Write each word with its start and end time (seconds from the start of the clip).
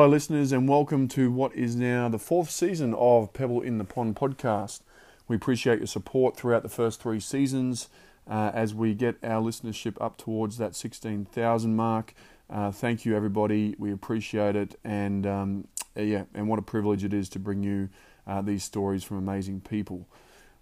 Hello, 0.00 0.08
listeners, 0.08 0.50
and 0.50 0.66
welcome 0.66 1.08
to 1.08 1.30
what 1.30 1.54
is 1.54 1.76
now 1.76 2.08
the 2.08 2.18
fourth 2.18 2.50
season 2.50 2.94
of 2.94 3.34
Pebble 3.34 3.60
in 3.60 3.76
the 3.76 3.84
Pond 3.84 4.16
podcast. 4.16 4.80
We 5.28 5.36
appreciate 5.36 5.76
your 5.76 5.88
support 5.88 6.38
throughout 6.38 6.62
the 6.62 6.70
first 6.70 7.02
three 7.02 7.20
seasons 7.20 7.90
uh, 8.26 8.50
as 8.54 8.74
we 8.74 8.94
get 8.94 9.16
our 9.22 9.42
listenership 9.42 10.00
up 10.00 10.16
towards 10.16 10.56
that 10.56 10.74
16,000 10.74 11.76
mark. 11.76 12.14
Uh, 12.48 12.72
thank 12.72 13.04
you, 13.04 13.14
everybody. 13.14 13.74
We 13.78 13.92
appreciate 13.92 14.56
it, 14.56 14.74
and 14.82 15.26
um, 15.26 15.68
yeah, 15.94 16.24
and 16.32 16.48
what 16.48 16.58
a 16.58 16.62
privilege 16.62 17.04
it 17.04 17.12
is 17.12 17.28
to 17.28 17.38
bring 17.38 17.62
you 17.62 17.90
uh, 18.26 18.40
these 18.40 18.64
stories 18.64 19.04
from 19.04 19.18
amazing 19.18 19.60
people. 19.60 20.08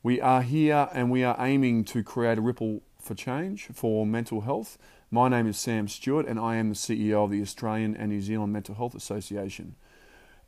We 0.03 0.21
are 0.21 0.43
here 0.43 0.89
and 0.93 1.13
we 1.13 1.23
are 1.23 1.37
aiming 1.39 1.85
to 1.85 2.03
create 2.03 2.39
a 2.39 2.41
ripple 2.41 2.83
for 3.01 3.15
change 3.15 3.69
for 3.73 4.05
mental 4.05 4.41
health. 4.41 4.79
My 5.11 5.31
name 5.31 5.47
is 5.47 5.57
Sam 5.57 5.89
Stewart, 5.89 6.27
and 6.27 6.39
I 6.39 6.57
am 6.57 6.69
the 6.69 6.75
CEO 6.75 7.25
of 7.25 7.31
the 7.31 7.41
Australian 7.41 7.97
and 7.97 8.11
New 8.11 8.21
Zealand 8.21 8.53
Mental 8.53 8.75
Health 8.75 8.95
Association. 8.95 9.75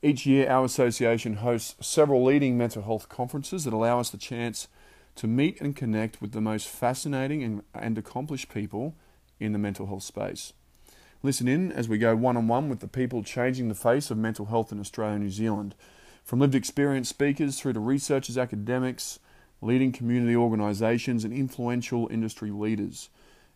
Each 0.02 0.26
year, 0.26 0.50
our 0.50 0.66
association 0.66 1.36
hosts 1.36 1.76
several 1.80 2.22
leading 2.22 2.58
mental 2.58 2.82
health 2.82 3.08
conferences 3.08 3.64
that 3.64 3.72
allow 3.72 4.00
us 4.00 4.10
the 4.10 4.18
chance 4.18 4.68
to 5.16 5.26
meet 5.26 5.58
and 5.62 5.74
connect 5.74 6.20
with 6.20 6.32
the 6.32 6.42
most 6.42 6.68
fascinating 6.68 7.42
and, 7.42 7.62
and 7.72 7.96
accomplished 7.96 8.52
people 8.52 8.94
in 9.38 9.52
the 9.52 9.58
mental 9.58 9.86
health 9.86 10.02
space. 10.02 10.52
Listen 11.22 11.48
in 11.48 11.72
as 11.72 11.88
we 11.88 11.96
go 11.96 12.14
one 12.14 12.36
on 12.36 12.46
one 12.46 12.68
with 12.68 12.80
the 12.80 12.86
people 12.86 13.22
changing 13.22 13.68
the 13.68 13.74
face 13.74 14.10
of 14.10 14.18
mental 14.18 14.44
health 14.46 14.70
in 14.72 14.78
Australia 14.78 15.14
and 15.14 15.24
New 15.24 15.30
Zealand. 15.30 15.74
From 16.22 16.38
lived 16.38 16.54
experience 16.54 17.08
speakers 17.08 17.58
through 17.58 17.72
to 17.72 17.80
researchers, 17.80 18.36
academics, 18.36 19.20
leading 19.62 19.90
community 19.90 20.36
organisations, 20.36 21.24
and 21.24 21.32
influential 21.32 22.08
industry 22.10 22.50
leaders. 22.50 23.08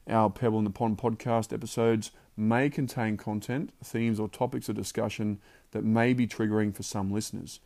Our 0.09 0.29
Pebble 0.31 0.59
in 0.59 0.65
the 0.65 0.71
Pond 0.71 0.99
podcast 0.99 1.53
episodes 1.53 2.11
may 2.37 2.69
contain 2.69 3.17
content, 3.17 3.73
themes, 3.83 4.21
or 4.21 4.29
topics 4.29 4.69
of 4.69 4.77
discussion 4.77 5.41
that 5.71 5.85
may 5.85 6.13
be 6.13 6.27
triggering 6.27 6.75
for 6.75 6.83
some 6.83 7.11
listeners. 7.11 7.61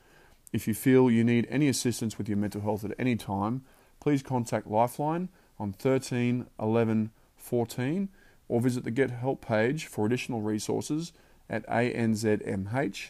If 0.53 0.69
you 0.69 0.75
feel 0.75 1.11
you 1.11 1.25
need 1.25 1.49
any 1.51 1.69
assistance 1.69 2.17
with 2.17 2.29
your 2.29 2.39
mental 2.39 2.61
health 2.61 2.85
at 2.85 2.95
any 2.99 3.17
time, 3.17 3.65
please 4.01 4.23
contact 4.23 4.67
Lifeline 4.67 5.29
on 5.59 5.73
13 5.73 6.47
11 6.61 7.11
14 7.37 8.09
or 8.49 8.61
visit 8.61 8.85
the 8.85 8.91
Get 8.91 9.11
Help 9.11 9.45
page 9.45 9.87
for 9.87 10.07
additional 10.07 10.41
resources 10.41 11.13
at 11.51 11.67
anzmh.asn.au. 11.67 13.09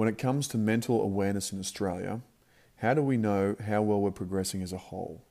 When 0.00 0.08
it 0.08 0.16
comes 0.16 0.48
to 0.48 0.56
mental 0.56 1.02
awareness 1.02 1.52
in 1.52 1.58
Australia, 1.58 2.22
how 2.76 2.94
do 2.94 3.02
we 3.02 3.18
know 3.18 3.54
how 3.66 3.82
well 3.82 4.00
we're 4.00 4.10
progressing 4.10 4.62
as 4.62 4.72
a 4.72 4.78
whole? 4.78 5.26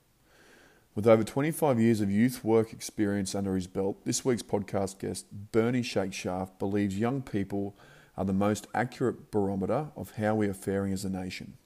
With 0.94 1.08
over 1.08 1.24
25 1.24 1.80
years 1.80 2.02
of 2.02 2.12
youth 2.12 2.44
work 2.44 2.72
experience 2.72 3.34
under 3.34 3.56
his 3.56 3.66
belt, 3.66 4.06
this 4.06 4.24
week's 4.24 4.44
podcast 4.44 5.00
guest, 5.00 5.26
Bernie 5.52 5.82
Shakeshaft, 5.82 6.60
believes 6.60 7.00
young 7.00 7.24
people 7.24 7.76
are 8.16 8.26
the 8.26 8.32
most 8.32 8.68
accurate 8.76 9.32
barometer 9.32 9.88
of 9.96 10.18
how 10.18 10.36
we 10.36 10.48
are 10.48 10.54
faring 10.54 10.94
as 10.94 11.04
a 11.04 11.10
nation. 11.10 11.58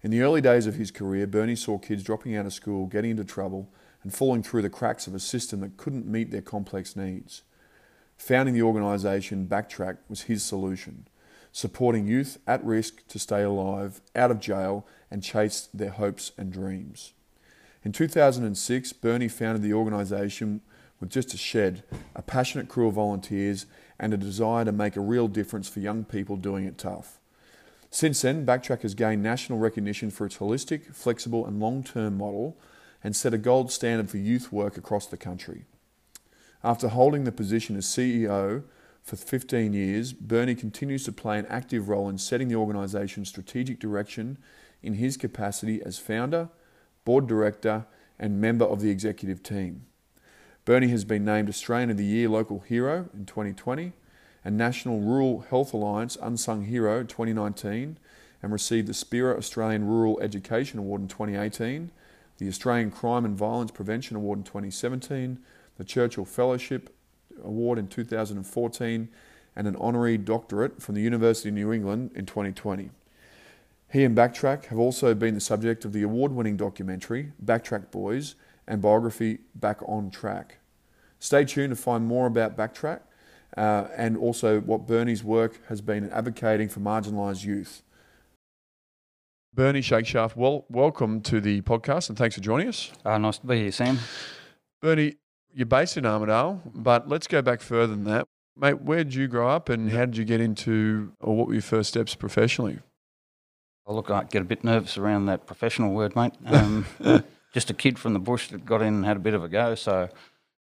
In 0.00 0.12
the 0.12 0.20
early 0.20 0.40
days 0.40 0.68
of 0.68 0.76
his 0.76 0.92
career, 0.92 1.26
Bernie 1.26 1.56
saw 1.56 1.78
kids 1.78 2.04
dropping 2.04 2.36
out 2.36 2.46
of 2.46 2.52
school, 2.52 2.86
getting 2.86 3.10
into 3.10 3.24
trouble, 3.24 3.72
and 4.04 4.14
falling 4.14 4.44
through 4.44 4.62
the 4.62 4.70
cracks 4.70 5.08
of 5.08 5.16
a 5.16 5.18
system 5.18 5.58
that 5.62 5.76
couldn't 5.76 6.06
meet 6.06 6.30
their 6.30 6.42
complex 6.42 6.94
needs. 6.94 7.42
Founding 8.18 8.54
the 8.54 8.62
organisation 8.62 9.48
Backtrack 9.48 9.96
was 10.08 10.22
his 10.22 10.44
solution 10.44 11.08
supporting 11.52 12.06
youth 12.06 12.38
at 12.46 12.64
risk 12.64 13.06
to 13.08 13.18
stay 13.18 13.42
alive, 13.42 14.00
out 14.14 14.30
of 14.30 14.40
jail, 14.40 14.86
and 15.10 15.22
chase 15.22 15.68
their 15.74 15.90
hopes 15.90 16.32
and 16.38 16.52
dreams. 16.52 17.12
In 17.84 17.92
2006, 17.92 18.92
Bernie 18.94 19.28
founded 19.28 19.62
the 19.62 19.72
organisation 19.72 20.60
with 21.00 21.10
just 21.10 21.32
a 21.32 21.38
shed, 21.38 21.82
a 22.14 22.22
passionate 22.22 22.68
crew 22.68 22.88
of 22.88 22.94
volunteers, 22.94 23.66
and 23.98 24.12
a 24.12 24.18
desire 24.18 24.64
to 24.64 24.72
make 24.72 24.96
a 24.96 25.00
real 25.00 25.28
difference 25.28 25.68
for 25.68 25.80
young 25.80 26.04
people 26.04 26.36
doing 26.36 26.64
it 26.64 26.78
tough. 26.78 27.18
Since 27.90 28.22
then, 28.22 28.46
Backtrack 28.46 28.82
has 28.82 28.94
gained 28.94 29.22
national 29.22 29.58
recognition 29.58 30.10
for 30.10 30.26
its 30.26 30.38
holistic, 30.38 30.94
flexible, 30.94 31.44
and 31.44 31.58
long 31.58 31.82
term 31.82 32.18
model 32.18 32.56
and 33.02 33.16
set 33.16 33.34
a 33.34 33.38
gold 33.38 33.72
standard 33.72 34.10
for 34.10 34.18
youth 34.18 34.52
work 34.52 34.76
across 34.76 35.06
the 35.06 35.16
country. 35.16 35.64
After 36.62 36.88
holding 36.88 37.24
the 37.24 37.32
position 37.32 37.76
as 37.76 37.86
CEO 37.86 38.62
for 39.02 39.16
15 39.16 39.72
years, 39.72 40.12
Bernie 40.12 40.54
continues 40.54 41.04
to 41.04 41.12
play 41.12 41.38
an 41.38 41.46
active 41.46 41.88
role 41.88 42.08
in 42.08 42.18
setting 42.18 42.48
the 42.48 42.54
organisation's 42.54 43.28
strategic 43.28 43.80
direction 43.80 44.38
in 44.82 44.94
his 44.94 45.16
capacity 45.16 45.82
as 45.82 45.98
founder, 45.98 46.48
board 47.04 47.26
director, 47.26 47.86
and 48.18 48.40
member 48.40 48.64
of 48.64 48.80
the 48.80 48.90
executive 48.90 49.42
team. 49.42 49.86
Bernie 50.64 50.88
has 50.88 51.04
been 51.04 51.24
named 51.24 51.48
Australian 51.48 51.90
of 51.90 51.96
the 51.96 52.04
Year 52.04 52.28
Local 52.28 52.60
Hero 52.60 53.08
in 53.14 53.24
2020 53.24 53.92
and 54.44 54.56
National 54.56 55.00
Rural 55.00 55.40
Health 55.48 55.72
Alliance 55.72 56.16
Unsung 56.20 56.66
Hero 56.66 57.02
2019 57.02 57.98
and 58.42 58.52
received 58.52 58.86
the 58.86 58.94
SPERA 58.94 59.36
Australian 59.36 59.86
Rural 59.86 60.20
Education 60.20 60.78
Award 60.78 61.02
in 61.02 61.08
2018, 61.08 61.90
the 62.38 62.48
Australian 62.48 62.90
Crime 62.90 63.24
and 63.24 63.36
Violence 63.36 63.70
Prevention 63.70 64.16
Award 64.16 64.38
in 64.38 64.44
2017, 64.44 65.38
the 65.76 65.84
Churchill 65.84 66.24
Fellowship 66.24 66.94
Award 67.44 67.78
in 67.78 67.88
2014, 67.88 69.08
and 69.56 69.66
an 69.66 69.76
honorary 69.76 70.16
doctorate 70.16 70.80
from 70.80 70.94
the 70.94 71.00
University 71.00 71.48
of 71.48 71.54
New 71.54 71.72
England 71.72 72.12
in 72.14 72.26
2020. 72.26 72.90
He 73.92 74.04
and 74.04 74.16
Backtrack 74.16 74.66
have 74.66 74.78
also 74.78 75.14
been 75.14 75.34
the 75.34 75.40
subject 75.40 75.84
of 75.84 75.92
the 75.92 76.02
award 76.02 76.32
winning 76.32 76.56
documentary 76.56 77.32
Backtrack 77.44 77.90
Boys 77.90 78.36
and 78.66 78.80
biography 78.80 79.38
Back 79.54 79.80
on 79.86 80.10
Track. 80.10 80.58
Stay 81.18 81.44
tuned 81.44 81.70
to 81.70 81.76
find 81.76 82.06
more 82.06 82.26
about 82.26 82.56
Backtrack 82.56 83.00
uh, 83.56 83.88
and 83.96 84.16
also 84.16 84.60
what 84.60 84.86
Bernie's 84.86 85.24
work 85.24 85.60
has 85.68 85.80
been 85.80 86.04
in 86.04 86.10
advocating 86.10 86.68
for 86.68 86.80
marginalised 86.80 87.44
youth. 87.44 87.82
Bernie 89.52 89.80
Shakeshaft, 89.80 90.36
well, 90.36 90.64
welcome 90.68 91.20
to 91.22 91.40
the 91.40 91.60
podcast 91.62 92.08
and 92.08 92.16
thanks 92.16 92.36
for 92.36 92.40
joining 92.40 92.68
us. 92.68 92.92
Uh, 93.04 93.18
nice 93.18 93.38
to 93.38 93.46
be 93.46 93.58
here, 93.58 93.72
Sam. 93.72 93.98
Bernie, 94.80 95.16
you're 95.54 95.66
based 95.66 95.96
in 95.96 96.04
Armidale, 96.04 96.60
but 96.74 97.08
let's 97.08 97.26
go 97.26 97.42
back 97.42 97.60
further 97.60 97.94
than 97.94 98.04
that. 98.04 98.26
Mate, 98.56 98.82
where 98.82 99.04
did 99.04 99.14
you 99.14 99.28
grow 99.28 99.48
up 99.48 99.68
and 99.68 99.90
how 99.90 100.04
did 100.04 100.16
you 100.16 100.24
get 100.24 100.40
into, 100.40 101.12
or 101.20 101.36
what 101.36 101.46
were 101.46 101.54
your 101.54 101.62
first 101.62 101.88
steps 101.88 102.14
professionally? 102.14 102.78
Oh, 103.86 103.94
look, 103.94 104.10
I 104.10 104.24
get 104.24 104.42
a 104.42 104.44
bit 104.44 104.62
nervous 104.64 104.98
around 104.98 105.26
that 105.26 105.46
professional 105.46 105.92
word, 105.92 106.14
mate. 106.14 106.34
Um, 106.46 106.86
just 107.54 107.70
a 107.70 107.74
kid 107.74 107.98
from 107.98 108.12
the 108.12 108.18
bush 108.18 108.48
that 108.48 108.64
got 108.64 108.82
in 108.82 108.88
and 108.88 109.04
had 109.04 109.16
a 109.16 109.20
bit 109.20 109.34
of 109.34 109.42
a 109.42 109.48
go. 109.48 109.74
So, 109.74 110.08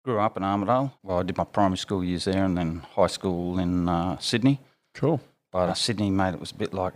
grew 0.05 0.19
up 0.19 0.37
in 0.37 0.43
Armidale. 0.43 0.93
Well, 1.01 1.19
I 1.19 1.23
did 1.23 1.35
my 1.35 1.43
primary 1.43 1.77
school 1.77 2.03
years 2.03 2.25
there 2.25 2.45
and 2.45 2.55
then 2.55 2.85
high 2.93 3.07
school 3.07 3.57
in 3.57 3.89
uh, 3.89 4.17
Sydney. 4.19 4.61
Cool. 4.93 5.19
But 5.51 5.69
uh, 5.69 5.73
Sydney, 5.73 6.11
mate, 6.11 6.35
it 6.35 6.39
was 6.39 6.51
a 6.51 6.55
bit 6.55 6.73
like 6.73 6.93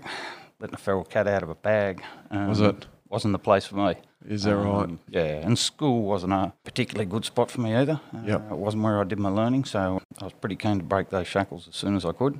letting 0.60 0.76
a 0.76 0.78
feral 0.78 1.04
cat 1.04 1.28
out 1.28 1.42
of 1.42 1.50
a 1.50 1.56
bag. 1.56 2.04
Um, 2.30 2.50
was 2.50 2.62
it? 2.62 2.86
Wasn't 3.10 3.32
the 3.32 3.40
place 3.40 3.66
for 3.66 3.76
me. 3.76 3.96
Is 4.28 4.44
that 4.44 4.57
um, 4.57 4.68
right? 4.68 4.97
Yeah, 5.09 5.46
and 5.46 5.57
school 5.57 6.03
wasn't 6.03 6.34
a 6.34 6.53
particularly 6.63 7.09
good 7.09 7.25
spot 7.25 7.50
for 7.52 7.62
me 7.62 7.75
either. 7.75 8.02
Uh, 8.13 8.22
yep. 8.25 8.52
It 8.52 8.57
wasn't 8.57 8.84
where 8.84 9.00
I 9.00 9.03
did 9.03 9.19
my 9.19 9.30
learning, 9.30 9.66
so 9.66 10.02
I 10.19 10.24
was 10.24 10.34
pretty 10.34 10.56
keen 10.56 10.80
to 10.80 10.84
break 10.84 11.09
those 11.09 11.28
shackles 11.28 11.68
as 11.68 11.75
soon 11.75 11.96
as 11.96 12.06
I 12.06 12.12
could. 12.12 12.40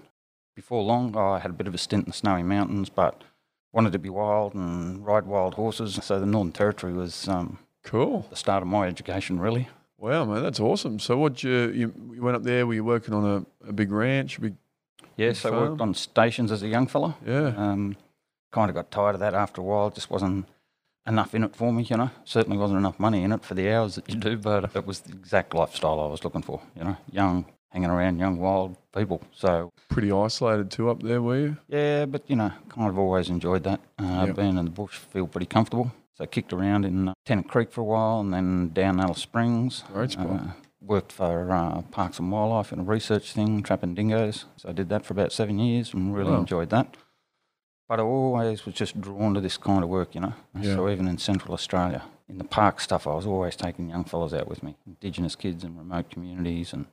Before 0.56 0.84
long, 0.84 1.16
I 1.16 1.40
had 1.40 1.52
a 1.52 1.54
bit 1.54 1.68
of 1.68 1.74
a 1.74 1.78
stint 1.78 2.06
in 2.06 2.10
the 2.10 2.18
Snowy 2.18 2.44
Mountains, 2.44 2.90
but 2.90 3.24
wanted 3.72 3.94
to 3.94 4.00
be 4.00 4.10
wild 4.10 4.56
and 4.56 5.06
ride 5.06 5.26
wild 5.26 5.54
horses. 5.54 6.00
So 6.04 6.20
the 6.20 6.26
Northern 6.26 6.52
Territory 6.52 6.94
was 6.94 7.28
um, 7.30 7.60
cool. 7.84 8.28
The 8.30 8.36
start 8.36 8.62
of 8.62 8.68
my 8.68 8.88
education, 8.88 9.40
really. 9.40 9.70
Wow, 9.98 10.26
man, 10.26 10.44
that's 10.44 10.60
awesome. 10.60 11.00
So, 11.00 11.18
what 11.18 11.44
you 11.44 11.70
you 11.72 12.22
went 12.22 12.38
up 12.38 12.44
there? 12.44 12.66
Were 12.66 12.74
you 12.74 12.86
working 12.86 13.14
on 13.14 13.26
a, 13.26 13.70
a 13.70 13.74
big 13.74 13.92
ranch? 13.92 14.38
A 14.38 14.42
big 14.42 14.56
yeah, 15.20 15.34
so 15.34 15.54
I 15.54 15.70
worked 15.70 15.82
on 15.82 15.94
stations 15.94 16.50
as 16.50 16.64
a 16.64 16.70
young 16.70 16.88
fella. 16.88 17.18
Yeah. 17.26 17.54
Um, 17.58 17.98
kind 18.52 18.70
of 18.70 18.76
got 18.76 18.90
tired 18.90 19.16
of 19.16 19.20
that 19.20 19.34
after 19.34 19.60
a 19.60 19.64
while. 19.66 19.90
Just 19.90 20.10
wasn't 20.10 20.46
enough 21.08 21.34
in 21.34 21.44
it 21.44 21.56
for 21.56 21.72
me, 21.74 21.84
you 21.84 21.98
know. 21.98 22.12
Certainly 22.26 22.58
wasn't 22.58 22.80
enough 22.80 23.00
money 23.00 23.24
in 23.24 23.32
it 23.32 23.44
for 23.44 23.56
the 23.56 23.70
hours 23.72 23.96
that 23.96 24.10
you 24.10 24.16
do, 24.16 24.38
but 24.38 24.76
it 24.76 24.86
was 24.86 25.02
the 25.02 25.14
exact 25.14 25.54
lifestyle 25.54 26.00
I 26.00 26.08
was 26.08 26.24
looking 26.24 26.42
for, 26.42 26.62
you 26.76 26.84
know. 26.84 26.98
Young, 27.12 27.46
hanging 27.70 27.90
around 27.90 28.20
young, 28.20 28.38
wild 28.38 28.78
people. 28.94 29.22
So 29.32 29.72
pretty 29.88 30.12
isolated 30.12 30.72
too 30.72 30.90
up 30.90 31.02
there, 31.02 31.22
were 31.22 31.40
you? 31.40 31.58
Yeah, 31.68 32.06
but 32.06 32.24
you 32.28 32.36
know, 32.36 32.52
kind 32.70 32.90
of 32.90 32.98
always 32.98 33.30
enjoyed 33.30 33.64
that. 33.64 33.80
Uh, 33.98 34.26
yep. 34.28 34.36
Being 34.36 34.58
in 34.58 34.66
the 34.66 34.72
bush, 34.72 34.98
feel 34.98 35.28
pretty 35.28 35.48
comfortable. 35.48 35.92
So 36.16 36.24
I 36.24 36.28
kicked 36.28 36.52
around 36.52 36.86
in 36.86 37.10
uh, 37.10 37.14
Tennant 37.26 37.48
Creek 37.48 37.72
for 37.72 37.82
a 37.82 37.86
while, 37.86 38.20
and 38.20 38.34
then 38.34 38.70
down 38.70 39.00
Alice 39.00 39.22
Springs. 39.22 39.84
Great 39.94 40.12
spot. 40.12 40.28
Uh, 40.28 40.52
worked 40.82 41.12
for 41.12 41.52
uh, 41.52 41.82
Parks 41.92 42.20
and 42.20 42.32
Wildlife 42.32 42.74
in 42.74 42.80
a 42.80 42.84
research 42.84 43.34
thing, 43.34 43.62
trapping 43.64 43.94
dingoes. 43.94 44.46
So 44.58 44.70
I 44.70 44.72
did 44.72 44.90
that 44.90 45.06
for 45.06 45.14
about 45.14 45.32
seven 45.32 45.60
years 45.60 45.94
and 45.94 46.16
really 46.16 46.32
wow. 46.32 46.40
enjoyed 46.40 46.70
that. 46.72 46.96
But 47.90 48.00
I 48.00 48.04
always 48.04 48.66
was 48.66 48.76
just 48.76 49.02
drawn 49.02 49.34
to 49.34 49.42
this 49.42 49.58
kind 49.58 49.84
of 49.84 49.90
work, 49.90 50.16
you 50.16 50.22
know. 50.22 50.34
Yeah. 50.58 50.76
So 50.76 50.90
even 50.90 51.08
in 51.08 51.18
Central 51.18 51.54
Australia, 51.54 52.04
in 52.30 52.38
the 52.38 52.46
park 52.46 52.80
stuff, 52.80 53.06
I 53.06 53.16
was 53.16 53.26
always 53.26 53.58
taking 53.58 53.90
young 53.90 54.06
fellas 54.06 54.34
out 54.34 54.48
with 54.48 54.64
me, 54.64 54.78
Indigenous 54.88 55.36
kids 55.36 55.66
in 55.66 55.78
remote 55.78 56.10
communities 56.10 56.72
and 56.72 56.86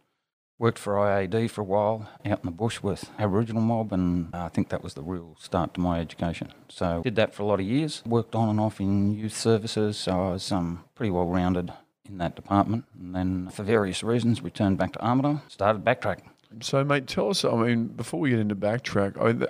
Worked 0.58 0.78
for 0.78 0.94
IAD 0.94 1.50
for 1.50 1.60
a 1.60 1.64
while 1.64 2.08
out 2.24 2.38
in 2.38 2.46
the 2.46 2.50
bush 2.50 2.82
with 2.82 3.10
Aboriginal 3.18 3.60
mob, 3.60 3.92
and 3.92 4.34
I 4.34 4.48
think 4.48 4.70
that 4.70 4.82
was 4.82 4.94
the 4.94 5.02
real 5.02 5.36
start 5.38 5.74
to 5.74 5.80
my 5.80 6.00
education. 6.00 6.50
So 6.70 7.02
did 7.02 7.16
that 7.16 7.34
for 7.34 7.42
a 7.42 7.46
lot 7.46 7.60
of 7.60 7.66
years. 7.66 8.02
Worked 8.06 8.34
on 8.34 8.48
and 8.48 8.58
off 8.58 8.80
in 8.80 9.12
youth 9.12 9.36
services, 9.36 9.98
so 9.98 10.12
I 10.12 10.30
was 10.32 10.50
um, 10.50 10.84
pretty 10.94 11.10
well 11.10 11.26
rounded 11.26 11.74
in 12.08 12.16
that 12.18 12.36
department. 12.36 12.86
And 12.98 13.14
then, 13.14 13.50
for 13.50 13.64
various 13.64 14.02
reasons, 14.02 14.40
returned 14.40 14.78
back 14.78 14.94
to 14.94 14.98
Armidale, 15.00 15.42
started 15.50 15.84
Backtrack. 15.84 16.20
So, 16.62 16.82
mate, 16.84 17.06
tell 17.06 17.28
us. 17.28 17.44
I 17.44 17.54
mean, 17.54 17.88
before 17.88 18.20
we 18.20 18.30
get 18.30 18.38
into 18.38 18.56
backtrack, 18.56 19.20
I 19.20 19.46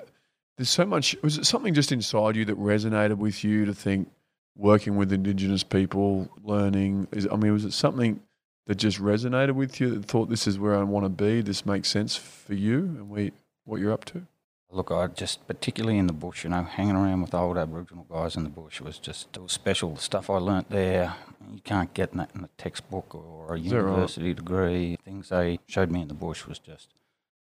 there's 0.56 0.70
so 0.70 0.84
much. 0.84 1.16
Was 1.22 1.38
it 1.38 1.46
something 1.46 1.74
just 1.74 1.92
inside 1.92 2.36
you 2.36 2.44
that 2.46 2.58
resonated 2.58 3.18
with 3.18 3.44
you 3.44 3.64
to 3.66 3.74
think 3.74 4.08
working 4.56 4.96
with 4.96 5.12
Indigenous 5.12 5.62
people, 5.62 6.28
learning? 6.42 7.08
Is 7.12 7.28
I 7.30 7.36
mean, 7.36 7.52
was 7.52 7.64
it 7.64 7.72
something 7.72 8.20
that 8.66 8.76
just 8.76 9.00
resonated 9.00 9.54
with 9.54 9.80
you 9.80 9.90
that 9.90 10.04
thought 10.06 10.28
this 10.28 10.46
is 10.46 10.58
where 10.58 10.76
I 10.76 10.82
want 10.82 11.04
to 11.04 11.10
be? 11.10 11.40
This 11.40 11.66
makes 11.66 11.88
sense 11.88 12.16
for 12.16 12.54
you 12.54 12.78
and 12.78 13.08
we 13.08 13.32
what 13.64 13.80
you're 13.80 13.92
up 13.92 14.04
to. 14.06 14.26
Look, 14.70 14.90
I 14.90 15.06
just 15.06 15.46
particularly 15.46 15.96
in 15.96 16.06
the 16.08 16.12
bush, 16.12 16.42
you 16.42 16.50
know, 16.50 16.64
hanging 16.64 16.96
around 16.96 17.22
with 17.22 17.34
old 17.34 17.56
Aboriginal 17.56 18.04
guys 18.10 18.36
in 18.36 18.42
the 18.42 18.50
bush 18.50 18.80
was 18.80 18.98
just 18.98 19.28
it 19.36 19.42
was 19.42 19.52
special. 19.52 19.94
The 19.94 20.00
stuff 20.00 20.28
I 20.28 20.38
learnt 20.38 20.70
there, 20.70 21.14
you 21.52 21.60
can't 21.60 21.92
get 21.94 22.12
that 22.14 22.30
in 22.34 22.44
a 22.44 22.48
textbook 22.58 23.14
or 23.14 23.54
a 23.54 23.58
that 23.60 23.64
right? 23.64 23.64
university 23.64 24.34
degree. 24.34 24.98
Things 25.04 25.28
they 25.28 25.60
showed 25.66 25.90
me 25.90 26.02
in 26.02 26.08
the 26.08 26.14
bush 26.14 26.46
was 26.46 26.58
just, 26.58 26.88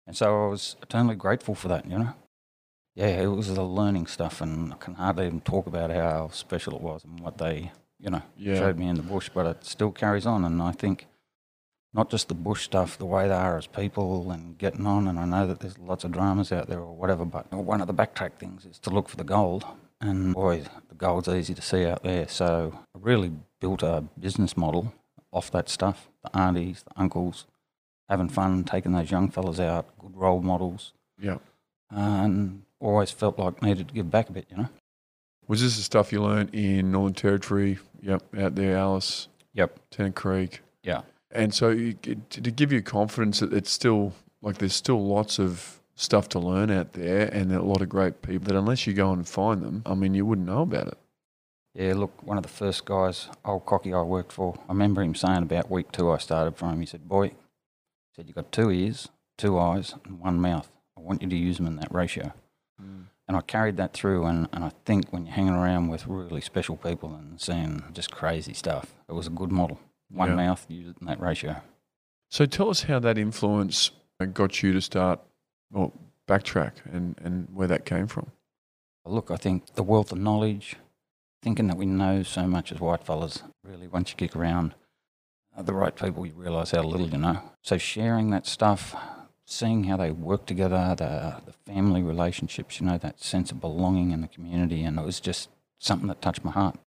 and 0.07 0.17
so 0.17 0.45
I 0.45 0.49
was 0.49 0.75
eternally 0.81 1.15
grateful 1.15 1.53
for 1.53 1.67
that. 1.67 1.85
You 1.85 1.99
know, 1.99 2.13
yeah, 2.95 3.21
it 3.21 3.27
was 3.27 3.53
the 3.53 3.63
learning 3.63 4.07
stuff, 4.07 4.41
and 4.41 4.73
I 4.73 4.77
can 4.77 4.95
hardly 4.95 5.25
even 5.27 5.41
talk 5.41 5.67
about 5.67 5.91
how 5.91 6.29
special 6.29 6.75
it 6.75 6.81
was 6.81 7.03
and 7.03 7.19
what 7.19 7.37
they, 7.37 7.71
you 7.99 8.09
know, 8.09 8.21
Yeah. 8.37 8.55
showed 8.55 8.77
me 8.77 8.87
in 8.87 8.95
the 8.95 9.03
bush. 9.03 9.29
But 9.33 9.45
it 9.45 9.65
still 9.65 9.91
carries 9.91 10.25
on, 10.25 10.43
and 10.45 10.61
I 10.61 10.71
think 10.71 11.07
not 11.93 12.09
just 12.09 12.27
the 12.29 12.33
bush 12.33 12.63
stuff, 12.63 12.97
the 12.97 13.05
way 13.05 13.27
they 13.27 13.33
are 13.33 13.57
as 13.57 13.67
people 13.67 14.31
and 14.31 14.57
getting 14.57 14.87
on. 14.87 15.07
And 15.07 15.19
I 15.19 15.25
know 15.25 15.45
that 15.47 15.59
there's 15.59 15.77
lots 15.77 16.03
of 16.05 16.11
dramas 16.13 16.51
out 16.51 16.67
there 16.67 16.79
or 16.79 16.95
whatever, 16.95 17.25
but 17.25 17.51
one 17.53 17.81
of 17.81 17.87
the 17.87 17.93
backtrack 17.93 18.33
things 18.39 18.65
is 18.65 18.79
to 18.79 18.89
look 18.89 19.09
for 19.09 19.17
the 19.17 19.25
gold. 19.25 19.65
And 19.99 20.33
boy, 20.33 20.63
the 20.89 20.95
gold's 20.95 21.27
easy 21.27 21.53
to 21.53 21.61
see 21.61 21.85
out 21.85 22.01
there. 22.03 22.27
So 22.29 22.79
I 22.95 22.97
really 22.99 23.33
built 23.59 23.83
a 23.83 24.03
business 24.17 24.55
model 24.57 24.93
off 25.33 25.51
that 25.51 25.67
stuff 25.69 26.09
the 26.23 26.35
aunties, 26.37 26.83
the 26.83 26.99
uncles, 26.99 27.45
having 28.09 28.29
fun, 28.29 28.63
taking 28.63 28.93
those 28.93 29.11
young 29.11 29.29
fellas 29.29 29.59
out, 29.59 29.85
good 29.99 30.15
role 30.15 30.41
models, 30.41 30.93
Yeah. 31.19 31.37
and 31.89 32.63
always 32.81 33.11
felt 33.11 33.39
like 33.39 33.61
needed 33.61 33.87
to 33.87 33.93
give 33.93 34.11
back 34.11 34.29
a 34.29 34.33
bit, 34.33 34.45
you 34.49 34.57
know? 34.57 34.69
Was 35.47 35.61
this 35.61 35.77
the 35.77 35.83
stuff 35.83 36.11
you 36.11 36.21
learned 36.21 36.53
in 36.53 36.91
Northern 36.91 37.13
Territory? 37.13 37.79
Yep, 38.01 38.35
out 38.37 38.55
there, 38.55 38.77
Alice, 38.77 39.27
Yep. 39.53 39.79
Tennant 39.91 40.15
Creek. 40.15 40.61
Yeah. 40.83 41.01
And 41.29 41.53
so 41.53 41.69
it- 41.69 42.29
to 42.31 42.51
give 42.51 42.71
you 42.71 42.81
confidence 42.81 43.39
that 43.39 43.53
it's 43.53 43.69
still 43.71 44.13
like 44.41 44.57
there's 44.57 44.73
still 44.75 45.05
lots 45.05 45.39
of 45.39 45.79
stuff 45.95 46.27
to 46.29 46.39
learn 46.39 46.71
out 46.71 46.93
there 46.93 47.27
and 47.33 47.51
a 47.51 47.61
lot 47.61 47.81
of 47.81 47.89
great 47.89 48.21
people 48.21 48.45
that 48.47 48.57
unless 48.57 48.87
you 48.87 48.93
go 48.93 49.11
and 49.11 49.27
find 49.27 49.61
them, 49.61 49.83
I 49.85 49.93
mean, 49.93 50.15
you 50.15 50.25
wouldn't 50.25 50.47
know 50.47 50.61
about 50.63 50.87
it. 50.87 50.97
Yeah, 51.75 51.93
look, 51.93 52.23
one 52.23 52.37
of 52.37 52.43
the 52.43 52.49
first 52.49 52.85
guys, 52.85 53.27
old 53.45 53.65
cocky 53.65 53.93
I 53.93 54.01
worked 54.01 54.31
for, 54.31 54.57
I 54.67 54.71
remember 54.73 55.01
him 55.03 55.13
saying 55.15 55.43
about 55.43 55.69
week 55.69 55.91
two 55.91 56.09
I 56.11 56.17
started 56.17 56.57
for 56.57 56.69
him, 56.69 56.79
he 56.79 56.85
said, 56.85 57.07
Boy, 57.07 57.27
he 57.29 57.35
said, 58.15 58.27
you 58.27 58.33
got 58.33 58.51
two 58.51 58.71
ears, 58.71 59.09
two 59.37 59.57
eyes, 59.59 59.95
and 60.05 60.19
one 60.19 60.39
mouth. 60.41 60.69
I 60.97 61.01
want 61.01 61.21
you 61.21 61.29
to 61.29 61.35
use 61.37 61.57
them 61.57 61.67
in 61.67 61.75
that 61.77 61.93
ratio. 61.93 62.33
And 63.27 63.37
I 63.37 63.41
carried 63.41 63.77
that 63.77 63.93
through, 63.93 64.25
and, 64.25 64.49
and 64.51 64.63
I 64.65 64.71
think 64.83 65.13
when 65.13 65.25
you're 65.25 65.35
hanging 65.35 65.53
around 65.53 65.87
with 65.87 66.05
really 66.05 66.41
special 66.41 66.75
people 66.75 67.13
and 67.15 67.39
seeing 67.39 67.81
just 67.93 68.11
crazy 68.11 68.53
stuff, 68.53 68.93
it 69.07 69.13
was 69.13 69.27
a 69.27 69.29
good 69.29 69.51
model. 69.51 69.79
One 70.09 70.29
Yeah. 70.29 70.35
mouth, 70.35 70.65
use 70.67 70.89
it 70.89 70.97
in 70.99 71.07
that 71.07 71.21
ratio. 71.21 71.61
So 72.29 72.45
tell 72.45 72.69
us 72.69 72.83
how 72.83 72.99
that 72.99 73.17
influence 73.17 73.91
got 74.33 74.61
you 74.61 74.73
to 74.73 74.81
start, 74.81 75.19
well, 75.71 75.93
backtrack 76.27 76.73
and, 76.91 77.15
and 77.23 77.47
where 77.53 77.67
that 77.69 77.85
came 77.85 78.07
from. 78.07 78.31
Look, 79.05 79.31
I 79.31 79.37
think 79.37 79.75
the 79.75 79.83
wealth 79.83 80.11
of 80.11 80.17
knowledge, 80.19 80.75
thinking 81.41 81.67
that 81.67 81.77
we 81.77 81.85
know 81.85 82.23
so 82.23 82.45
much 82.47 82.71
as 82.71 82.79
white 82.81 83.03
fellas, 83.03 83.43
really, 83.63 83.87
once 83.87 84.09
you 84.11 84.15
kick 84.17 84.35
around 84.35 84.75
uh, 85.57 85.61
the 85.61 85.73
right 85.73 85.95
people, 85.95 86.25
you 86.25 86.33
realise 86.33 86.71
how 86.71 86.83
little 86.83 87.07
you 87.07 87.17
know. 87.17 87.41
So 87.63 87.77
sharing 87.77 88.29
that 88.31 88.45
stuff, 88.45 88.93
seeing 89.51 89.83
how 89.83 89.97
they 89.97 90.11
work 90.11 90.45
together, 90.45 90.95
the, 90.97 91.41
the 91.45 91.53
family 91.71 92.01
relationships, 92.01 92.79
you 92.79 92.85
know, 92.87 92.97
that 92.97 93.21
sense 93.21 93.51
of 93.51 93.59
belonging 93.59 94.11
in 94.11 94.21
the 94.21 94.27
community, 94.27 94.83
and 94.83 94.97
it 94.97 95.05
was 95.05 95.19
just 95.19 95.49
something 95.79 96.07
that 96.07 96.21
touched 96.21 96.43
my 96.43 96.51
heart. 96.51 96.77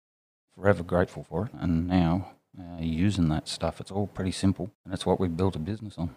Forever 0.57 0.83
grateful 0.83 1.25
for 1.25 1.47
it, 1.47 1.53
and 1.55 1.87
now 1.89 2.31
uh, 2.59 2.81
using 2.81 3.29
that 3.29 3.49
stuff, 3.49 3.81
it's 3.81 3.91
all 3.91 4.07
pretty 4.07 4.31
simple, 4.33 4.71
and 4.85 4.95
it's 4.95 5.05
what 5.05 5.21
we've 5.21 5.37
built 5.37 5.57
a 5.57 5.59
business 5.59 5.99
on. 5.99 6.15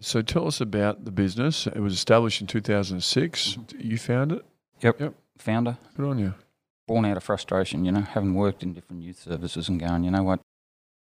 So 0.00 0.22
tell 0.22 0.46
us 0.46 0.60
about 0.60 1.04
the 1.06 1.10
business. 1.12 1.66
It 1.66 1.80
was 1.80 1.94
established 1.94 2.40
in 2.40 2.46
2006. 2.46 3.58
You 3.78 3.96
found 3.96 4.32
it. 4.32 4.44
Yep. 4.80 5.00
Yep. 5.00 5.14
Founder, 5.38 5.78
Good 5.96 6.06
on 6.06 6.18
you. 6.18 6.34
born 6.86 7.04
out 7.04 7.16
of 7.16 7.24
frustration, 7.24 7.84
you 7.84 7.90
know, 7.92 8.02
having 8.02 8.34
worked 8.34 8.62
in 8.62 8.74
different 8.74 9.02
youth 9.02 9.20
services 9.22 9.68
and 9.68 9.80
going, 9.80 10.04
you 10.04 10.10
know 10.10 10.22
what, 10.22 10.40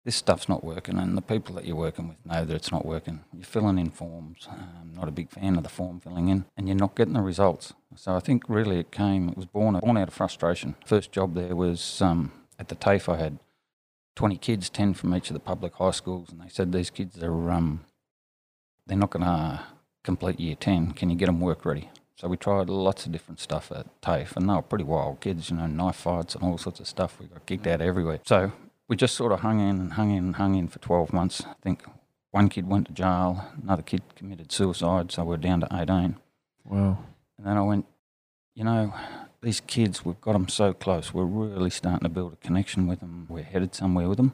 this 0.06 0.16
stuff's 0.16 0.48
not 0.48 0.64
working, 0.64 0.98
and 0.98 1.18
the 1.18 1.22
people 1.22 1.56
that 1.56 1.66
you're 1.66 1.76
working 1.76 2.08
with 2.08 2.26
know 2.26 2.46
that 2.46 2.56
it's 2.56 2.72
not 2.72 2.86
working. 2.86 3.22
You're 3.34 3.44
filling 3.44 3.78
in 3.78 3.92
forms. 3.92 4.48
I'm 4.50 4.96
not 4.96 5.08
a 5.08 5.12
big 5.12 5.30
fan 5.30 5.58
of 5.58 5.64
the 5.64 5.70
form 5.70 6.00
filling 6.00 6.30
in, 6.30 6.46
and 6.56 6.68
you're 6.68 6.78
not 6.78 6.96
getting 6.96 7.14
the 7.14 7.22
results. 7.22 7.74
So 7.96 8.16
I 8.16 8.20
think 8.20 8.44
really 8.48 8.80
it 8.80 8.92
came, 8.92 9.30
it 9.30 9.36
was 9.38 9.46
born, 9.46 9.78
born 9.80 9.98
out 9.98 10.08
of 10.08 10.14
frustration. 10.14 10.76
First 10.86 11.12
job 11.12 11.36
there 11.36 11.56
was 11.56 12.02
um, 12.02 12.32
at 12.58 12.70
the 12.70 12.76
TAFE. 12.76 13.10
I 13.10 13.18
had 13.18 13.40
20 14.16 14.38
kids, 14.38 14.70
10 14.70 14.94
from 14.94 15.14
each 15.16 15.30
of 15.30 15.34
the 15.34 15.40
public 15.40 15.76
high 15.76 15.92
schools, 15.92 16.30
and 16.32 16.42
they 16.42 16.50
said 16.50 16.72
these 16.72 16.90
kids 16.90 17.22
are, 17.22 17.52
um, 17.52 17.82
they're 18.88 18.98
not 18.98 19.12
going 19.12 19.26
to 19.26 19.62
complete 20.04 20.40
year 20.40 20.56
10. 20.56 20.94
Can 20.94 21.10
you 21.10 21.18
get 21.18 21.26
them 21.26 21.42
work 21.42 21.66
ready? 21.66 21.90
So 22.16 22.28
we 22.28 22.36
tried 22.36 22.70
lots 22.70 23.06
of 23.06 23.12
different 23.12 23.40
stuff 23.40 23.72
at 23.72 23.86
TAFE, 24.02 24.36
and 24.36 24.50
they 24.50 24.54
were 24.54 24.62
pretty 24.62 24.84
wild 24.84 25.22
kids, 25.22 25.50
you 25.50 25.58
know, 25.58 25.68
knife 25.68 25.98
fights 25.98 26.36
and 26.36 26.44
all 26.44 26.58
sorts 26.58 26.80
of 26.80 26.88
stuff. 26.88 27.18
We 27.20 27.28
got 27.28 27.46
kicked 27.46 27.68
out 27.68 27.82
everywhere. 27.82 28.20
So 28.26 28.52
we 28.90 28.96
just 28.96 29.16
sort 29.16 29.32
of 29.32 29.42
hung 29.42 29.62
in 29.62 29.80
and 29.80 29.94
hung 29.94 30.12
in 30.12 30.26
and 30.26 30.36
hung 30.36 30.56
in 30.56 30.68
for 30.68 30.80
12 30.80 31.14
months. 31.14 31.44
I 31.46 31.54
think 31.62 31.84
one 32.32 32.50
kid 32.50 32.68
went 32.68 32.88
to 32.88 32.94
jail, 32.94 33.46
another 33.62 33.84
kid 33.84 34.02
committed 34.16 34.52
suicide, 34.52 35.12
so 35.12 35.24
we're 35.24 35.38
down 35.38 35.62
to 35.62 35.68
18. 35.72 36.18
Wow. 36.66 36.98
And 37.38 37.48
then 37.48 37.56
I 37.56 37.62
went, 37.62 37.86
you 38.56 38.64
know, 38.64 38.94
these 39.42 39.62
kids, 39.62 40.04
we've 40.04 40.20
got 40.20 40.34
them 40.34 40.50
so 40.50 40.74
close. 40.74 41.14
We're 41.14 41.24
really 41.24 41.70
starting 41.70 42.04
to 42.04 42.10
build 42.10 42.34
a 42.34 42.36
connection 42.38 42.88
with 42.88 43.00
them. 43.00 43.28
We're 43.30 43.44
headed 43.44 43.74
somewhere 43.74 44.10
with 44.10 44.18
them. 44.18 44.34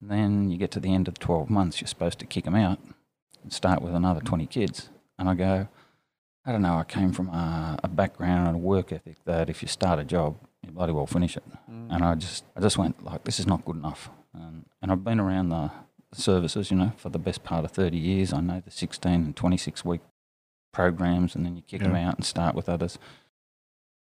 And 0.00 0.10
then 0.10 0.50
you 0.50 0.58
get 0.58 0.70
to 0.72 0.80
the 0.80 0.92
end 0.92 1.08
of 1.08 1.14
the 1.14 1.20
12 1.20 1.48
months, 1.48 1.80
you're 1.80 1.88
supposed 1.88 2.18
to 2.18 2.26
kick 2.26 2.44
them 2.44 2.54
out 2.56 2.78
and 3.42 3.52
start 3.52 3.80
with 3.80 3.94
another 3.94 4.20
20 4.20 4.46
kids. 4.46 4.90
And 5.18 5.28
I 5.28 5.34
go, 5.34 5.68
I 6.44 6.52
don't 6.52 6.62
know, 6.62 6.78
I 6.78 6.84
came 6.84 7.12
from 7.12 7.28
a, 7.28 7.78
a 7.82 7.88
background 7.88 8.48
and 8.48 8.56
a 8.56 8.58
work 8.58 8.92
ethic 8.92 9.16
that 9.24 9.48
if 9.48 9.62
you 9.62 9.68
start 9.68 9.98
a 9.98 10.04
job, 10.04 10.36
you 10.64 10.72
bloody 10.72 10.92
well 10.92 11.06
finish 11.06 11.36
it. 11.36 11.44
And 11.68 12.04
I 12.04 12.14
just, 12.14 12.44
I 12.56 12.60
just 12.60 12.78
went 12.78 13.04
like, 13.04 13.24
this 13.24 13.38
is 13.38 13.46
not 13.46 13.64
good 13.64 13.76
enough. 13.76 14.10
And, 14.34 14.66
and 14.82 14.90
I've 14.92 15.04
been 15.04 15.20
around 15.20 15.48
the 15.50 15.70
services, 16.12 16.70
you 16.70 16.76
know, 16.76 16.92
for 16.96 17.08
the 17.10 17.18
best 17.18 17.44
part 17.44 17.64
of 17.64 17.70
30 17.70 17.96
years. 17.96 18.32
I 18.32 18.40
know 18.40 18.60
the 18.64 18.70
16 18.70 19.12
and 19.12 19.36
26 19.36 19.84
week 19.84 20.00
programs, 20.72 21.34
and 21.34 21.44
then 21.46 21.56
you 21.56 21.62
kick 21.62 21.82
them 21.82 21.94
out 21.94 22.16
and 22.16 22.24
start 22.24 22.54
with 22.54 22.68
others. 22.68 22.98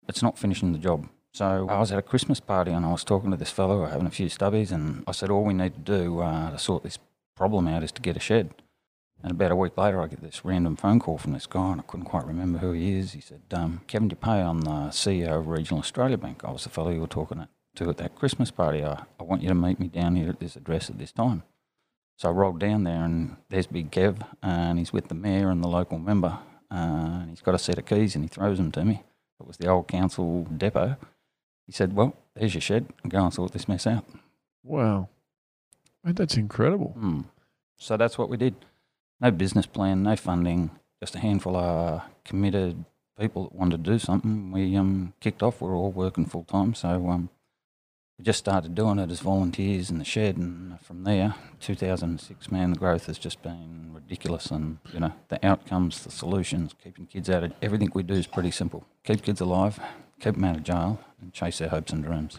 It's 0.08 0.22
not 0.22 0.38
finishing 0.38 0.72
the 0.72 0.78
job. 0.78 1.08
So 1.32 1.66
I 1.68 1.78
was 1.78 1.92
at 1.92 1.98
a 1.98 2.02
Christmas 2.02 2.40
party 2.40 2.70
and 2.70 2.86
I 2.86 2.90
was 2.92 3.04
talking 3.04 3.30
to 3.30 3.36
this 3.36 3.50
fellow, 3.50 3.84
having 3.84 4.06
a 4.06 4.10
few 4.10 4.26
stubbies, 4.26 4.72
and 4.72 5.04
I 5.06 5.12
said, 5.12 5.30
all 5.30 5.44
we 5.44 5.52
need 5.52 5.74
to 5.74 5.80
do 5.80 6.20
uh, 6.20 6.50
to 6.50 6.58
sort 6.58 6.82
this 6.82 6.98
problem 7.36 7.68
out 7.68 7.82
is 7.82 7.92
to 7.92 8.00
get 8.00 8.16
a 8.16 8.20
shed. 8.20 8.54
And 9.22 9.32
about 9.32 9.50
a 9.50 9.56
week 9.56 9.76
later, 9.76 10.00
I 10.00 10.06
get 10.06 10.20
this 10.20 10.44
random 10.44 10.76
phone 10.76 11.00
call 11.00 11.18
from 11.18 11.32
this 11.32 11.46
guy, 11.46 11.72
and 11.72 11.80
I 11.80 11.84
couldn't 11.84 12.06
quite 12.06 12.26
remember 12.26 12.58
who 12.58 12.72
he 12.72 12.96
is. 12.96 13.12
He 13.12 13.20
said, 13.20 13.42
um, 13.52 13.80
Kevin 13.86 14.08
Dupé, 14.08 14.48
I'm 14.48 14.60
the 14.60 14.90
CEO 14.90 15.38
of 15.38 15.48
Regional 15.48 15.80
Australia 15.80 16.16
Bank. 16.18 16.44
I 16.44 16.50
was 16.50 16.64
the 16.64 16.70
fellow 16.70 16.90
you 16.90 17.00
were 17.00 17.06
talking 17.06 17.46
to 17.76 17.90
at 17.90 17.96
that 17.96 18.14
Christmas 18.14 18.50
party. 18.50 18.84
I, 18.84 19.02
I 19.18 19.22
want 19.22 19.42
you 19.42 19.48
to 19.48 19.54
meet 19.54 19.80
me 19.80 19.88
down 19.88 20.16
here 20.16 20.28
at 20.28 20.38
this 20.38 20.54
address 20.56 20.90
at 20.90 20.98
this 20.98 21.12
time. 21.12 21.42
So 22.16 22.28
I 22.28 22.32
rolled 22.32 22.60
down 22.60 22.84
there, 22.84 23.04
and 23.04 23.36
there's 23.48 23.66
Big 23.66 23.90
Kev, 23.90 24.26
and 24.42 24.78
he's 24.78 24.92
with 24.92 25.08
the 25.08 25.14
mayor 25.14 25.50
and 25.50 25.62
the 25.62 25.68
local 25.68 25.98
member, 25.98 26.38
uh, 26.70 26.74
and 26.74 27.30
he's 27.30 27.42
got 27.42 27.54
a 27.54 27.58
set 27.58 27.78
of 27.78 27.86
keys, 27.86 28.14
and 28.14 28.24
he 28.24 28.28
throws 28.28 28.58
them 28.58 28.70
to 28.72 28.84
me. 28.84 29.02
It 29.40 29.46
was 29.46 29.56
the 29.56 29.68
old 29.68 29.88
council 29.88 30.44
depot. 30.44 30.96
He 31.66 31.72
said, 31.72 31.94
Well, 31.94 32.16
there's 32.34 32.54
your 32.54 32.60
shed, 32.60 32.86
go 33.08 33.24
and 33.24 33.34
sort 33.34 33.52
this 33.52 33.68
mess 33.68 33.86
out. 33.86 34.04
Wow. 34.62 35.08
That's 36.04 36.36
incredible. 36.36 36.90
Hmm. 36.90 37.22
So 37.76 37.96
that's 37.96 38.16
what 38.16 38.28
we 38.28 38.36
did. 38.36 38.54
No 39.20 39.30
business 39.30 39.66
plan, 39.66 40.02
no 40.02 40.16
funding, 40.16 40.70
just 41.00 41.14
a 41.14 41.18
handful 41.18 41.56
of 41.56 42.02
committed 42.24 42.84
people 43.18 43.44
that 43.44 43.54
wanted 43.54 43.84
to 43.84 43.90
do 43.90 43.98
something. 43.98 44.52
We 44.52 44.76
um, 44.76 45.14
kicked 45.20 45.42
off. 45.42 45.60
We 45.60 45.68
were 45.68 45.74
all 45.74 45.92
working 45.92 46.26
full 46.26 46.44
time, 46.44 46.74
so 46.74 47.08
um, 47.08 47.30
we 48.18 48.24
just 48.24 48.38
started 48.38 48.74
doing 48.74 48.98
it 48.98 49.10
as 49.10 49.20
volunteers 49.20 49.90
in 49.90 49.98
the 49.98 50.04
shed, 50.04 50.36
and 50.36 50.80
from 50.80 51.04
there, 51.04 51.34
2006, 51.60 52.50
man, 52.50 52.72
the 52.72 52.78
growth 52.78 53.06
has 53.06 53.18
just 53.18 53.42
been 53.42 53.90
ridiculous. 53.92 54.50
And 54.50 54.78
you 54.92 55.00
know, 55.00 55.12
the 55.28 55.44
outcomes, 55.46 56.04
the 56.04 56.10
solutions, 56.10 56.74
keeping 56.82 57.06
kids 57.06 57.30
out 57.30 57.44
of 57.44 57.52
everything 57.62 57.90
we 57.94 58.02
do 58.02 58.14
is 58.14 58.26
pretty 58.26 58.50
simple: 58.50 58.86
keep 59.04 59.22
kids 59.22 59.40
alive, 59.40 59.78
keep 60.20 60.34
them 60.34 60.44
out 60.44 60.56
of 60.56 60.62
jail, 60.62 61.00
and 61.20 61.32
chase 61.32 61.58
their 61.58 61.68
hopes 61.68 61.92
and 61.92 62.04
dreams. 62.04 62.38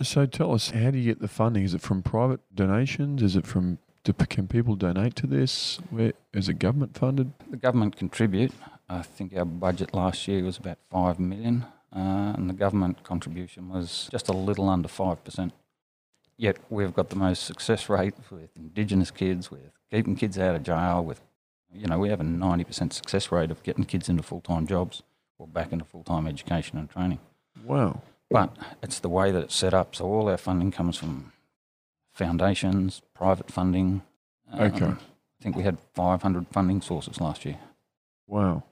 So 0.00 0.26
tell 0.26 0.52
us, 0.52 0.70
how 0.70 0.90
do 0.90 0.98
you 0.98 1.04
get 1.04 1.20
the 1.20 1.28
funding? 1.28 1.62
Is 1.64 1.74
it 1.74 1.80
from 1.80 2.02
private 2.02 2.40
donations? 2.52 3.22
Is 3.22 3.36
it 3.36 3.46
from 3.46 3.78
do, 4.04 4.12
can 4.12 4.48
people 4.48 4.74
donate 4.74 5.14
to 5.16 5.26
this? 5.26 5.78
Where 5.90 6.12
is 6.32 6.48
it 6.48 6.58
government 6.58 6.96
funded? 6.96 7.32
The 7.50 7.56
government 7.56 7.96
contribute. 7.96 8.52
I 8.88 9.02
think 9.02 9.34
our 9.36 9.44
budget 9.44 9.94
last 9.94 10.26
year 10.26 10.42
was 10.42 10.58
about 10.58 10.78
five 10.90 11.18
million, 11.18 11.66
uh, 11.94 12.34
and 12.36 12.50
the 12.50 12.54
government 12.54 13.04
contribution 13.04 13.68
was 13.68 14.08
just 14.10 14.28
a 14.28 14.32
little 14.32 14.68
under 14.68 14.88
five 14.88 15.22
percent. 15.24 15.52
Yet 16.36 16.58
we've 16.68 16.92
got 16.92 17.10
the 17.10 17.16
most 17.16 17.44
success 17.44 17.88
rate 17.88 18.14
with 18.30 18.50
Indigenous 18.56 19.10
kids, 19.10 19.50
with 19.50 19.70
keeping 19.90 20.16
kids 20.16 20.38
out 20.38 20.56
of 20.56 20.62
jail, 20.62 21.04
with 21.04 21.20
you 21.72 21.86
know 21.86 21.98
we 21.98 22.08
have 22.08 22.20
a 22.20 22.24
ninety 22.24 22.64
percent 22.64 22.92
success 22.92 23.30
rate 23.30 23.50
of 23.50 23.62
getting 23.62 23.84
kids 23.84 24.08
into 24.08 24.22
full 24.22 24.40
time 24.40 24.66
jobs 24.66 25.02
or 25.38 25.46
back 25.46 25.72
into 25.72 25.84
full 25.84 26.02
time 26.02 26.26
education 26.26 26.76
and 26.78 26.90
training. 26.90 27.20
Wow! 27.64 28.02
But 28.30 28.56
it's 28.82 28.98
the 28.98 29.08
way 29.08 29.30
that 29.30 29.44
it's 29.44 29.54
set 29.54 29.74
up. 29.74 29.94
So 29.94 30.06
all 30.06 30.28
our 30.28 30.38
funding 30.38 30.72
comes 30.72 30.96
from 30.96 31.31
foundations, 32.12 33.02
private 33.14 33.50
funding. 33.50 34.02
Okay. 34.58 34.84
Um, 34.84 34.98
I 35.40 35.42
think 35.42 35.56
we 35.56 35.62
had 35.62 35.78
500 35.94 36.46
funding 36.52 36.80
sources 36.80 37.20
last 37.20 37.44
year. 37.44 37.58
Wow! 38.28 38.62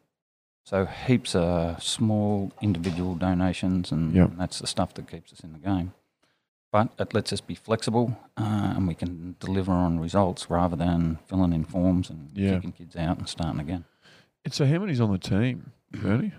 So 0.65 0.85
heaps 0.87 1.35
of 1.35 1.83
small 1.83 2.53
individual 2.61 3.15
donations, 3.17 3.91
and, 3.91 4.13
Yep. 4.15 4.31
and 4.31 4.39
that's 4.41 4.61
the 4.61 4.67
stuff 4.67 4.95
that 4.95 5.11
keeps 5.11 5.33
us 5.33 5.41
in 5.41 5.53
the 5.53 5.59
game. 5.59 5.93
But 6.71 6.93
it 7.01 7.13
lets 7.13 7.33
us 7.33 7.41
be 7.41 7.57
flexible, 7.57 8.17
uh, 8.37 8.75
and 8.77 8.87
we 8.87 8.95
can 8.95 9.35
deliver 9.41 9.73
on 9.73 9.99
results 9.99 10.49
rather 10.49 10.77
than 10.77 11.19
filling 11.27 11.53
in 11.53 11.65
forms 11.65 12.09
and 12.11 12.31
Yeah. 12.35 12.55
kicking 12.57 12.73
kids 12.73 12.95
out 12.95 13.19
and 13.19 13.29
starting 13.29 13.61
again. 13.61 13.85
And 14.45 14.55
so, 14.55 14.65
how 14.67 14.79
many's 14.79 15.01
on 15.01 15.11
the 15.11 15.19
team, 15.19 15.73
Bernie? 15.91 16.33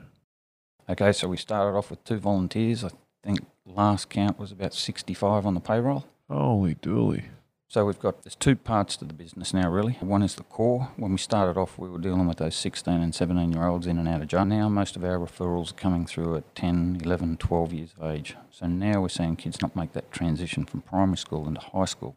Okay, 0.90 1.12
so 1.12 1.28
we 1.28 1.36
started 1.38 1.78
off 1.78 1.90
with 1.90 2.04
two 2.06 2.18
volunteers. 2.18 2.84
I 2.86 2.90
think 3.24 3.40
last 3.66 4.10
count 4.10 4.40
was 4.40 4.52
about 4.52 4.74
65 4.74 5.46
on 5.46 5.54
the 5.56 5.60
payroll. 5.60 6.06
Holy 6.32 6.76
dooly! 6.76 7.26
So 7.68 7.86
we've 7.86 8.00
got 8.00 8.24
there's 8.24 8.36
two 8.36 8.56
parts 8.56 8.96
to 8.98 9.06
the 9.06 9.14
business 9.14 9.54
now, 9.54 9.70
really. 9.70 9.98
One 10.00 10.24
is 10.24 10.36
the 10.36 10.44
core. 10.44 10.90
When 10.96 11.12
we 11.12 11.18
started 11.18 11.60
off, 11.60 11.78
we 11.78 11.90
were 11.90 11.98
dealing 11.98 12.26
with 12.26 12.38
those 12.38 12.56
16 12.56 12.94
and 12.94 13.14
17 13.14 13.52
year 13.52 13.68
olds 13.68 13.86
in 13.86 13.98
and 13.98 14.08
out 14.08 14.22
of 14.22 14.30
jail. 14.30 14.46
Now 14.46 14.70
most 14.70 14.96
of 14.96 15.04
our 15.04 15.18
referrals 15.18 15.72
are 15.72 15.76
coming 15.76 16.06
through 16.06 16.38
at 16.38 16.56
10, 16.56 17.02
11, 17.04 17.36
12 17.36 17.74
years 17.74 17.94
of 18.00 18.10
age. 18.10 18.38
So 18.50 18.66
now 18.68 19.02
we're 19.02 19.10
seeing 19.10 19.36
kids 19.36 19.62
not 19.62 19.76
make 19.76 19.92
that 19.92 20.10
transition 20.10 20.64
from 20.64 20.84
primary 20.84 21.18
school 21.18 21.50
into 21.50 21.60
high 21.60 21.84
school. 21.84 22.16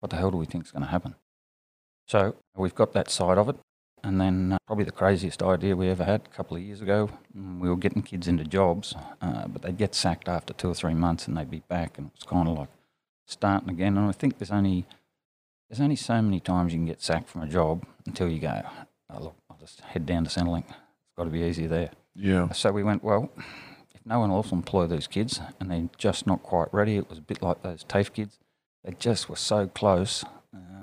What 0.00 0.10
the 0.10 0.16
hell 0.16 0.32
do 0.32 0.38
we 0.38 0.46
think 0.46 0.64
is 0.64 0.72
going 0.72 0.82
to 0.82 0.90
happen? 0.90 1.14
So 2.08 2.34
we've 2.56 2.74
got 2.74 2.92
that 2.94 3.10
side 3.10 3.38
of 3.38 3.48
it. 3.48 3.56
And 4.02 4.20
then 4.20 4.54
uh, 4.54 4.58
probably 4.66 4.86
the 4.86 4.90
craziest 4.90 5.40
idea 5.40 5.76
we 5.76 5.88
ever 5.88 6.02
had 6.02 6.22
a 6.22 6.36
couple 6.36 6.56
of 6.56 6.64
years 6.64 6.80
ago, 6.80 7.10
mm, 7.36 7.60
we 7.60 7.68
were 7.68 7.76
getting 7.76 8.02
kids 8.02 8.26
into 8.26 8.42
jobs, 8.42 8.96
uh, 9.20 9.46
but 9.46 9.62
they'd 9.62 9.78
get 9.78 9.94
sacked 9.94 10.28
after 10.28 10.52
two 10.52 10.70
or 10.70 10.74
three 10.74 10.94
months 10.94 11.28
and 11.28 11.36
they'd 11.36 11.48
be 11.48 11.62
back. 11.68 11.96
And 11.96 12.08
it 12.08 12.12
was 12.14 12.24
kind 12.24 12.48
of 12.48 12.58
like 12.58 12.68
starting 13.32 13.70
again. 13.70 13.96
And 13.96 14.08
I 14.08 14.12
think 14.12 14.38
there's 14.38 14.50
only 14.50 14.86
there's 15.68 15.80
only 15.80 15.96
so 15.96 16.20
many 16.20 16.38
times 16.38 16.72
you 16.72 16.78
can 16.78 16.86
get 16.86 17.00
sacked 17.00 17.28
from 17.28 17.42
a 17.42 17.48
job 17.48 17.84
until 18.06 18.28
you 18.28 18.38
go, 18.38 18.62
oh, 19.10 19.22
look, 19.22 19.36
I'll 19.50 19.56
just 19.56 19.80
head 19.80 20.04
down 20.04 20.24
to 20.24 20.30
Centrelink. 20.30 20.68
It's 20.68 21.16
got 21.16 21.24
to 21.24 21.30
be 21.30 21.40
easier 21.40 21.68
there. 21.68 21.90
Yeah. 22.14 22.50
So 22.52 22.72
we 22.72 22.82
went, 22.82 23.02
well, 23.02 23.30
if 23.94 24.04
no 24.04 24.20
one 24.20 24.30
else 24.30 24.50
will 24.50 24.58
employ 24.58 24.86
these 24.86 25.06
kids 25.06 25.40
and 25.58 25.70
they're 25.70 25.88
just 25.96 26.26
not 26.26 26.42
quite 26.42 26.68
ready, 26.72 26.96
it 26.96 27.08
was 27.08 27.18
a 27.18 27.22
bit 27.22 27.40
like 27.42 27.62
those 27.62 27.84
TAFE 27.84 28.12
kids. 28.12 28.38
They 28.84 28.92
just 28.92 29.30
were 29.30 29.36
so 29.36 29.66
close, 29.66 30.24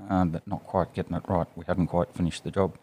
uh, 0.09 0.25
but 0.25 0.47
not 0.47 0.63
quite 0.65 0.93
getting 0.93 1.15
it 1.15 1.23
right. 1.27 1.47
We 1.55 1.65
hadn't 1.67 1.87
quite 1.87 2.13
finished 2.15 2.43
the 2.43 2.51
job. 2.51 2.77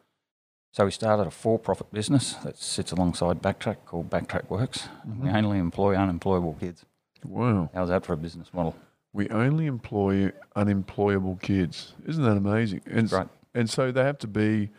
So 0.72 0.84
we 0.84 0.90
started 0.90 1.26
a 1.26 1.30
for-profit 1.30 1.90
business 1.90 2.34
that 2.44 2.58
sits 2.58 2.92
alongside 2.92 3.42
Backtrack 3.42 3.78
called 3.86 4.10
Backtrack 4.10 4.50
Works. 4.50 4.88
And 5.02 5.20
we 5.20 5.30
only 5.30 5.58
employ 5.58 5.96
unemployable 5.96 6.54
kids. 6.60 6.84
Wow. 7.24 7.70
How's 7.74 7.88
that 7.88 8.04
for 8.04 8.12
a 8.12 8.16
business 8.16 8.52
model? 8.52 8.76
We 9.16 9.30
only 9.30 9.64
employ 9.66 10.32
unemployable 10.54 11.36
kids. 11.36 11.94
Isn't 12.06 12.22
that 12.24 12.36
amazing? 12.36 12.82
And 12.86 13.10
Right. 13.10 13.28
and 13.54 13.68
so 13.70 13.90
they 13.90 14.04
have 14.04 14.18
to 14.18 14.26
be. 14.28 14.70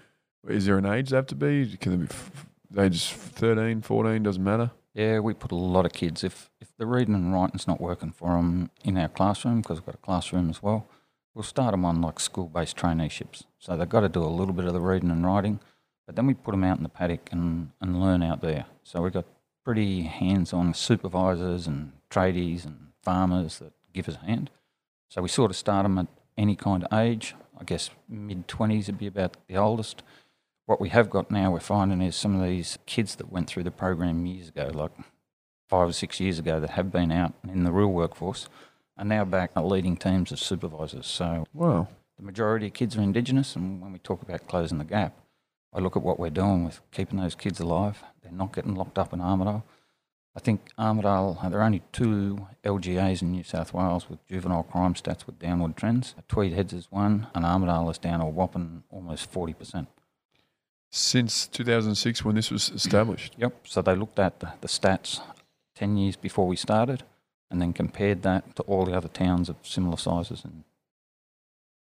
Is 0.48 0.66
there 0.68 0.78
an 0.78 0.86
age 0.86 1.10
they 1.10 1.16
have 1.16 1.26
to 1.28 1.36
be? 1.36 1.76
Can 1.78 1.92
they 1.94 1.98
be 2.06 2.10
f- 2.12 2.46
they 2.70 2.90
13, 2.90 3.82
14, 3.82 4.22
doesn't 4.22 4.44
matter? 4.44 4.70
Yeah, 4.94 5.20
we 5.20 5.34
put 5.34 5.52
a 5.52 5.56
lot 5.56 5.86
of 5.88 5.92
kids. 5.92 6.24
If 6.24 6.52
if 6.62 6.76
the 6.78 6.86
reading 6.86 7.16
and 7.16 7.34
writing's 7.34 7.68
not 7.68 7.82
working 7.82 8.12
for 8.12 8.34
them 8.34 8.70
in 8.84 8.96
our 8.98 9.08
classroom, 9.10 9.62
because 9.62 9.80
we've 9.80 9.88
got 9.88 9.96
a 9.96 10.06
classroom 10.06 10.50
as 10.52 10.62
well, 10.62 10.88
we'll 11.34 11.44
start 11.44 11.72
them 11.72 11.84
on 11.84 12.00
like 12.02 12.20
school-based 12.20 12.78
traineeships. 12.78 13.44
So 13.58 13.76
they've 13.76 13.90
got 13.90 14.02
to 14.02 14.10
do 14.10 14.24
a 14.24 14.26
little 14.40 14.54
bit 14.54 14.66
of 14.66 14.74
the 14.74 14.80
reading 14.82 15.10
and 15.10 15.26
writing, 15.26 15.60
but 16.06 16.16
then 16.16 16.28
we 16.28 16.36
put 16.36 16.52
them 16.52 16.64
out 16.64 16.78
in 16.78 16.84
the 16.84 16.90
paddock 16.90 17.30
and, 17.32 17.72
and 17.82 18.00
learn 18.00 18.22
out 18.22 18.42
there. 18.42 18.66
So 18.84 19.02
we've 19.02 19.14
got 19.14 19.26
pretty 19.64 20.04
hands-on 20.04 20.74
supervisors 20.76 21.66
and 21.68 21.92
tradies 22.12 22.66
and 22.66 22.90
farmers 23.04 23.60
that 23.60 23.74
give 23.98 24.10
us 24.10 24.22
a 24.22 24.26
hand. 24.26 24.50
So 25.10 25.22
we 25.22 25.30
sort 25.30 25.52
of 25.52 25.58
start 25.58 25.84
them 25.84 25.98
at 25.98 26.08
any 26.38 26.56
kind 26.56 26.84
of 26.84 26.98
age. 26.98 27.36
I 27.60 27.64
guess 27.64 27.90
mid-20s 28.08 28.88
would 28.88 28.98
be 28.98 29.08
about 29.08 29.36
the 29.48 29.58
oldest 29.58 30.04
what 30.68 30.82
we 30.82 30.90
have 30.90 31.10
got 31.10 31.32
now, 31.32 31.50
we're 31.50 31.62
finding 31.62 32.02
is 32.02 32.16
some 32.16 32.36
of 32.36 32.46
these 32.46 32.78
kids 32.86 33.16
that 33.16 33.32
went 33.32 33.48
through 33.48 33.64
the 33.64 33.72
program 33.72 34.26
years 34.26 34.50
ago, 34.50 34.70
like 34.74 34.92
five 35.70 35.90
or 35.90 35.94
six 35.94 36.20
years 36.20 36.38
ago, 36.38 36.60
that 36.60 36.72
have 36.72 36.92
been 36.92 37.10
out 37.10 37.34
in 37.48 37.64
the 37.64 37.72
real 37.72 37.88
workforce, 37.88 38.50
are 38.98 39.06
now 39.06 39.24
back 39.24 39.52
leading 39.56 39.96
teams 39.96 40.32
as 40.32 40.42
supervisors. 40.42 41.08
So 41.08 41.46
Wow. 41.54 41.88
the 42.18 42.24
majority 42.24 42.68
of 42.68 42.74
kids 42.74 42.98
are 42.98 43.02
Indigenous, 43.02 43.56
and 43.56 43.82
when 43.82 43.94
we 43.94 44.00
talk 44.00 44.22
about 44.22 44.48
closing 44.50 44.78
the 44.78 44.84
gap, 44.84 45.18
I 45.74 45.80
look 45.80 45.96
at 45.96 46.04
what 46.04 46.20
we're 46.20 46.30
doing 46.30 46.66
with 46.66 46.82
keeping 46.92 47.18
those 47.20 47.36
kids 47.36 47.62
alive. 47.62 48.04
They're 48.22 48.32
not 48.34 48.54
getting 48.54 48.76
locked 48.76 49.00
up 49.00 49.14
in 49.14 49.20
Armidale. 49.20 49.64
I 50.38 50.40
think 50.40 50.70
Armidale, 50.78 51.50
there 51.50 51.60
are 51.60 51.64
only 51.64 51.82
two 51.92 52.48
LGAs 52.64 53.24
in 53.24 53.32
New 53.32 53.44
South 53.44 53.74
Wales 53.74 54.08
with 54.08 54.24
juvenile 54.28 54.62
crime 54.62 54.94
stats 54.94 55.26
with 55.26 55.40
downward 55.40 55.76
trends. 55.76 56.14
Tweed 56.28 56.54
Heads 56.54 56.74
is 56.74 56.92
one, 56.92 57.26
and 57.34 57.44
Armidale 57.44 57.90
is 57.90 57.98
down 57.98 58.22
a 58.22 58.30
whopping 58.30 58.84
almost 58.92 59.34
40%. 59.34 59.88
Since 60.92 61.48
2006, 61.48 62.24
when 62.24 62.36
this 62.36 62.52
was 62.52 62.70
established. 62.70 63.34
Yep. 63.40 63.62
So 63.64 63.82
they 63.82 63.96
looked 63.96 64.20
at 64.20 64.40
the, 64.40 64.54
the 64.62 64.68
stats 64.68 65.22
10 65.74 65.98
years 65.98 66.16
before 66.16 66.48
we 66.48 66.56
started 66.56 67.02
and 67.50 67.60
then 67.60 67.74
compared 67.74 68.22
that 68.22 68.56
to 68.58 68.62
all 68.64 68.86
the 68.86 68.96
other 68.96 69.08
towns 69.08 69.50
of 69.50 69.56
similar 69.64 69.98
sizes. 69.98 70.44
And 70.44 70.64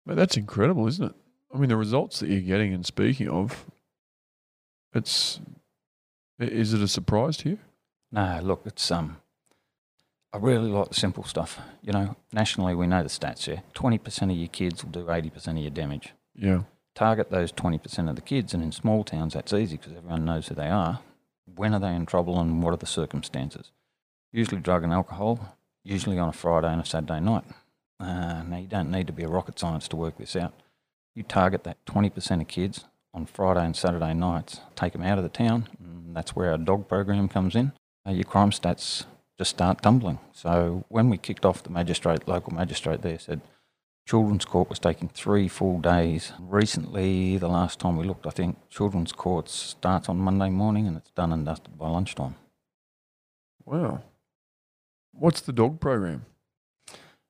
But 0.04 0.16
that's 0.16 0.36
incredible, 0.36 0.88
isn't 0.88 1.10
it? 1.10 1.14
I 1.54 1.58
mean, 1.58 1.68
the 1.68 1.76
results 1.76 2.18
that 2.18 2.28
you're 2.28 2.40
getting 2.40 2.74
and 2.74 2.84
speaking 2.84 3.28
of, 3.28 3.66
it's. 4.92 5.38
Is 6.40 6.74
it 6.74 6.82
a 6.82 6.88
surprise 6.88 7.36
to 7.38 7.50
you? 7.50 7.58
No, 8.12 8.40
look, 8.42 8.62
it's 8.66 8.90
um, 8.90 9.16
I 10.32 10.38
really 10.38 10.70
like 10.70 10.88
the 10.88 10.94
simple 10.94 11.24
stuff. 11.24 11.58
You 11.82 11.92
know, 11.92 12.16
nationally 12.32 12.74
we 12.74 12.86
know 12.86 13.02
the 13.02 13.08
stats. 13.08 13.44
here. 13.44 13.62
20% 13.74 14.30
of 14.30 14.36
your 14.36 14.48
kids 14.48 14.84
will 14.84 14.90
do 14.90 15.04
80% 15.04 15.48
of 15.48 15.56
your 15.58 15.70
damage. 15.70 16.12
Yeah. 16.34 16.62
Target 16.94 17.30
those 17.30 17.52
20% 17.52 18.08
of 18.08 18.16
the 18.16 18.22
kids, 18.22 18.52
and 18.52 18.62
in 18.62 18.70
small 18.70 19.02
towns 19.02 19.34
that's 19.34 19.52
easy 19.52 19.76
because 19.78 19.94
everyone 19.96 20.24
knows 20.26 20.48
who 20.48 20.54
they 20.54 20.68
are. 20.68 21.00
When 21.54 21.74
are 21.74 21.80
they 21.80 21.94
in 21.94 22.06
trouble, 22.06 22.38
and 22.38 22.62
what 22.62 22.72
are 22.72 22.78
the 22.78 22.86
circumstances? 22.86 23.72
Usually 24.30 24.60
drug 24.60 24.84
and 24.84 24.92
alcohol. 24.92 25.56
Usually 25.84 26.18
on 26.18 26.28
a 26.28 26.32
Friday 26.32 26.68
and 26.68 26.80
a 26.80 26.84
Saturday 26.84 27.18
night. 27.18 27.44
Uh, 27.98 28.42
now 28.42 28.58
you 28.58 28.68
don't 28.68 28.90
need 28.90 29.06
to 29.06 29.12
be 29.12 29.24
a 29.24 29.28
rocket 29.28 29.58
science 29.58 29.88
to 29.88 29.96
work 29.96 30.18
this 30.18 30.36
out. 30.36 30.52
You 31.14 31.22
target 31.22 31.64
that 31.64 31.84
20% 31.86 32.40
of 32.40 32.48
kids 32.48 32.84
on 33.12 33.26
Friday 33.26 33.64
and 33.64 33.76
Saturday 33.76 34.14
nights, 34.14 34.60
take 34.76 34.92
them 34.92 35.02
out 35.02 35.18
of 35.18 35.24
the 35.24 35.30
town, 35.30 35.68
and 35.78 36.16
that's 36.16 36.34
where 36.34 36.50
our 36.50 36.58
dog 36.58 36.88
program 36.88 37.28
comes 37.28 37.54
in. 37.54 37.72
Your 38.08 38.24
crime 38.24 38.50
stats 38.50 39.04
just 39.38 39.50
start 39.50 39.82
tumbling. 39.82 40.18
So 40.32 40.84
when 40.88 41.08
we 41.08 41.18
kicked 41.18 41.44
off, 41.44 41.62
the 41.62 41.70
magistrate, 41.70 42.26
local 42.26 42.52
magistrate 42.52 43.02
there 43.02 43.18
said 43.18 43.40
Children's 44.06 44.44
Court 44.44 44.68
was 44.68 44.80
taking 44.80 45.08
three 45.08 45.46
full 45.48 45.78
days. 45.78 46.32
Recently, 46.40 47.38
the 47.38 47.48
last 47.48 47.78
time 47.78 47.96
we 47.96 48.04
looked, 48.04 48.26
I 48.26 48.30
think 48.30 48.56
Children's 48.68 49.12
Court 49.12 49.48
starts 49.48 50.08
on 50.08 50.18
Monday 50.18 50.50
morning 50.50 50.88
and 50.88 50.96
it's 50.96 51.10
done 51.12 51.32
and 51.32 51.46
dusted 51.46 51.78
by 51.78 51.88
lunchtime. 51.88 52.34
Wow. 53.64 54.02
What's 55.12 55.40
the 55.40 55.52
dog 55.52 55.78
program? 55.78 56.26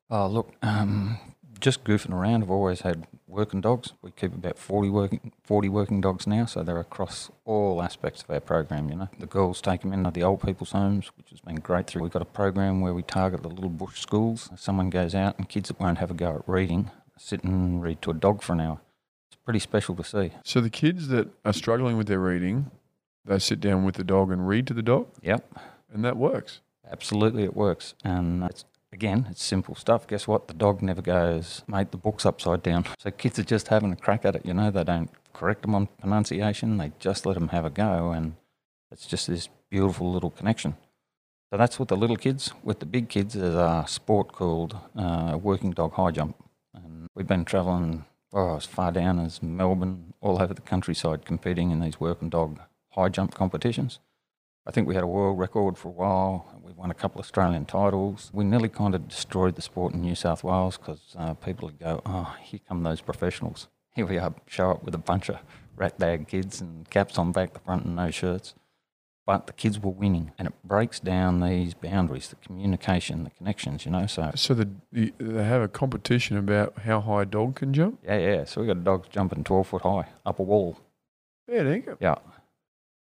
Oh, 0.09 0.27
look, 0.27 0.55
um, 0.63 1.19
just 1.61 1.85
goofing 1.85 2.13
around. 2.13 2.43
I've 2.43 2.51
always 2.51 2.81
had 2.81 3.07
working 3.33 3.61
dogs. 3.61 3.93
We 4.03 4.11
keep 4.13 4.35
about 4.35 4.59
40 4.59 4.91
working, 4.91 5.33
40 5.43 5.69
working 5.69 6.01
dogs 6.01 6.27
now, 6.27 6.45
so 6.47 6.63
they're 6.63 6.79
across 6.79 7.31
all 7.45 7.83
aspects 7.83 8.23
of 8.23 8.31
our 8.31 8.41
program, 8.41 8.89
you 8.91 8.97
know. 8.97 9.09
The 9.19 9.27
girls 9.27 9.61
take 9.61 9.81
them 9.81 9.93
in 9.93 10.07
at 10.07 10.15
the 10.15 10.23
old 10.23 10.43
people's 10.43 10.73
homes, 10.73 11.11
which 11.17 11.31
has 11.31 11.41
been 11.41 11.57
great 11.57 11.87
through. 11.87 12.03
We've 12.03 12.13
got 12.13 12.23
a 12.23 12.27
program 12.27 12.81
where 12.81 12.95
we 12.95 13.03
target 13.03 13.43
the 13.43 13.49
little 13.49 13.71
bush 13.71 13.99
schools. 14.01 14.51
Someone 14.57 14.91
goes 14.91 15.15
out 15.15 15.39
and 15.39 15.49
kids 15.49 15.69
that 15.69 15.81
won't 15.81 15.99
have 15.99 16.11
a 16.11 16.15
go 16.15 16.37
at 16.37 16.49
reading 16.49 16.91
sit 17.19 17.45
and 17.45 17.83
read 17.83 18.03
to 18.03 18.11
a 18.11 18.15
dog 18.15 18.43
for 18.43 18.53
an 18.53 18.61
hour. 18.61 18.81
It's 19.31 19.37
pretty 19.45 19.61
special 19.61 19.95
to 19.97 20.05
see. 20.05 20.33
So 20.45 20.61
the 20.61 20.71
kids 20.71 21.09
that 21.09 21.29
are 21.45 21.53
struggling 21.53 21.97
with 21.97 22.09
their 22.09 22.19
reading, 22.19 22.71
they 23.25 23.39
sit 23.39 23.61
down 23.61 23.85
with 23.85 23.95
the 23.95 24.05
dog 24.05 24.33
and 24.33 24.47
read 24.49 24.67
to 24.69 24.75
the 24.75 24.83
dog, 24.83 25.07
Yep. 25.23 25.59
and 25.93 26.05
that 26.05 26.17
works. 26.17 26.61
Absolutely, 26.91 27.45
it 27.45 27.55
works. 27.57 27.95
And 28.05 28.43
it's, 28.45 28.65
again, 28.93 29.27
it's 29.31 29.43
simple 29.43 29.75
stuff. 29.75 30.07
Guess 30.07 30.29
what? 30.29 30.49
The 30.49 30.55
dog 30.55 30.83
never 30.83 31.03
goes, 31.03 31.63
mate, 31.67 31.91
the 31.91 31.97
book's 31.97 32.27
upside 32.27 32.63
down. 32.63 32.85
So 32.99 33.11
kids 33.11 33.39
are 33.39 33.45
just 33.45 33.69
having 33.69 33.93
a 33.93 33.97
crack 33.97 34.25
at 34.25 34.37
it, 34.37 34.47
you 34.47 34.55
know. 34.55 34.71
They 34.71 34.85
don't 34.85 35.11
correct 35.33 35.63
them 35.63 35.75
on 35.75 35.89
pronunciation, 35.99 36.77
they 36.77 36.93
just 36.99 37.27
let 37.27 37.35
them 37.35 37.49
have 37.49 37.65
a 37.65 37.71
go. 37.71 38.13
And 38.13 38.37
it's 38.91 39.07
just 39.07 39.27
this 39.27 39.49
beautiful 39.71 40.13
little 40.13 40.31
connection. 40.31 40.77
So 41.51 41.59
that's 41.59 41.79
with 41.79 41.89
the 41.89 41.97
little 41.97 42.17
kids. 42.17 42.53
With 42.63 42.81
the 42.81 42.87
big 42.87 43.09
kids, 43.09 43.35
there's 43.35 43.55
a 43.55 43.85
sport 43.87 44.33
called 44.33 44.77
uh, 44.97 45.39
working 45.41 45.71
dog 45.73 45.93
high 45.95 46.11
jump. 46.11 46.37
And 46.75 47.09
we've 47.15 47.27
been 47.27 47.45
travelling 47.45 48.05
well, 48.33 48.57
as 48.57 48.65
far 48.65 48.91
down 48.91 49.19
as 49.19 49.43
Melbourne, 49.43 50.15
all 50.23 50.41
over 50.41 50.55
the 50.55 50.63
countryside, 50.63 51.27
competing 51.27 51.71
in 51.71 51.81
these 51.81 52.01
working 52.01 52.31
dog 52.31 52.61
high 52.93 53.11
jump 53.11 53.35
competitions. 53.35 53.99
I 54.65 54.71
think 54.71 54.87
we 54.87 54.95
had 54.95 55.03
a 55.03 55.09
world 55.09 55.39
record 55.39 55.77
for 55.77 55.89
a 55.89 55.93
while. 55.93 56.47
We 56.63 56.73
won 56.73 56.91
a 56.91 56.95
couple 56.95 57.21
of 57.21 57.25
Australian 57.25 57.65
titles. 57.65 58.31
We 58.33 58.45
nearly 58.45 58.69
kind 58.69 58.95
of 58.95 59.09
destroyed 59.09 59.57
the 59.57 59.63
sport 59.63 59.93
in 59.93 60.03
New 60.03 60.15
South 60.15 60.45
Wales 60.45 60.77
because 60.79 61.17
uh, 61.19 61.35
people 61.35 61.69
would 61.69 61.81
go, 61.81 62.01
oh, 62.07 62.37
here 62.41 62.61
come 62.69 62.83
those 62.85 63.01
professionals. 63.01 63.69
Here 63.95 64.07
we 64.07 64.19
are, 64.19 64.33
show 64.47 64.71
up 64.71 64.85
with 64.85 64.95
a 64.95 64.99
bunch 64.99 65.29
of 65.29 65.39
rat 65.77 65.99
bag 65.99 66.29
kids 66.29 66.61
and 66.61 66.89
caps 66.91 67.19
on 67.19 67.33
back 67.33 67.55
the 67.55 67.59
front 67.59 67.85
and 67.85 67.97
no 67.97 68.11
shirts. 68.11 68.55
But 69.27 69.47
the 69.47 69.53
kids 69.53 69.79
were 69.79 69.93
winning, 69.93 70.33
and 70.37 70.49
it 70.49 70.55
breaks 70.65 70.99
down 70.99 71.41
these 71.41 71.75
boundaries, 71.75 72.29
the 72.29 72.37
communication, 72.37 73.23
the 73.23 73.31
connections, 73.31 73.85
you 73.85 73.93
know. 73.93 74.07
So, 74.07 74.33
So 74.35 74.53
the, 74.53 74.69
the, 74.91 75.13
they 75.19 75.45
have 75.45 75.63
a 75.63 75.69
competition 75.69 76.37
about 76.37 76.77
how 76.81 77.01
high 77.01 77.23
a 77.23 77.25
dog 77.25 77.55
can 77.57 77.73
jump. 77.73 78.01
yeah, 78.05 78.19
yeah. 78.19 78.45
So 78.45 78.61
we 78.61 78.67
got 78.67 78.83
dogs 78.83 79.09
jumping 79.11 79.45
12 79.45 79.67
foot 79.69 79.83
high 79.83 80.07
up 80.27 80.41
a 80.41 80.43
wall. 80.43 80.79
Yeah, 81.49 81.63
there 81.63 81.77
you 81.77 81.83
go. 81.83 81.97
Yeah, 82.01 82.17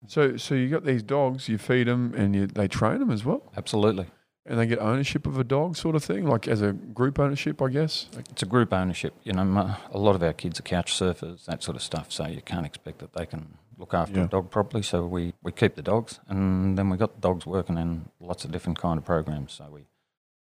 So 0.07 0.37
so 0.37 0.55
you 0.55 0.69
got 0.69 0.83
these 0.85 1.03
dogs, 1.03 1.47
you 1.47 1.57
feed 1.57 1.87
them, 1.87 2.13
and 2.15 2.35
you, 2.35 2.47
they 2.47 2.67
train 2.67 2.99
them 2.99 3.11
as 3.11 3.23
well, 3.23 3.43
absolutely. 3.55 4.07
and 4.45 4.59
they 4.59 4.65
get 4.65 4.79
ownership 4.79 5.27
of 5.27 5.37
a 5.37 5.43
dog, 5.43 5.75
sort 5.77 5.95
of 5.95 6.03
thing, 6.03 6.25
like 6.25 6.47
as 6.47 6.61
a 6.61 6.73
group 6.73 7.19
ownership, 7.19 7.61
I 7.61 7.69
guess. 7.69 8.07
It's 8.31 8.41
a 8.41 8.47
group 8.47 8.73
ownership. 8.73 9.13
You 9.23 9.33
know, 9.33 9.45
mo- 9.45 9.75
a 9.91 9.97
lot 9.99 10.15
of 10.15 10.23
our 10.23 10.33
kids 10.33 10.59
are 10.59 10.63
couch 10.63 10.93
surfers, 10.93 11.45
that 11.45 11.61
sort 11.63 11.75
of 11.77 11.83
stuff. 11.83 12.11
So 12.11 12.25
you 12.27 12.41
can't 12.41 12.65
expect 12.65 12.99
that 12.99 13.13
they 13.13 13.25
can 13.27 13.57
look 13.77 13.93
after 13.93 14.17
Yeah. 14.19 14.25
a 14.25 14.27
dog 14.27 14.49
properly. 14.49 14.81
So 14.83 15.05
we, 15.05 15.33
we 15.43 15.51
keep 15.51 15.75
the 15.75 15.81
dogs, 15.83 16.19
and 16.27 16.77
then 16.77 16.89
we 16.89 16.97
got 16.97 17.13
the 17.15 17.21
dogs 17.21 17.45
working 17.45 17.77
in 17.77 18.09
lots 18.19 18.43
of 18.43 18.51
different 18.51 18.79
kind 18.79 18.97
of 18.97 19.05
programs. 19.05 19.53
So 19.53 19.67
we 19.71 19.81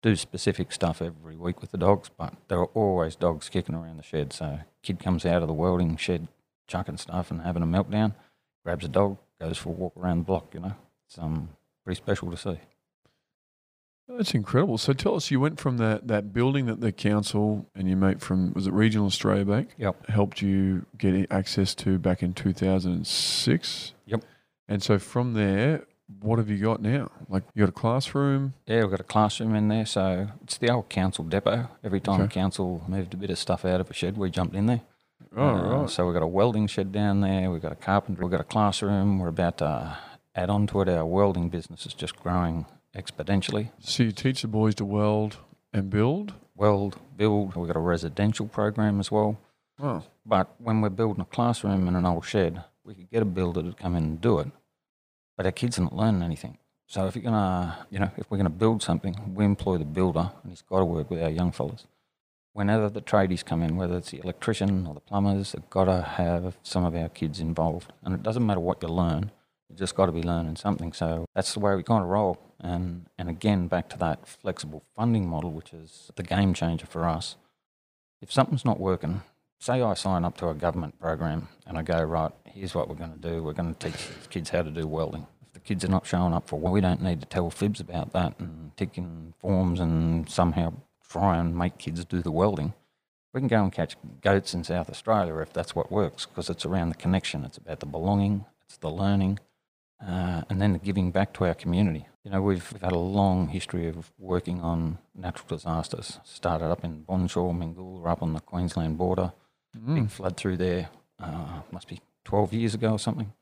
do 0.01 0.15
specific 0.15 0.71
stuff 0.71 1.01
every 1.01 1.37
week 1.37 1.61
with 1.61 1.69
the 1.71 1.77
dogs, 1.77 2.09
but 2.17 2.33
there 2.47 2.59
are 2.59 2.65
always 2.73 3.15
dogs 3.15 3.49
kicking 3.49 3.75
around 3.75 3.97
the 3.97 4.03
shed. 4.03 4.33
So 4.33 4.59
kid 4.81 4.99
comes 4.99 5.25
out 5.25 5.41
of 5.43 5.47
the 5.47 5.53
welding 5.53 5.95
shed, 5.97 6.27
chucking 6.67 6.97
stuff 6.97 7.29
and 7.31 7.41
having 7.41 7.61
a 7.63 7.67
meltdown, 7.67 8.13
grabs 8.65 8.83
a 8.83 8.89
dog, 8.89 9.17
goes 9.47 9.57
for 9.57 9.69
a 9.69 9.73
walk 9.73 9.93
around 9.97 10.19
the 10.19 10.23
block. 10.25 10.53
You 10.53 10.61
know, 10.61 10.75
it's 11.07 11.17
um 11.17 11.49
pretty 11.83 11.97
special 11.97 12.31
to 12.31 12.37
see. 12.37 12.59
That's 14.07 14.33
incredible. 14.33 14.77
So 14.77 14.91
tell 14.91 15.15
us, 15.15 15.31
you 15.31 15.39
went 15.39 15.61
from 15.61 15.77
that, 15.77 16.09
that 16.09 16.33
building 16.33 16.65
that 16.65 16.81
the 16.81 16.91
council 16.91 17.65
and 17.73 17.87
your 17.87 17.95
mate 17.97 18.19
from 18.19 18.51
was 18.53 18.67
it 18.67 18.73
Regional 18.73 19.05
Australia 19.07 19.45
Bank 19.45 19.69
Yep. 19.77 20.07
helped 20.09 20.41
you 20.41 20.85
get 20.97 21.31
access 21.31 21.73
to 21.75 21.97
back 21.99 22.21
in 22.21 22.33
two 22.33 22.51
thousand 22.53 22.91
and 22.93 23.07
six. 23.07 23.93
Yep. 24.05 24.23
And 24.67 24.83
so 24.83 24.99
from 24.99 25.33
there, 25.33 25.85
what 26.19 26.37
have 26.37 26.49
you 26.49 26.57
got 26.57 26.81
now? 26.81 27.11
Like 27.29 27.43
you 27.55 27.61
got 27.61 27.69
a 27.69 27.71
classroom. 27.71 28.53
Yeah, 28.67 28.81
we've 28.81 28.91
got 28.91 28.99
a 28.99 29.03
classroom 29.05 29.55
in 29.55 29.69
there, 29.69 29.85
so 29.85 30.27
it's 30.43 30.57
the 30.57 30.69
old 30.69 30.89
council 30.89 31.23
depot. 31.23 31.69
Every 31.83 32.01
time 32.01 32.21
Okay. 32.21 32.33
council 32.33 32.83
moved 32.87 33.13
a 33.13 33.17
bit 33.17 33.29
of 33.29 33.37
stuff 33.39 33.63
out 33.63 33.79
of 33.79 33.89
a 33.89 33.93
shed, 33.93 34.17
we 34.17 34.29
jumped 34.29 34.55
in 34.55 34.65
there. 34.65 34.81
Oh 35.35 35.41
Uh, 35.41 35.81
right. 35.81 35.89
So 35.89 36.05
we've 36.05 36.13
got 36.13 36.23
a 36.23 36.27
welding 36.27 36.67
shed 36.67 36.91
down 36.91 37.21
there. 37.21 37.49
We've 37.49 37.61
got 37.61 37.71
a 37.71 37.75
carpentry. 37.75 38.23
We've 38.23 38.31
got 38.31 38.41
a 38.41 38.45
classroom. 38.45 39.19
We're 39.19 39.29
about 39.29 39.57
to 39.59 39.97
add 40.35 40.49
on 40.49 40.67
to 40.67 40.81
it. 40.81 40.89
Our 40.89 41.05
welding 41.05 41.49
business 41.49 41.85
is 41.85 41.93
just 41.93 42.15
growing 42.17 42.65
exponentially. 42.95 43.71
So 43.79 44.03
you 44.03 44.11
teach 44.11 44.41
the 44.41 44.47
boys 44.47 44.75
to 44.75 44.85
weld 44.85 45.37
and 45.73 45.89
build. 45.89 46.33
Weld, 46.55 46.97
build. 47.17 47.55
We've 47.55 47.67
got 47.67 47.75
a 47.75 47.79
residential 47.79 48.47
program 48.47 48.99
as 48.99 49.11
well. 49.11 49.39
Wow. 49.79 50.03
But 50.25 50.53
when 50.59 50.81
we're 50.81 50.89
building 50.89 51.21
a 51.21 51.25
classroom 51.25 51.87
in 51.87 51.95
an 51.95 52.05
old 52.05 52.25
shed, 52.25 52.63
we 52.83 52.93
could 52.93 53.09
get 53.09 53.21
a 53.23 53.25
builder 53.25 53.63
to 53.63 53.73
come 53.73 53.95
in 53.95 54.03
and 54.03 54.21
do 54.21 54.39
it. 54.39 54.47
But 55.35 55.47
our 55.47 55.51
kids 55.51 55.79
are 55.79 55.81
not 55.83 55.95
learning 55.95 56.21
anything. 56.21 56.57
So 56.85 57.07
if 57.07 57.15
you're 57.15 57.23
gonna, 57.23 57.87
you 57.89 57.97
know, 57.97 58.11
if 58.17 58.29
we're 58.29 58.37
gonna 58.37 58.51
build 58.51 58.83
something, 58.83 59.15
we 59.33 59.45
employ 59.45 59.79
the 59.79 59.85
builder, 59.85 60.31
and 60.43 60.51
he's 60.51 60.61
got 60.61 60.79
to 60.79 60.85
work 60.85 61.09
with 61.09 61.23
our 61.23 61.29
young 61.29 61.51
fellas. 61.51 61.87
Whenever 62.53 62.87
the 62.87 63.01
tradies 63.01 63.43
come 63.43 63.63
in, 63.63 63.75
whether 63.75 63.97
it's 63.97 64.11
the 64.11 64.19
electrician 64.19 64.85
or 64.85 64.93
the 64.93 64.99
plumbers, 64.99 65.51
they've 65.51 65.69
got 65.69 65.85
to 65.85 66.01
have 66.01 66.57
some 66.61 66.85
of 66.85 66.95
our 66.95 67.09
kids 67.09 67.39
involved. 67.39 67.91
And 68.03 68.13
it 68.13 68.21
doesn't 68.21 68.45
matter 68.45 68.59
what 68.59 68.81
you 68.81 68.89
learn, 68.89 69.31
you 69.69 69.75
just 69.75 69.95
got 69.95 70.05
to 70.05 70.11
be 70.11 70.21
learning 70.21 70.57
something. 70.57 70.93
So 70.93 71.25
that's 71.33 71.53
the 71.53 71.59
way 71.59 71.75
we 71.75 71.83
kind 71.83 72.03
of 72.03 72.09
roll. 72.09 72.37
And 72.59 73.07
and 73.17 73.27
again, 73.27 73.67
back 73.67 73.89
to 73.89 73.97
that 73.97 74.27
flexible 74.27 74.83
funding 74.95 75.27
model, 75.27 75.51
which 75.51 75.73
is 75.73 76.11
the 76.15 76.23
game 76.23 76.53
changer 76.53 76.85
for 76.85 77.07
us. 77.07 77.35
If 78.21 78.31
something's 78.31 78.63
not 78.63 78.79
working, 78.79 79.23
say 79.59 79.81
I 79.81 79.95
sign 79.95 80.23
up 80.23 80.37
to 80.37 80.49
a 80.49 80.53
government 80.53 80.99
program 80.99 81.47
and 81.65 81.77
I 81.77 81.81
go, 81.81 82.01
right, 82.03 82.31
here's 82.45 82.75
what 82.75 82.87
we're 82.87 82.95
going 82.95 83.13
to 83.13 83.19
do. 83.19 83.41
We're 83.41 83.53
going 83.53 83.73
to 83.73 83.89
teach 83.89 84.07
these 84.07 84.27
kids 84.29 84.49
how 84.49 84.61
to 84.61 84.69
do 84.69 84.87
welding. 84.87 85.25
If 85.41 85.53
the 85.53 85.59
kids 85.59 85.83
are 85.83 85.89
not 85.89 86.05
showing 86.05 86.33
up 86.33 86.47
for 86.47 86.59
well, 86.59 86.71
we 86.71 86.81
don't 86.81 87.01
need 87.01 87.19
to 87.21 87.27
tell 87.27 87.49
fibs 87.49 87.79
about 87.79 88.13
that 88.13 88.35
and 88.39 88.75
ticking 88.77 89.33
forms 89.39 89.79
and 89.79 90.29
somehow 90.29 90.73
try 91.13 91.37
and 91.37 91.55
make 91.55 91.77
kids 91.77 92.03
do 92.05 92.21
the 92.21 92.31
welding. 92.31 92.73
We 93.33 93.41
can 93.41 93.47
go 93.47 93.63
and 93.63 93.71
catch 93.71 93.95
goats 94.21 94.53
in 94.53 94.63
South 94.63 94.89
Australia 94.89 95.37
if 95.37 95.53
that's 95.53 95.75
what 95.75 95.91
works 95.91 96.25
because 96.25 96.49
it's 96.49 96.65
around 96.65 96.89
the 96.89 96.95
connection. 96.95 97.45
It's 97.45 97.57
about 97.57 97.79
the 97.79 97.85
belonging, 97.85 98.45
it's 98.65 98.77
the 98.77 98.89
learning, 98.89 99.39
uh, 100.05 100.41
and 100.49 100.59
then 100.59 100.73
the 100.73 100.79
giving 100.79 101.11
back 101.11 101.33
to 101.33 101.45
our 101.45 101.53
community. 101.53 102.07
You 102.23 102.31
know, 102.31 102.41
we've, 102.41 102.71
we've 102.71 102.81
had 102.81 102.93
a 102.93 102.97
long 102.97 103.49
history 103.49 103.87
of 103.87 104.11
working 104.17 104.61
on 104.61 104.97
natural 105.13 105.47
disasters. 105.49 106.19
Started 106.23 106.65
up 106.65 106.83
in 106.83 107.03
Bonshaw, 107.03 107.53
Mingoola, 107.53 108.07
up 108.07 108.23
on 108.23 108.33
the 108.33 108.39
Queensland 108.39 108.97
border. 108.97 109.33
Mm. 109.77 109.95
Big 109.95 110.09
flood 110.09 110.37
through 110.37 110.57
there, 110.57 110.89
uh, 111.19 111.61
must 111.71 111.87
be 111.87 112.01
12 112.25 112.53
years 112.53 112.73
ago 112.73 112.91
or 112.93 112.99
something. 112.99 113.33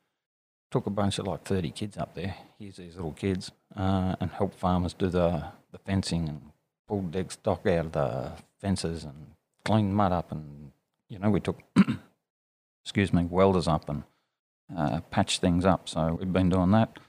Took 0.72 0.88
a 0.88 0.90
bunch 0.90 1.20
of 1.20 1.28
like 1.28 1.44
30 1.44 1.72
kids 1.72 1.98
up 1.98 2.16
there, 2.16 2.36
here's 2.58 2.78
these 2.78 2.96
little 2.96 3.14
kids, 3.14 3.52
uh, 3.76 4.16
and 4.20 4.32
helped 4.32 4.58
farmers 4.58 4.94
do 4.94 5.08
the, 5.10 5.44
the 5.72 5.78
fencing 5.80 6.30
and 6.30 6.42
pulled 6.92 7.12
dead 7.12 7.32
stock 7.32 7.66
out 7.68 7.86
of 7.86 7.92
the 7.94 8.32
fences 8.60 9.06
and 9.06 9.28
cleaned 9.64 9.96
mud 9.96 10.12
up. 10.12 10.30
And, 10.30 10.74
you 11.08 11.18
know, 11.20 11.30
we 11.30 11.40
took, 11.40 11.58
excuse 12.84 13.14
me, 13.14 13.24
welders 13.24 13.66
up 13.66 13.88
and 13.88 14.04
uh, 14.76 15.00
patched 15.10 15.40
things 15.40 15.64
up. 15.64 15.88
So 15.88 16.18
we've 16.20 16.34
been 16.34 16.50
doing 16.50 16.72
that. 16.72 17.00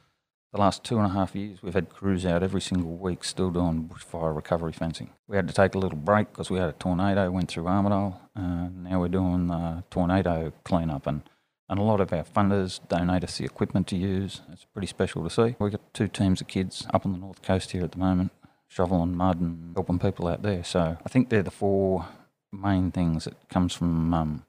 The 0.53 0.61
last 0.61 0.85
two 0.85 0.99
and 0.99 1.07
a 1.07 1.09
half 1.09 1.35
years, 1.35 1.65
we've 1.65 1.75
had 1.75 1.89
crews 1.89 2.25
out 2.25 2.45
every 2.45 2.61
single 2.61 2.95
week 2.95 3.25
still 3.25 3.51
doing 3.51 3.91
bushfire 3.93 4.37
recovery 4.37 4.73
fencing. 4.73 5.11
We 5.27 5.35
had 5.35 5.49
to 5.49 5.55
take 5.55 5.75
a 5.75 5.79
little 5.79 5.99
break 5.99 6.31
because 6.31 6.49
we 6.49 6.61
had 6.61 6.69
a 6.69 6.75
tornado 6.75 7.29
went 7.33 7.51
through 7.51 7.65
Armidale. 7.65 8.21
Uh, 8.37 8.69
now 8.69 9.01
we're 9.01 9.09
doing 9.09 9.51
uh, 9.51 9.83
tornado 9.91 10.53
cleanup 10.63 11.09
and, 11.09 11.23
and 11.69 11.81
a 11.81 11.83
lot 11.83 12.01
of 12.01 12.13
our 12.13 12.23
funders 12.23 12.79
donate 12.87 13.25
us 13.25 13.39
the 13.39 13.45
equipment 13.45 13.89
to 13.89 13.97
use. 13.97 14.43
It's 14.53 14.67
pretty 14.67 14.87
special 14.87 15.25
to 15.25 15.31
see. 15.31 15.57
We've 15.59 15.73
got 15.73 15.93
two 15.93 16.07
teams 16.07 16.41
of 16.41 16.47
kids 16.47 16.87
up 16.95 17.05
on 17.05 17.13
the 17.13 17.19
north 17.19 17.43
coast 17.43 17.73
here 17.73 17.83
at 17.83 17.91
the 17.91 17.99
moment, 17.99 18.31
shoveling 18.73 19.17
mud 19.17 19.41
and 19.41 19.75
helping 19.75 19.99
people 19.99 20.27
out 20.29 20.43
there. 20.43 20.65
So 20.65 20.97
I 21.05 21.09
think 21.09 21.29
they're 21.29 21.43
the 21.43 21.51
four 21.51 22.07
main 22.51 22.91
things 22.91 23.25
that 23.25 23.49
comes 23.49 23.75
from 23.75 24.15
um, 24.15 24.45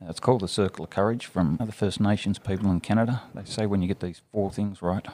It's 0.00 0.20
called 0.20 0.42
the 0.42 0.48
Circle 0.48 0.84
of 0.84 0.90
Courage 0.90 1.26
from 1.26 1.58
the 1.64 1.72
First 1.72 2.00
Nations 2.00 2.38
people 2.38 2.70
in 2.70 2.80
Canada. 2.80 3.22
They 3.34 3.44
say 3.44 3.66
when 3.66 3.82
you 3.82 3.88
get 3.88 4.00
these 4.00 4.22
four 4.32 4.50
things 4.50 4.80
right, 4.80 5.06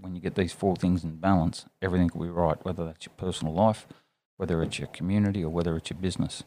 when 0.00 0.14
you 0.16 0.20
get 0.20 0.34
these 0.34 0.52
four 0.52 0.76
things 0.76 1.04
in 1.04 1.16
balance, 1.16 1.64
everything 1.80 2.10
will 2.12 2.26
be 2.26 2.30
right, 2.32 2.62
whether 2.64 2.84
that's 2.84 3.06
your 3.06 3.14
personal 3.16 3.54
life, 3.54 3.86
whether 4.36 4.62
it's 4.62 4.78
your 4.78 4.88
community, 4.88 5.42
or 5.44 5.48
whether 5.48 5.76
it's 5.76 5.90
your 5.90 5.98
business. 5.98 6.42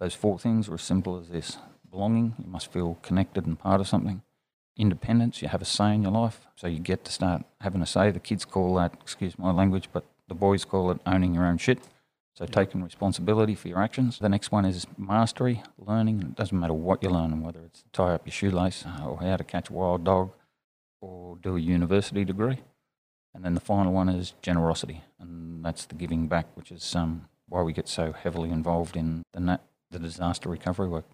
Those 0.00 0.14
four 0.14 0.38
things 0.38 0.68
are 0.68 0.74
as 0.74 0.82
simple 0.82 1.18
as 1.18 1.28
this 1.28 1.58
belonging, 1.90 2.34
you 2.42 2.50
must 2.50 2.72
feel 2.72 2.98
connected 3.02 3.46
and 3.46 3.58
part 3.58 3.80
of 3.80 3.86
something. 3.86 4.22
Independence, 4.76 5.40
you 5.40 5.48
have 5.48 5.62
a 5.62 5.64
say 5.64 5.94
in 5.94 6.02
your 6.02 6.12
life, 6.12 6.46
so 6.54 6.66
you 6.66 6.78
get 6.78 7.04
to 7.04 7.12
start 7.12 7.44
having 7.60 7.80
a 7.80 7.86
say. 7.86 8.10
The 8.10 8.20
kids 8.20 8.44
call 8.44 8.74
that, 8.74 8.94
excuse 9.00 9.38
my 9.38 9.50
language, 9.50 9.88
but 9.92 10.04
the 10.28 10.34
boys 10.34 10.64
call 10.64 10.90
it 10.90 11.00
owning 11.06 11.34
your 11.34 11.46
own 11.46 11.58
shit. 11.58 11.78
So 12.34 12.44
taking 12.44 12.82
responsibility 12.82 13.54
for 13.54 13.68
your 13.68 13.82
actions. 13.82 14.18
The 14.18 14.28
next 14.28 14.52
one 14.52 14.66
is 14.66 14.86
mastery, 14.98 15.62
learning. 15.78 16.20
It 16.20 16.34
doesn't 16.34 16.58
matter 16.58 16.74
what 16.74 17.02
you're 17.02 17.12
learning, 17.12 17.42
whether 17.42 17.60
it's 17.60 17.84
tie 17.94 18.12
up 18.12 18.26
your 18.26 18.32
shoelace 18.32 18.84
uh, 18.84 19.06
or 19.06 19.18
how 19.20 19.38
to 19.38 19.44
catch 19.44 19.70
a 19.70 19.72
wild 19.72 20.04
dog 20.04 20.32
or 21.00 21.36
do 21.36 21.56
a 21.56 21.60
university 21.60 22.26
degree. 22.26 22.58
And 23.34 23.42
then 23.42 23.54
the 23.54 23.60
final 23.60 23.92
one 23.92 24.10
is 24.10 24.34
generosity, 24.42 25.02
and 25.18 25.64
that's 25.64 25.86
the 25.86 25.94
giving 25.94 26.26
back, 26.26 26.46
which 26.54 26.70
is 26.70 26.94
um, 26.94 27.28
why 27.48 27.62
we 27.62 27.72
get 27.72 27.88
so 27.88 28.12
heavily 28.12 28.50
involved 28.50 28.96
in 28.96 29.22
the, 29.32 29.40
nat- 29.40 29.64
the 29.90 29.98
disaster 29.98 30.48
recovery 30.48 30.88
work. 30.88 31.06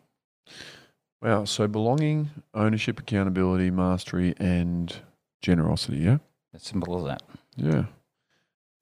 Wow. 1.23 1.45
So 1.45 1.69
belonging, 1.69 2.31
ownership, 2.53 2.99
accountability, 2.99 3.71
mastery, 3.71 4.35
and 4.39 4.95
generosity. 5.41 5.99
Yeah. 5.99 6.19
As 6.53 6.65
simple 6.65 6.99
as 6.99 7.05
that. 7.05 7.23
Yeah. 7.57 7.85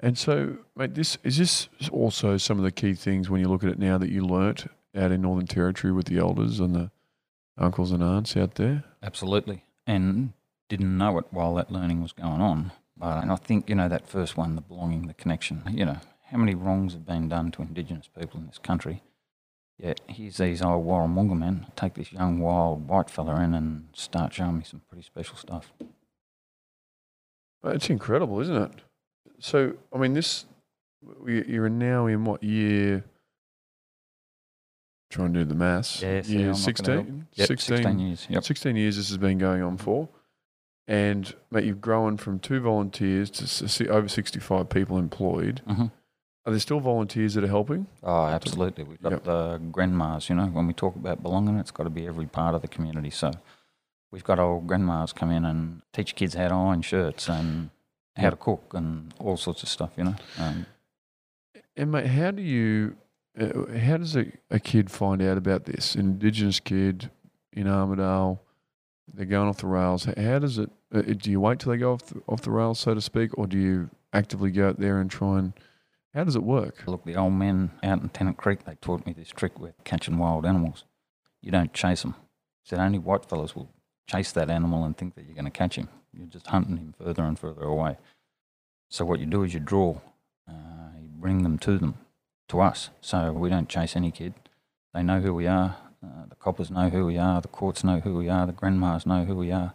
And 0.00 0.16
so, 0.16 0.56
mate, 0.74 0.94
this 0.94 1.18
is 1.22 1.36
this 1.36 1.68
also 1.92 2.38
some 2.38 2.56
of 2.56 2.64
the 2.64 2.72
key 2.72 2.94
things 2.94 3.28
when 3.28 3.40
you 3.42 3.48
look 3.48 3.62
at 3.62 3.70
it 3.70 3.78
now 3.78 3.98
that 3.98 4.10
you 4.10 4.24
learnt 4.24 4.66
out 4.96 5.12
in 5.12 5.20
Northern 5.20 5.46
Territory 5.46 5.92
with 5.92 6.06
the 6.06 6.18
elders 6.18 6.58
and 6.58 6.74
the 6.74 6.90
uncles 7.58 7.92
and 7.92 8.02
aunts 8.02 8.36
out 8.36 8.54
there. 8.54 8.84
Absolutely. 9.02 9.62
And 9.86 10.32
didn't 10.70 10.96
know 10.96 11.18
it 11.18 11.26
while 11.30 11.54
that 11.56 11.70
learning 11.70 12.00
was 12.00 12.12
going 12.12 12.40
on. 12.40 12.72
But 12.96 13.22
and 13.22 13.30
I 13.30 13.36
think, 13.36 13.68
you 13.68 13.74
know, 13.74 13.88
that 13.88 14.08
first 14.08 14.36
one, 14.38 14.54
the 14.54 14.62
belonging, 14.62 15.06
the 15.06 15.14
connection, 15.14 15.62
you 15.70 15.84
know, 15.84 15.98
how 16.30 16.38
many 16.38 16.54
wrongs 16.54 16.94
have 16.94 17.04
been 17.04 17.28
done 17.28 17.50
to 17.52 17.62
Indigenous 17.62 18.08
people 18.08 18.40
in 18.40 18.46
this 18.46 18.58
country? 18.58 19.02
Yet 19.82 20.00
here's 20.08 20.36
these 20.36 20.60
old 20.62 20.84
Warramunga 20.86 21.38
men 21.38 21.66
take 21.74 21.94
this 21.94 22.12
young 22.12 22.38
wild 22.40 22.86
white 22.86 23.08
fella 23.08 23.40
in 23.40 23.54
and 23.54 23.88
start 23.94 24.34
showing 24.34 24.58
me 24.58 24.64
some 24.64 24.82
pretty 24.88 25.02
special 25.02 25.36
stuff. 25.36 25.72
It's 27.64 27.88
incredible, 27.88 28.40
isn't 28.40 28.56
it? 28.56 28.70
So, 29.38 29.74
I 29.94 29.98
mean, 29.98 30.12
this 30.14 30.44
you're 31.26 31.68
now 31.70 32.06
in 32.06 32.24
what 32.24 32.42
year? 32.42 33.04
try 35.10 35.24
and 35.24 35.34
do 35.34 35.44
the 35.44 35.54
maths. 35.56 36.00
Yeah, 36.02 36.22
see, 36.22 36.38
year 36.38 36.52
not 36.52 36.74
gonna 36.74 36.92
help. 36.92 37.06
16, 37.06 37.26
Yep, 37.34 37.46
16, 37.48 37.76
16 37.78 37.98
years. 37.98 38.26
Yep. 38.30 38.44
16 38.44 38.76
years 38.76 38.96
this 38.96 39.08
has 39.08 39.18
been 39.18 39.38
going 39.38 39.60
on 39.60 39.76
for. 39.76 40.08
And, 40.86 41.34
mate, 41.50 41.64
you've 41.64 41.80
grown 41.80 42.16
from 42.16 42.38
two 42.38 42.60
volunteers 42.60 43.28
to 43.32 43.42
s- 43.44 43.60
s- 43.62 43.80
over 43.88 44.06
65 44.08 44.68
people 44.68 44.98
employed. 44.98 45.62
hmm 45.66 45.86
Are 46.46 46.50
there 46.52 46.60
still 46.60 46.80
volunteers 46.80 47.34
that 47.34 47.44
are 47.44 47.48
helping? 47.48 47.86
Oh, 48.02 48.24
absolutely. 48.26 48.84
We've 48.84 49.00
got 49.02 49.12
Yep. 49.12 49.24
the 49.24 49.58
grandmas, 49.70 50.28
you 50.30 50.34
know, 50.34 50.46
when 50.46 50.66
we 50.66 50.72
talk 50.72 50.96
about 50.96 51.22
belonging, 51.22 51.56
it's 51.58 51.70
got 51.70 51.84
to 51.84 51.90
be 51.90 52.06
every 52.06 52.26
part 52.26 52.54
of 52.54 52.62
the 52.62 52.68
community. 52.68 53.10
So 53.10 53.30
we've 54.10 54.24
got 54.24 54.38
old 54.38 54.66
grandmas 54.66 55.12
come 55.12 55.30
in 55.30 55.44
and 55.44 55.82
teach 55.92 56.14
kids 56.14 56.34
how 56.34 56.48
to 56.48 56.54
iron 56.54 56.82
shirts 56.82 57.28
and 57.28 57.70
how 58.16 58.30
to 58.30 58.36
cook 58.36 58.72
and 58.74 59.12
all 59.18 59.36
sorts 59.36 59.62
of 59.62 59.68
stuff, 59.68 59.90
you 59.96 60.04
know. 60.04 60.14
Um, 60.38 60.66
And, 61.76 61.92
mate, 61.92 62.06
how 62.06 62.30
do 62.30 62.42
you, 62.42 62.96
uh, 63.38 63.76
how 63.78 63.98
does 63.98 64.16
a, 64.16 64.26
a 64.50 64.58
kid 64.58 64.90
find 64.90 65.22
out 65.22 65.38
about 65.38 65.64
this? 65.66 65.94
An 65.94 66.00
Indigenous 66.00 66.58
kid 66.60 67.10
in 67.52 67.66
Armidale, 67.66 68.38
they're 69.12 69.24
going 69.26 69.48
off 69.48 69.58
the 69.58 69.66
rails. 69.66 70.04
How 70.04 70.38
does 70.38 70.58
it, 70.58 70.70
uh, 70.92 71.02
do 71.02 71.30
you 71.30 71.40
wait 71.40 71.58
till 71.60 71.70
they 71.72 71.78
go 71.78 71.92
off 71.92 72.02
the, 72.06 72.20
off 72.28 72.42
the 72.42 72.50
rails, 72.50 72.78
so 72.80 72.94
to 72.94 73.00
speak, 73.00 73.36
or 73.38 73.46
do 73.46 73.58
you 73.58 73.90
actively 74.12 74.50
go 74.50 74.68
out 74.68 74.78
there 74.80 75.00
and 75.00 75.10
try 75.10 75.38
and, 75.38 75.52
how 76.14 76.24
does 76.24 76.36
it 76.36 76.42
work? 76.42 76.82
look, 76.86 77.04
the 77.04 77.16
old 77.16 77.34
men 77.34 77.70
out 77.82 78.02
in 78.02 78.08
Tennant 78.08 78.36
Creek, 78.36 78.64
they 78.64 78.74
taught 78.76 79.06
me 79.06 79.12
this 79.12 79.28
trick 79.28 79.58
with 79.58 79.74
catching 79.84 80.18
wild 80.18 80.44
animals. 80.44 80.84
You 81.40 81.50
don't 81.50 81.72
chase 81.72 82.02
them. 82.02 82.14
Said 82.64 82.78
only 82.78 82.98
white 82.98 83.24
fellas 83.26 83.54
will 83.54 83.70
chase 84.06 84.32
that 84.32 84.50
animal 84.50 84.84
and 84.84 84.96
think 84.96 85.14
that 85.14 85.24
you're 85.24 85.34
going 85.34 85.44
to 85.44 85.50
catch 85.50 85.76
him. 85.76 85.88
You're 86.12 86.26
just 86.26 86.48
hunting 86.48 86.76
him 86.76 86.94
further 86.98 87.24
and 87.24 87.38
further 87.38 87.62
away. 87.62 87.96
So 88.88 89.04
what 89.04 89.20
you 89.20 89.26
do 89.26 89.44
is 89.44 89.54
you 89.54 89.60
draw, 89.60 90.00
uh, 90.48 90.98
you 91.00 91.08
bring 91.08 91.44
them 91.44 91.58
to 91.58 91.78
them, 91.78 91.94
to 92.48 92.60
us. 92.60 92.90
So 93.00 93.32
we 93.32 93.48
don't 93.48 93.68
chase 93.68 93.94
any 93.94 94.10
kid. 94.10 94.34
They 94.92 95.02
know 95.02 95.20
who 95.20 95.32
we 95.32 95.46
are. 95.46 95.76
Uh, 96.04 96.26
the 96.28 96.34
coppers 96.34 96.70
know 96.70 96.88
who 96.88 97.06
we 97.06 97.18
are. 97.18 97.40
The 97.40 97.48
courts 97.48 97.84
know 97.84 98.00
who 98.00 98.16
we 98.16 98.28
are. 98.28 98.46
The 98.46 98.52
grandmas 98.52 99.06
know 99.06 99.24
who 99.24 99.36
we 99.36 99.52
are, 99.52 99.74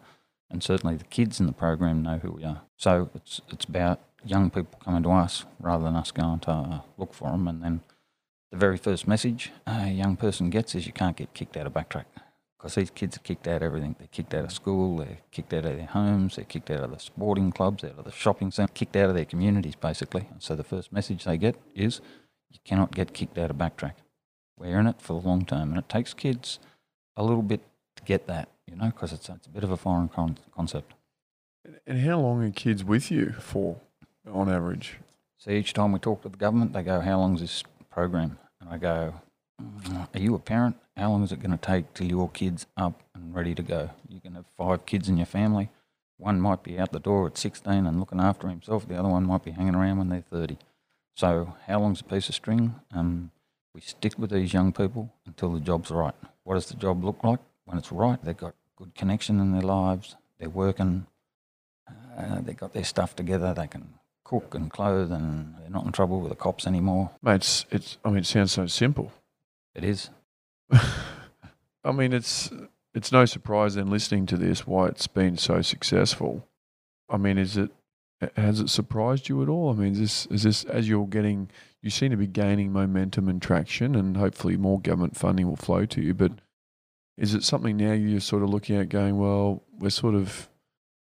and 0.49 0.63
certainly 0.63 0.95
the 0.95 1.03
kids 1.05 1.39
in 1.39 1.45
the 1.45 1.53
program 1.53 2.01
know 2.01 2.17
who 2.17 2.31
we 2.31 2.43
are. 2.43 2.63
So 2.77 3.09
it's 3.13 3.41
it's 3.51 3.65
about 3.65 4.01
young 4.25 4.49
people 4.49 4.79
coming 4.83 5.03
to 5.03 5.11
us 5.11 5.45
rather 5.59 5.83
than 5.83 5.95
us 5.95 6.11
going 6.11 6.39
to 6.39 6.51
uh, 6.51 6.79
look 6.97 7.13
for 7.13 7.31
them. 7.31 7.47
And 7.47 7.63
then 7.63 7.81
the 8.51 8.57
very 8.57 8.77
first 8.77 9.07
message 9.07 9.51
a 9.67 9.89
young 9.89 10.15
person 10.17 10.49
gets 10.49 10.75
is 10.75 10.87
you 10.87 10.93
can't 10.93 11.17
get 11.17 11.33
kicked 11.33 11.57
out 11.57 11.67
of 11.67 11.73
backtrack 11.73 12.05
because 12.57 12.75
these 12.75 12.89
kids 12.89 13.17
are 13.17 13.21
kicked 13.21 13.47
out 13.47 13.57
of 13.57 13.63
everything. 13.63 13.95
They're 13.97 14.07
kicked 14.07 14.33
out 14.33 14.45
of 14.45 14.51
school, 14.51 14.97
they're 14.97 15.19
kicked 15.31 15.53
out 15.53 15.65
of 15.65 15.77
their 15.77 15.85
homes, 15.85 16.35
they're 16.35 16.45
kicked 16.45 16.71
out 16.71 16.83
of 16.83 16.91
the 16.91 16.99
sporting 16.99 17.51
clubs, 17.51 17.83
out 17.83 17.97
of 17.97 18.05
the 18.05 18.11
shopping 18.11 18.51
centre, 18.51 18.73
kicked 18.73 18.95
out 18.95 19.09
of 19.09 19.15
their 19.15 19.25
communities 19.25 19.75
basically. 19.75 20.27
And 20.31 20.41
so 20.41 20.55
the 20.55 20.63
first 20.63 20.91
message 20.91 21.25
they 21.25 21.37
get 21.37 21.55
is 21.75 22.01
you 22.49 22.59
cannot 22.63 22.91
get 22.95 23.13
kicked 23.13 23.37
out 23.37 23.51
of 23.51 23.57
backtrack. 23.57 23.93
We're 24.57 24.79
in 24.79 24.87
it 24.87 25.01
for 25.01 25.19
the 25.19 25.27
long 25.27 25.45
term, 25.45 25.69
and 25.69 25.77
it 25.77 25.89
takes 25.89 26.13
kids 26.13 26.59
a 27.17 27.23
little 27.23 27.41
bit 27.41 27.61
to 27.97 28.03
get 28.03 28.27
that, 28.27 28.49
you 28.67 28.75
know, 28.75 28.85
because 28.87 29.11
it's, 29.11 29.27
it's 29.27 29.47
a 29.47 29.49
bit 29.49 29.63
of 29.63 29.71
a 29.71 29.77
foreign 29.77 30.07
con- 30.07 30.37
concept. 30.55 30.93
And 31.85 31.99
how 31.99 32.19
long 32.19 32.43
are 32.43 32.51
kids 32.51 32.83
with 32.83 33.11
you 33.11 33.33
for, 33.33 33.77
on 34.31 34.49
average? 34.49 34.97
So 35.37 35.51
each 35.51 35.73
time 35.73 35.91
we 35.91 35.99
talk 35.99 36.21
to 36.23 36.29
the 36.29 36.37
government, 36.37 36.73
they 36.73 36.83
go, 36.83 36.99
How 36.99 37.19
long 37.19 37.35
is 37.35 37.41
this 37.41 37.63
program? 37.89 38.37
And 38.59 38.69
I 38.69 38.77
go, 38.77 39.13
"Mm, 39.61 40.07
Are 40.13 40.19
you 40.19 40.35
a 40.35 40.39
parent? 40.39 40.77
How 40.97 41.11
long 41.11 41.23
is 41.23 41.31
it 41.31 41.41
going 41.41 41.57
to 41.57 41.57
take 41.57 41.93
till 41.93 42.07
your 42.07 42.29
kid's 42.29 42.65
up 42.77 43.03
and 43.13 43.35
ready 43.35 43.53
to 43.53 43.61
go? 43.61 43.89
You 44.07 44.21
can 44.21 44.35
have 44.35 44.45
five 44.57 44.85
kids 44.85 45.09
in 45.09 45.17
your 45.17 45.25
family. 45.25 45.69
One 46.17 46.39
might 46.39 46.63
be 46.63 46.79
out 46.79 46.91
the 46.91 46.99
door 46.99 47.27
at 47.27 47.37
16 47.37 47.85
and 47.85 47.99
looking 47.99 48.21
after 48.21 48.47
himself, 48.47 48.87
the 48.87 48.97
other 48.97 49.09
one 49.09 49.25
might 49.25 49.43
be 49.43 49.51
hanging 49.51 49.75
around 49.75 49.97
when 49.97 50.09
they're 50.09 50.21
30. 50.21 50.57
So, 51.15 51.55
how 51.67 51.79
long's 51.81 52.01
a 52.01 52.05
piece 52.05 52.29
of 52.29 52.35
string? 52.35 52.75
Um, 52.93 53.31
we 53.73 53.81
stick 53.81 54.17
with 54.17 54.31
these 54.31 54.53
young 54.53 54.71
people 54.71 55.13
until 55.25 55.51
the 55.51 55.59
job's 55.59 55.91
right. 55.91 56.15
What 56.43 56.55
does 56.55 56.67
the 56.67 56.75
job 56.75 57.03
look 57.03 57.23
like? 57.23 57.39
When 57.65 57.77
it's 57.77 57.91
right, 57.91 58.23
they've 58.23 58.37
got 58.37 58.55
good 58.77 58.95
connection 58.95 59.39
in 59.39 59.51
their 59.51 59.61
lives, 59.61 60.15
they're 60.39 60.49
working, 60.49 61.07
uh, 61.89 62.41
they've 62.41 62.55
got 62.55 62.73
their 62.73 62.83
stuff 62.83 63.15
together, 63.15 63.53
they 63.53 63.67
can 63.67 63.95
cook 64.25 64.53
and 64.53 64.69
clothe, 64.69 65.13
and 65.13 65.55
they're 65.57 65.69
not 65.69 65.85
in 65.85 65.93
trouble 65.93 66.19
with 66.19 66.29
the 66.29 66.35
cops 66.35 66.67
anymore. 66.67 67.11
Mate, 67.23 67.35
it's, 67.35 67.65
it's, 67.71 67.97
I 68.03 68.09
mean, 68.09 68.17
it 68.17 68.25
sounds 68.25 68.51
so 68.51 68.67
simple. 68.67 69.13
It 69.73 69.85
is. 69.85 70.09
I 70.71 71.91
mean, 71.93 72.11
it's 72.11 72.51
it's 72.93 73.11
no 73.11 73.25
surprise 73.25 73.75
then 73.75 73.89
listening 73.89 74.25
to 74.27 74.37
this 74.37 74.65
why 74.65 74.87
it's 74.87 75.07
been 75.07 75.37
so 75.37 75.61
successful. 75.61 76.47
I 77.09 77.17
mean, 77.17 77.37
is 77.37 77.57
it 77.57 77.71
has 78.35 78.59
it 78.59 78.69
surprised 78.69 79.29
you 79.29 79.43
at 79.43 79.49
all? 79.49 79.69
I 79.69 79.73
mean, 79.73 79.93
is 79.93 79.99
this 79.99 80.25
is 80.27 80.43
this 80.43 80.63
as 80.65 80.89
you're 80.89 81.05
getting 81.05 81.49
you 81.81 81.89
seem 81.89 82.11
to 82.11 82.17
be 82.17 82.25
gaining 82.25 82.71
momentum 82.71 83.29
and 83.29 83.41
traction, 83.41 83.95
and 83.95 84.17
hopefully 84.17 84.57
more 84.57 84.79
government 84.79 85.15
funding 85.15 85.47
will 85.47 85.55
flow 85.55 85.85
to 85.85 86.01
you. 86.01 86.13
But 86.13 86.31
is 87.17 87.33
it 87.33 87.43
something 87.43 87.77
now 87.77 87.93
you're 87.93 88.19
sort 88.19 88.43
of 88.43 88.49
looking 88.49 88.77
at 88.77 88.89
going, 88.89 89.17
well, 89.17 89.61
we're 89.77 89.89
sort 89.89 90.15
of 90.15 90.49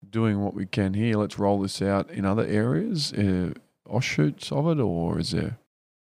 doing 0.08 0.42
what 0.42 0.54
we 0.54 0.66
can 0.66 0.94
here. 0.94 1.18
Let's 1.18 1.40
roll 1.40 1.62
this 1.62 1.82
out 1.82 2.10
in 2.10 2.26
other 2.26 2.46
areas, 2.46 3.14
uh, 3.14 3.54
offshoots 3.88 4.52
of 4.52 4.68
it, 4.68 4.80
or 4.80 5.20
is 5.20 5.32
there? 5.32 5.58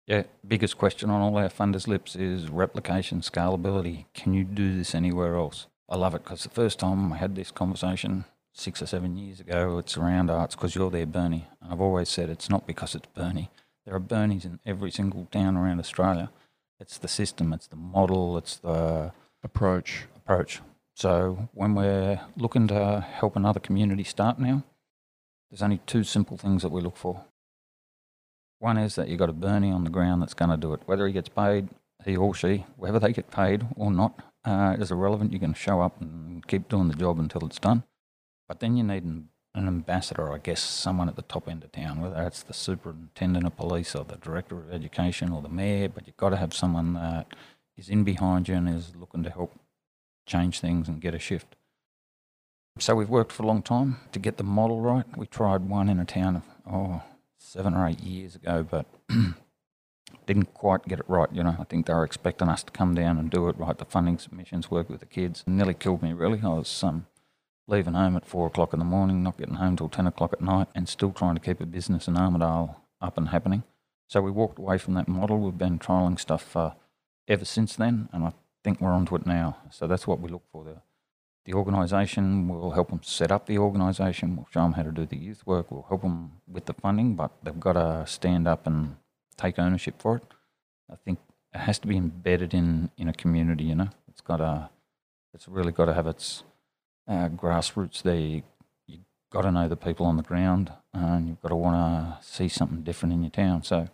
Yeah, 0.07 0.23
biggest 0.45 0.77
question 0.77 1.09
on 1.09 1.21
all 1.21 1.37
our 1.37 1.49
funders' 1.49 1.87
lips 1.87 2.15
is 2.15 2.49
replication, 2.49 3.21
scalability. 3.21 4.05
Can 4.13 4.33
you 4.33 4.43
do 4.43 4.75
this 4.77 4.93
anywhere 4.93 5.35
else? 5.35 5.67
I 5.87 5.95
love 5.95 6.13
it 6.15 6.23
because 6.23 6.43
the 6.43 6.49
first 6.49 6.79
time 6.79 7.13
I 7.13 7.17
had 7.17 7.35
this 7.35 7.51
conversation 7.51 8.25
six 8.51 8.81
or 8.81 8.85
seven 8.85 9.15
years 9.17 9.39
ago, 9.39 9.77
it's 9.77 9.97
around 9.97 10.29
arts 10.29 10.55
because 10.55 10.75
you're 10.75 10.91
there, 10.91 11.05
Bernie. 11.05 11.47
And 11.61 11.71
I've 11.71 11.81
always 11.81 12.09
said 12.09 12.29
it's 12.29 12.49
not 12.49 12.67
because 12.67 12.95
it's 12.95 13.07
Bernie. 13.15 13.49
There 13.85 13.95
are 13.95 13.99
Bernies 13.99 14.45
in 14.45 14.59
every 14.65 14.91
single 14.91 15.27
town 15.31 15.55
around 15.57 15.79
Australia. 15.79 16.31
It's 16.79 16.97
the 16.97 17.07
system, 17.07 17.53
it's 17.53 17.67
the 17.67 17.75
model, 17.75 18.37
it's 18.37 18.57
the 18.57 19.11
Approach. 19.43 20.05
approach. 20.15 20.61
So 20.95 21.49
when 21.53 21.75
we're 21.75 22.21
looking 22.37 22.67
to 22.67 23.01
help 23.01 23.35
another 23.35 23.59
community 23.59 24.03
start 24.03 24.39
now, 24.39 24.63
there's 25.49 25.63
only 25.63 25.79
two 25.85 26.03
simple 26.03 26.37
things 26.37 26.61
that 26.61 26.71
we 26.71 26.81
look 26.81 26.97
for. 26.97 27.25
One 28.59 28.77
is 28.77 28.95
that 28.95 29.07
you've 29.07 29.19
got 29.19 29.29
a 29.29 29.33
Bernie 29.33 29.71
on 29.71 29.83
the 29.83 29.89
ground 29.89 30.21
that's 30.21 30.33
going 30.33 30.51
to 30.51 30.57
do 30.57 30.73
it. 30.73 30.81
Whether 30.85 31.05
he 31.07 31.13
gets 31.13 31.29
paid, 31.29 31.69
he 32.05 32.15
or 32.15 32.33
she, 32.33 32.65
whether 32.77 32.99
they 32.99 33.11
get 33.11 33.29
paid 33.29 33.65
or 33.75 33.91
not, 33.91 34.19
uh, 34.45 34.75
is 34.79 34.91
irrelevant. 34.91 35.33
You 35.33 35.39
can 35.39 35.53
show 35.53 35.81
up 35.81 35.99
and 35.99 36.45
keep 36.47 36.69
doing 36.69 36.87
the 36.87 36.95
job 36.95 37.19
until 37.19 37.45
it's 37.45 37.59
done. 37.59 37.83
But 38.47 38.59
then 38.59 38.77
you 38.77 38.83
need 38.83 39.03
an, 39.03 39.29
an 39.55 39.67
ambassador, 39.67 40.31
I 40.31 40.37
guess, 40.37 40.61
someone 40.61 41.09
at 41.09 41.15
the 41.15 41.23
top 41.23 41.47
end 41.47 41.63
of 41.63 41.71
town, 41.71 42.01
whether 42.01 42.21
it's 42.23 42.43
the 42.43 42.53
superintendent 42.53 43.45
of 43.45 43.57
police 43.57 43.95
or 43.95 44.05
the 44.05 44.17
director 44.17 44.57
of 44.57 44.71
education 44.71 45.31
or 45.31 45.41
the 45.41 45.49
mayor, 45.49 45.89
but 45.89 46.07
you've 46.07 46.17
got 46.17 46.29
to 46.29 46.37
have 46.37 46.53
someone 46.53 46.93
that 46.93 47.27
is 47.77 47.89
in 47.89 48.03
behind 48.03 48.47
you 48.47 48.55
and 48.55 48.69
is 48.69 48.95
looking 48.95 49.23
to 49.23 49.29
help 49.29 49.53
change 50.25 50.59
things 50.59 50.87
and 50.87 51.01
get 51.01 51.13
a 51.13 51.19
shift. 51.19 51.55
So 52.79 52.95
we've 52.95 53.09
worked 53.09 53.31
for 53.31 53.43
a 53.43 53.45
long 53.45 53.61
time 53.61 53.97
to 54.11 54.19
get 54.19 54.37
the 54.37 54.43
model 54.43 54.81
right. 54.81 55.05
We 55.15 55.27
tried 55.27 55.69
one 55.69 55.89
in 55.89 55.99
a 55.99 56.05
town 56.05 56.37
of 56.37 56.43
oh 56.69 57.03
seven 57.37 57.73
or 57.73 57.87
eight 57.87 58.01
years 58.01 58.35
ago, 58.35 58.65
but 58.67 58.87
didn't 60.25 60.53
quite 60.53 60.87
get 60.87 60.99
it 60.99 61.05
right. 61.07 61.29
You 61.31 61.43
know, 61.43 61.55
I 61.59 61.65
think 61.65 61.85
they 61.85 61.93
were 61.93 62.03
expecting 62.03 62.49
us 62.49 62.63
to 62.63 62.71
come 62.71 62.95
down 62.95 63.17
and 63.17 63.29
do 63.29 63.47
it 63.47 63.57
right. 63.57 63.77
The 63.77 63.85
funding 63.85 64.17
submissions, 64.17 64.71
work 64.71 64.89
with 64.89 65.01
the 65.01 65.05
kids, 65.05 65.43
nearly 65.45 65.73
killed 65.73 66.01
me. 66.01 66.13
Really, 66.13 66.41
I 66.43 66.49
was 66.49 66.83
um, 66.83 67.05
leaving 67.67 67.93
home 67.93 68.15
at 68.15 68.25
four 68.25 68.47
o'clock 68.47 68.73
in 68.73 68.79
the 68.79 68.85
morning, 68.85 69.21
not 69.21 69.37
getting 69.37 69.55
home 69.55 69.75
till 69.75 69.89
ten 69.89 70.07
o'clock 70.07 70.33
at 70.33 70.41
night, 70.41 70.67
and 70.73 70.89
still 70.89 71.11
trying 71.11 71.35
to 71.35 71.41
keep 71.41 71.61
a 71.61 71.65
business 71.65 72.07
in 72.07 72.15
Armidale 72.15 72.75
up 73.01 73.17
and 73.17 73.29
happening. 73.29 73.63
So 74.07 74.21
we 74.21 74.31
walked 74.31 74.59
away 74.59 74.77
from 74.77 74.93
that 74.95 75.07
model. 75.07 75.39
We've 75.39 75.57
been 75.57 75.79
trialling 75.79 76.19
stuff 76.19 76.55
uh, 76.55 76.71
ever 77.27 77.45
since 77.45 77.75
then, 77.75 78.09
and 78.11 78.23
I 78.23 78.33
think 78.63 78.79
we're 78.81 78.91
onto 78.91 79.15
it 79.15 79.25
now. 79.25 79.57
So 79.71 79.87
that's 79.87 80.07
what 80.07 80.19
we 80.19 80.29
look 80.29 80.43
for. 80.51 80.63
The, 80.63 80.77
the 81.45 81.53
organisation 81.53 82.47
will 82.47 82.71
help 82.71 82.89
them 82.89 83.01
set 83.03 83.31
up 83.31 83.45
the 83.45 83.57
organisation. 83.57 84.35
We'll 84.35 84.47
show 84.51 84.61
them 84.61 84.73
how 84.73 84.83
to 84.83 84.91
do 84.91 85.05
the 85.05 85.17
youth 85.17 85.45
work. 85.45 85.71
We'll 85.71 85.85
help 85.89 86.01
them 86.01 86.33
with 86.47 86.65
the 86.65 86.73
funding, 86.73 87.15
but 87.15 87.31
they've 87.43 87.59
got 87.59 87.73
to 87.73 88.05
stand 88.07 88.47
up 88.47 88.65
and 88.65 88.95
take 89.35 89.59
ownership 89.59 90.01
for 90.01 90.17
it. 90.17 90.23
I 90.91 90.95
think 90.95 91.19
it 91.53 91.59
has 91.59 91.79
to 91.79 91.87
be 91.87 91.97
embedded 91.97 92.53
in, 92.53 92.91
in 92.97 93.07
a 93.07 93.13
community. 93.13 93.65
You 93.65 93.75
know, 93.75 93.89
it's 94.07 94.21
got 94.21 94.37
to, 94.37 94.69
it's 95.33 95.47
really 95.47 95.71
got 95.71 95.85
to 95.85 95.93
have 95.93 96.07
its 96.07 96.43
uh, 97.07 97.27
grassroots 97.29 98.01
there. 98.01 98.15
You, 98.15 98.43
you 98.87 98.99
got 99.31 99.41
to 99.41 99.51
know 99.51 99.67
the 99.67 99.75
people 99.75 100.05
on 100.05 100.17
the 100.17 100.23
ground, 100.23 100.71
and 100.93 101.27
you've 101.27 101.41
got 101.41 101.49
to 101.49 101.55
want 101.55 101.75
to 101.75 102.25
see 102.25 102.47
something 102.47 102.83
different 102.83 103.13
in 103.13 103.21
your 103.21 103.31
town. 103.31 103.63
So 103.63 103.89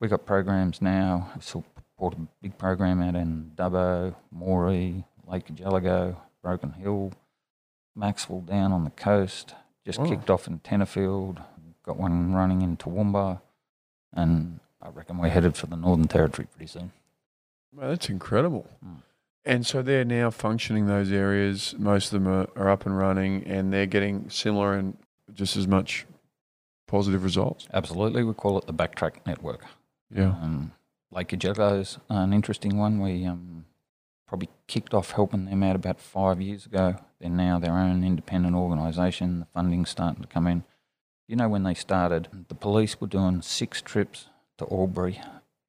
we've 0.00 0.10
got 0.10 0.26
programs 0.26 0.82
now. 0.82 1.30
We 1.54 1.62
support 1.98 2.14
a 2.14 2.28
big 2.40 2.56
program 2.56 3.02
out 3.02 3.16
in 3.16 3.50
Dubbo, 3.56 4.14
Moree, 4.32 5.02
Lake 5.26 5.46
Cargelligo, 5.48 6.16
Broken 6.44 6.70
Hill, 6.70 7.12
Macksville 7.98 8.46
down 8.46 8.70
on 8.70 8.84
the 8.84 8.90
coast. 8.90 9.56
Just 9.84 9.98
Wow. 9.98 10.06
kicked 10.08 10.30
off 10.30 10.46
in 10.46 10.60
Tenterfield. 10.60 11.44
Got 11.82 11.96
one 11.96 12.32
running 12.32 12.62
in 12.62 12.76
Toowoomba, 12.76 13.40
and 14.12 14.60
I 14.80 14.90
reckon 14.90 15.18
we're 15.18 15.28
headed 15.30 15.56
for 15.56 15.66
the 15.66 15.76
Northern 15.76 16.06
Territory 16.06 16.46
pretty 16.46 16.68
soon. 16.68 16.92
Well, 17.74 17.88
that's 17.90 18.08
incredible. 18.08 18.68
Mm. 18.84 19.02
And 19.44 19.66
so 19.66 19.82
they're 19.82 20.04
now 20.04 20.30
functioning 20.30 20.86
those 20.86 21.10
areas. 21.10 21.74
Most 21.78 22.12
of 22.12 22.22
them 22.22 22.28
are, 22.32 22.46
are 22.54 22.68
up 22.68 22.86
and 22.86 22.96
running, 22.96 23.42
and 23.44 23.72
they're 23.72 23.86
getting 23.86 24.30
similar 24.30 24.74
and 24.74 24.96
just 25.34 25.56
as 25.56 25.66
much 25.66 26.06
positive 26.86 27.24
results. 27.24 27.66
Absolutely, 27.72 28.22
we 28.22 28.34
call 28.34 28.56
it 28.58 28.66
the 28.66 28.74
Backtrack 28.74 29.26
Network. 29.26 29.64
Yeah. 30.14 30.28
Um, 30.40 30.72
Lake 31.10 31.28
Cargelligo's 31.28 31.98
an 32.08 32.32
interesting 32.32 32.76
one. 32.76 33.00
We 33.00 33.24
um, 33.24 33.64
probably 34.26 34.50
kicked 34.66 34.92
off 34.92 35.12
helping 35.12 35.46
them 35.46 35.62
out 35.62 35.76
about 35.76 36.00
five 36.00 36.40
years 36.40 36.66
ago. 36.66 36.96
They're 37.18 37.30
now 37.30 37.58
their 37.58 37.72
own 37.72 38.04
independent 38.04 38.54
organisation. 38.54 39.40
The 39.40 39.46
funding's 39.46 39.90
starting 39.90 40.22
to 40.22 40.28
come 40.28 40.46
in. 40.46 40.64
You 41.26 41.36
know, 41.36 41.48
when 41.48 41.62
they 41.62 41.74
started, 41.74 42.28
the 42.48 42.54
police 42.54 43.00
were 43.00 43.06
doing 43.06 43.42
six 43.42 43.82
trips 43.82 44.26
to 44.58 44.66
Albury 44.70 45.20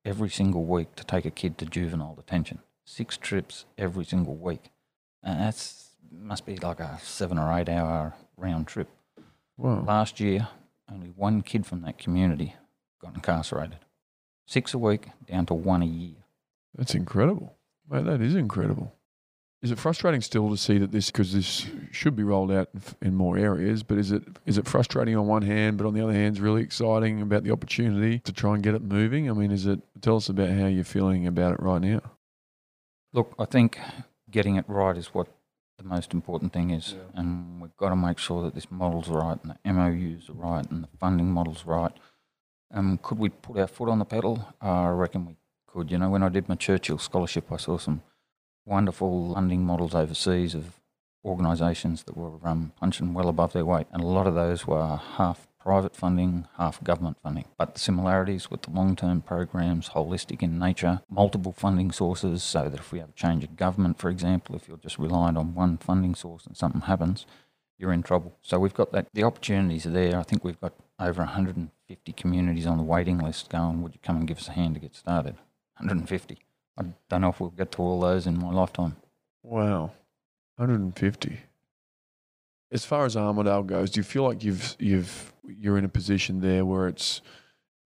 every 0.05 0.29
single 0.29 0.63
week 0.65 0.95
to 0.95 1.03
take 1.03 1.25
a 1.25 1.31
kid 1.31 1.57
to 1.57 1.65
juvenile 1.65 2.15
detention. 2.15 2.59
Six 2.85 3.17
trips 3.17 3.65
every 3.77 4.05
single 4.05 4.35
week. 4.35 4.71
And 5.23 5.39
that's 5.39 5.89
must 6.11 6.45
be 6.45 6.55
like 6.57 6.79
a 6.79 6.97
seven 7.01 7.37
or 7.37 7.53
eight 7.57 7.69
hour 7.69 8.15
round 8.35 8.67
trip. 8.67 8.89
Wow. 9.57 9.83
Last 9.85 10.19
year, 10.19 10.47
only 10.91 11.09
one 11.09 11.41
kid 11.41 11.65
from 11.65 11.81
that 11.81 11.97
community 11.97 12.55
got 13.01 13.13
incarcerated. 13.13 13.79
Six 14.49 14.73
a 14.73 14.79
week 14.79 15.09
down 15.27 15.45
to 15.45 15.53
one 15.53 15.83
a 15.83 15.85
year. 15.85 16.15
That's 16.75 16.95
incredible. 16.95 17.55
Mate, 17.87 18.05
that 18.05 18.19
is 18.19 18.33
incredible. 18.33 18.91
Is 19.61 19.69
it 19.69 19.77
frustrating 19.77 20.21
still 20.21 20.49
to 20.49 20.57
see 20.57 20.79
that 20.79 20.91
this, 20.91 21.11
because 21.11 21.33
this 21.33 21.67
should 21.91 22.15
be 22.15 22.23
rolled 22.23 22.51
out 22.51 22.67
in, 22.99 23.13
more 23.13 23.37
areas, 23.37 23.83
but 23.83 23.99
is 23.99 24.11
it 24.11 24.23
is 24.47 24.57
it 24.57 24.67
frustrating 24.67 25.15
on 25.15 25.27
one 25.27 25.43
hand, 25.43 25.77
but 25.77 25.85
on 25.85 25.93
the 25.93 26.01
other 26.01 26.13
hand, 26.13 26.35
it's 26.35 26.39
really 26.41 26.63
exciting 26.63 27.21
about 27.21 27.43
the 27.43 27.51
opportunity 27.51 28.17
to 28.21 28.33
try 28.33 28.55
and 28.55 28.63
get 28.63 28.73
it 28.73 28.81
moving? 28.81 29.29
I 29.29 29.33
mean, 29.33 29.51
is 29.51 29.67
it, 29.67 29.81
tell 30.01 30.15
us 30.15 30.29
about 30.29 30.49
how 30.49 30.65
you're 30.65 30.83
feeling 30.83 31.27
about 31.27 31.53
it 31.53 31.59
right 31.59 31.81
now. 31.81 32.01
Look, 33.13 33.35
I 33.37 33.45
think 33.45 33.77
getting 34.31 34.55
it 34.55 34.65
right 34.67 34.97
is 34.97 35.13
what 35.13 35.27
the 35.77 35.83
most 35.83 36.11
important 36.11 36.53
thing 36.53 36.71
is, 36.71 36.93
Yeah. 36.93 37.19
and 37.21 37.61
we've 37.61 37.77
got 37.77 37.89
to 37.89 37.95
make 37.95 38.17
sure 38.17 38.41
that 38.45 38.55
this 38.55 38.71
model's 38.71 39.09
right 39.09 39.37
and 39.43 39.53
the 39.63 39.73
MOUs 39.73 40.27
are 40.27 40.33
right 40.33 40.71
and 40.71 40.83
the 40.83 40.89
funding 40.99 41.31
model's 41.31 41.65
right. 41.67 41.91
Um, 42.71 42.99
could 43.01 43.17
we 43.17 43.29
put 43.29 43.57
our 43.57 43.67
foot 43.67 43.89
on 43.89 43.99
the 43.99 44.05
pedal? 44.05 44.47
Uh, 44.61 44.67
I 44.67 44.89
reckon 44.89 45.25
we 45.25 45.35
could. 45.67 45.91
You 45.91 45.97
know, 45.97 46.09
when 46.09 46.23
I 46.23 46.29
did 46.29 46.47
my 46.47 46.55
Churchill 46.55 46.97
scholarship, 46.97 47.51
I 47.51 47.57
saw 47.57 47.77
some 47.77 48.03
wonderful 48.65 49.33
funding 49.33 49.65
models 49.65 49.95
overseas 49.95 50.53
of 50.53 50.79
organisations 51.25 52.03
that 52.03 52.15
were 52.15 52.37
um, 52.47 52.71
punching 52.79 53.13
well 53.13 53.27
above 53.27 53.53
their 53.53 53.65
weight, 53.65 53.87
and 53.91 54.03
a 54.03 54.07
lot 54.07 54.27
of 54.27 54.35
those 54.35 54.67
were 54.67 54.97
half 55.17 55.47
private 55.59 55.95
funding, 55.95 56.47
half 56.57 56.81
government 56.83 57.17
funding. 57.21 57.45
But 57.57 57.73
the 57.73 57.79
similarities 57.79 58.49
with 58.49 58.61
the 58.61 58.71
long-term 58.71 59.21
programs, 59.23 59.89
holistic 59.89 60.41
in 60.41 60.57
nature, 60.57 61.01
multiple 61.09 61.51
funding 61.51 61.91
sources, 61.91 62.43
so 62.43 62.69
that 62.69 62.79
if 62.79 62.91
we 62.91 62.99
have 62.99 63.09
a 63.09 63.13
change 63.13 63.43
of 63.43 63.57
government, 63.57 63.99
for 63.99 64.09
example, 64.09 64.55
if 64.55 64.67
you're 64.67 64.77
just 64.77 64.97
reliant 64.97 65.37
on 65.37 65.53
one 65.53 65.77
funding 65.77 66.15
source 66.15 66.45
and 66.45 66.55
something 66.55 66.81
happens, 66.81 67.25
you're 67.77 67.91
in 67.91 68.03
trouble. 68.03 68.37
So 68.41 68.57
we've 68.59 68.73
got 68.73 68.91
that. 68.93 69.07
The 69.13 69.23
opportunities 69.23 69.85
are 69.85 69.91
there. 69.91 70.17
I 70.17 70.23
think 70.23 70.43
we've 70.43 70.59
got 70.59 70.73
over 70.99 71.21
150 71.21 72.13
communities 72.13 72.67
on 72.67 72.77
the 72.77 72.83
waiting 72.83 73.17
list 73.17 73.49
going. 73.49 73.81
Would 73.81 73.93
you 73.93 73.99
come 74.03 74.17
and 74.17 74.27
give 74.27 74.37
us 74.37 74.47
a 74.47 74.51
hand 74.51 74.75
to 74.75 74.79
get 74.79 74.95
started? 74.95 75.35
150. 75.77 76.37
I 76.77 76.85
don't 77.09 77.21
know 77.21 77.29
if 77.29 77.39
we'll 77.39 77.49
get 77.49 77.71
to 77.73 77.81
all 77.81 77.99
those 77.99 78.25
in 78.25 78.39
my 78.39 78.51
lifetime. 78.51 78.95
Wow, 79.43 79.91
150. 80.55 81.39
As 82.71 82.85
far 82.85 83.05
as 83.05 83.15
Armidale 83.15 83.65
goes, 83.65 83.91
do 83.91 83.99
you 83.99 84.03
feel 84.03 84.23
like 84.23 84.43
you've 84.43 84.75
you've 84.79 85.33
you're 85.47 85.77
in 85.77 85.85
a 85.85 85.89
position 85.89 86.41
there 86.41 86.65
where 86.65 86.87
it's 86.87 87.21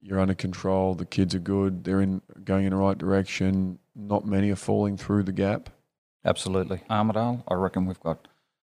you're 0.01 0.19
under 0.19 0.33
control, 0.33 0.93
the 0.93 1.05
kids 1.05 1.33
are 1.33 1.39
good, 1.39 1.85
they're 1.85 2.01
in 2.01 2.21
going 2.43 2.65
in 2.65 2.71
the 2.71 2.75
right 2.75 2.97
direction, 2.97 3.79
not 3.95 4.25
many 4.25 4.51
are 4.51 4.55
falling 4.55 4.97
through 4.97 5.23
the 5.23 5.31
gap? 5.31 5.69
Absolutely. 6.25 6.81
Armidale, 6.89 7.43
I 7.47 7.53
reckon 7.53 7.85
we've 7.85 7.99
got 7.99 8.27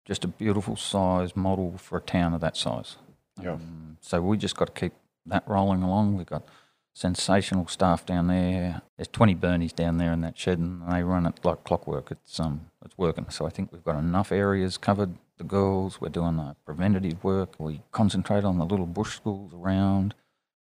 just 0.06 0.26
a 0.26 0.28
beautiful 0.28 0.76
size 0.76 1.36
model 1.36 1.78
for 1.78 1.98
a 1.98 2.02
town 2.02 2.34
of 2.34 2.42
that 2.42 2.58
size. 2.58 2.98
Yeah. 3.42 3.54
Um, 3.54 3.98
so 4.02 4.22
we 4.22 4.38
just 4.38 4.56
got 4.56 4.74
to 4.74 4.80
keep 4.80 4.94
that 5.26 5.44
rolling 5.48 5.84
along. 5.84 6.18
We've 6.18 6.26
got 6.26 6.44
sensational 6.94 7.68
staff 7.68 8.06
down 8.06 8.28
there. 8.28 8.82
There's 8.98 9.08
20 9.08 9.36
Bernies 9.36 9.76
down 9.76 9.98
there 9.98 10.12
in 10.12 10.22
that 10.22 10.38
shed, 10.38 10.60
and 10.60 10.82
they 10.92 11.04
run 11.04 11.26
it 11.26 11.40
like 11.44 11.64
clockwork. 11.64 12.12
It's 12.12 12.40
um, 12.40 12.68
it's 12.84 12.98
working. 12.98 13.28
So 13.30 13.46
I 13.46 13.50
think 13.50 13.72
we've 13.72 13.84
got 13.84 13.98
enough 13.98 14.32
areas 14.32 14.78
covered. 14.78 15.16
The 15.38 15.44
girls, 15.44 16.00
we're 16.00 16.10
doing 16.10 16.38
the 16.38 16.56
preventative 16.66 17.24
work. 17.24 17.56
We 17.60 17.82
concentrate 17.92 18.44
on 18.44 18.58
the 18.58 18.66
little 18.66 18.86
bush 18.86 19.16
schools 19.16 19.54
around. 19.54 20.14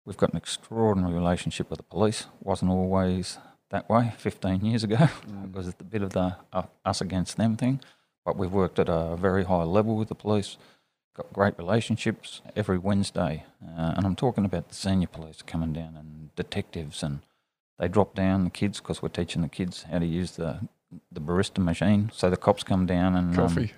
We've 0.04 0.16
got 0.16 0.30
an 0.30 0.36
extraordinary 0.36 1.14
relationship 1.14 1.70
with 1.70 1.76
the 1.76 1.84
police. 1.84 2.26
Wasn't 2.40 2.70
always 2.70 3.38
that 3.70 3.88
way 3.88 4.12
15 4.18 4.64
years 4.64 4.84
ago. 4.84 4.96
It 5.44 5.52
was 5.52 5.68
a 5.68 5.84
bit 5.84 6.02
of 6.02 6.10
the 6.10 6.36
uh, 6.52 6.62
us 6.84 7.00
against 7.00 7.36
them 7.36 7.56
thing. 7.56 7.80
But 8.24 8.36
we've 8.36 8.52
worked 8.52 8.78
at 8.78 8.88
a 8.88 9.16
very 9.16 9.44
high 9.44 9.64
level 9.64 9.96
with 9.96 10.08
the 10.08 10.14
police. 10.14 10.56
Got 11.14 11.32
great 11.34 11.58
relationships 11.58 12.40
every 12.56 12.78
Wednesday, 12.78 13.44
uh, 13.62 13.92
and 13.96 14.06
I'm 14.06 14.16
talking 14.16 14.46
about 14.46 14.68
the 14.68 14.74
senior 14.74 15.08
police 15.08 15.42
coming 15.42 15.74
down 15.74 15.94
and 15.94 16.34
detectives, 16.36 17.02
and 17.02 17.20
they 17.78 17.86
drop 17.88 18.14
down 18.14 18.44
the 18.44 18.50
kids 18.50 18.80
because 18.80 19.02
we're 19.02 19.10
teaching 19.10 19.42
the 19.42 19.48
kids 19.48 19.82
how 19.90 19.98
to 19.98 20.06
use 20.06 20.32
the 20.32 20.60
the 21.10 21.20
barista 21.20 21.58
machine. 21.62 22.10
So 22.14 22.30
the 22.30 22.36
cops 22.38 22.62
come 22.62 22.86
down 22.86 23.14
and 23.14 23.38
um, 23.38 23.48
Coffee. 23.48 23.72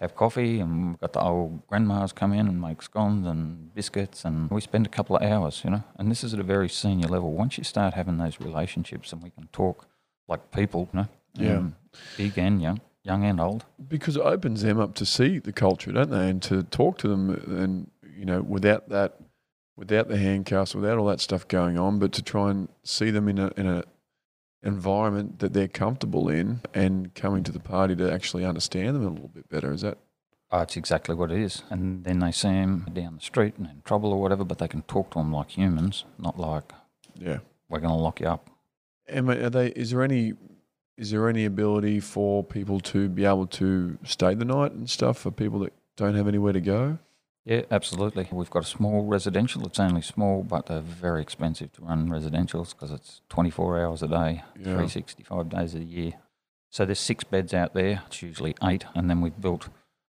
have 0.00 0.14
coffee, 0.16 0.60
and 0.60 0.88
we've 0.88 1.00
got 1.00 1.12
the 1.12 1.20
old 1.20 1.66
grandmas 1.66 2.12
come 2.12 2.32
in 2.32 2.46
and 2.48 2.58
make 2.58 2.80
scones 2.80 3.26
and 3.26 3.74
biscuits, 3.74 4.24
and 4.24 4.50
we 4.50 4.62
spend 4.62 4.86
a 4.86 4.90
couple 4.90 5.14
of 5.16 5.22
hours, 5.22 5.62
you 5.64 5.70
know. 5.70 5.84
And 5.98 6.10
this 6.10 6.24
is 6.24 6.32
at 6.32 6.40
a 6.40 6.42
very 6.42 6.70
senior 6.70 7.08
level. 7.08 7.32
Once 7.32 7.58
you 7.58 7.64
start 7.64 7.92
having 7.94 8.16
those 8.16 8.40
relationships, 8.40 9.12
and 9.12 9.22
we 9.22 9.28
can 9.28 9.48
talk 9.52 9.86
like 10.26 10.50
people, 10.52 10.88
you 10.94 11.00
know, 11.00 11.08
Yeah. 11.34 11.56
um, 11.58 11.76
big 12.16 12.38
and 12.38 12.62
young, 12.62 12.80
young 13.08 13.24
and 13.24 13.40
old. 13.40 13.64
because 13.88 14.16
it 14.16 14.22
opens 14.22 14.62
them 14.62 14.78
up 14.78 14.94
to 14.94 15.06
see 15.06 15.38
the 15.38 15.52
culture, 15.52 15.90
don't 15.92 16.10
they? 16.10 16.28
And 16.28 16.42
to 16.42 16.62
talk 16.62 16.98
to 16.98 17.08
them, 17.08 17.30
and 17.30 17.90
you 18.16 18.24
know, 18.24 18.42
without 18.42 18.88
that, 18.90 19.18
without 19.76 20.08
the 20.08 20.18
handcuffs, 20.18 20.74
without 20.74 20.98
all 20.98 21.06
that 21.06 21.20
stuff 21.20 21.48
going 21.48 21.78
on, 21.78 21.98
but 21.98 22.12
to 22.12 22.22
try 22.22 22.50
and 22.50 22.68
see 22.84 23.10
them 23.10 23.28
in 23.28 23.38
a 23.38 23.50
in 23.56 23.66
a 23.66 23.82
environment 24.62 25.38
that 25.38 25.52
they're 25.52 25.68
comfortable 25.68 26.28
in, 26.28 26.60
and 26.74 27.14
coming 27.14 27.42
to 27.44 27.52
the 27.52 27.60
party 27.60 27.96
to 27.96 28.12
actually 28.12 28.44
understand 28.44 28.94
them 28.94 29.06
a 29.06 29.10
little 29.10 29.28
bit 29.28 29.48
better. 29.48 29.72
Is 29.72 29.80
that 29.80 29.98
Oh, 30.50 30.60
it's 30.60 30.76
exactly 30.78 31.14
what 31.14 31.30
it 31.30 31.38
is. 31.38 31.62
And 31.68 32.04
then 32.04 32.20
they 32.20 32.32
see 32.32 32.48
them 32.48 32.86
down 32.94 33.16
the 33.16 33.20
street 33.20 33.54
and 33.58 33.66
in 33.66 33.82
trouble 33.84 34.12
or 34.12 34.20
whatever, 34.22 34.44
but 34.44 34.58
they 34.58 34.68
can 34.68 34.80
talk 34.82 35.10
to 35.10 35.18
them 35.18 35.30
like 35.30 35.50
humans, 35.50 36.04
not 36.18 36.38
like 36.38 36.72
yeah? 37.14 37.40
we're 37.68 37.80
going 37.80 37.92
to 37.92 38.02
lock 38.02 38.20
you 38.20 38.28
up. 38.28 38.48
Emma, 39.06 39.36
are 39.36 39.50
they? 39.50 39.68
Is 39.68 39.90
there 39.90 40.02
any? 40.02 40.34
Is 40.98 41.10
there 41.12 41.28
any 41.28 41.44
ability 41.44 42.00
for 42.00 42.42
people 42.42 42.80
to 42.80 43.08
be 43.08 43.24
able 43.24 43.46
to 43.46 43.96
stay 44.04 44.34
the 44.34 44.44
night 44.44 44.72
and 44.72 44.90
stuff 44.90 45.16
for 45.18 45.30
people 45.30 45.60
that 45.60 45.72
don't 45.96 46.16
have 46.16 46.26
anywhere 46.26 46.52
to 46.52 46.60
go? 46.60 46.98
Yeah, 47.44 47.62
absolutely. 47.70 48.28
We've 48.32 48.50
got 48.50 48.64
a 48.64 48.66
small 48.66 49.04
residential. 49.04 49.64
It's 49.64 49.78
only 49.80 50.02
small, 50.02 50.42
but 50.42 50.66
they're 50.66 50.80
very 50.80 51.22
expensive 51.22 51.72
to 51.74 51.82
run 51.82 52.08
residentials 52.08 52.70
because 52.74 52.90
it's 52.90 53.22
24 53.30 53.80
hours 53.80 54.02
a 54.02 54.08
day, 54.08 54.42
Yeah. 54.56 54.64
365 54.64 55.48
days 55.48 55.74
a 55.74 55.82
year. 55.84 56.12
So 56.70 56.84
there's 56.84 56.98
six 56.98 57.24
beds 57.24 57.54
out 57.54 57.72
there. 57.74 58.02
It's 58.08 58.20
usually 58.20 58.54
eight, 58.62 58.84
and 58.94 59.08
then 59.08 59.20
we've 59.22 59.40
built 59.40 59.68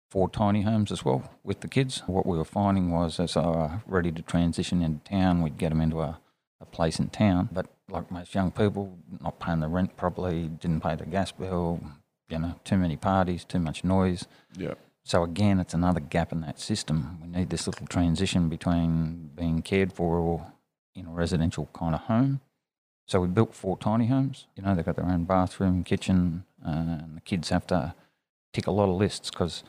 four 0.09 0.27
tiny 0.29 0.63
homes 0.63 0.91
as 0.91 1.05
well 1.05 1.29
with 1.43 1.59
the 1.59 1.67
kids. 1.67 2.01
What 2.07 2.25
we 2.25 2.37
were 2.37 2.45
finding 2.45 2.89
was 2.89 3.19
as 3.19 3.35
they 3.35 3.41
were 3.41 3.81
ready 3.85 4.11
to 4.13 4.21
transition 4.23 4.81
into 4.81 5.03
town, 5.07 5.43
we'd 5.43 5.59
get 5.59 5.69
them 5.69 5.81
into 5.81 6.01
a, 6.01 6.19
a 6.59 6.65
place 6.65 6.99
in 6.99 7.09
town. 7.09 7.49
But 7.51 7.67
like 7.89 8.11
most 8.11 8.33
young 8.33 8.51
people, 8.51 8.97
not 9.21 9.39
paying 9.39 9.59
the 9.59 9.67
rent 9.67 9.95
properly, 9.97 10.47
didn't 10.47 10.81
pay 10.81 10.95
the 10.95 11.05
gas 11.05 11.31
bill, 11.31 11.81
you 12.29 12.39
know, 12.39 12.55
too 12.63 12.77
many 12.77 12.95
parties, 12.95 13.43
too 13.43 13.59
much 13.59 13.83
noise. 13.83 14.25
Yeah. 14.55 14.75
So 15.03 15.23
again, 15.23 15.59
it's 15.59 15.73
another 15.73 15.99
gap 15.99 16.31
in 16.31 16.41
that 16.41 16.59
system. 16.59 17.19
We 17.21 17.27
need 17.27 17.49
this 17.49 17.65
little 17.67 17.87
transition 17.87 18.49
between 18.49 19.31
being 19.35 19.61
cared 19.61 19.91
for 19.93 20.17
or 20.17 20.51
in 20.95 21.07
a 21.07 21.11
residential 21.11 21.69
kind 21.73 21.95
of 21.95 22.01
home. 22.01 22.41
So 23.07 23.21
we 23.21 23.27
built 23.27 23.55
four 23.55 23.77
tiny 23.77 24.05
homes. 24.05 24.45
You 24.55 24.61
know, 24.61 24.75
they've 24.75 24.85
got 24.85 24.95
their 24.95 25.05
own 25.05 25.23
bathroom, 25.23 25.83
kitchen, 25.83 26.43
uh, 26.63 26.69
and 26.69 27.17
the 27.17 27.21
kids 27.21 27.49
have 27.49 27.65
to 27.67 27.95
tick 28.53 28.67
a 28.67 28.71
lot 28.71 28.89
of 28.89 28.95
lists 28.95 29.31
because 29.31 29.63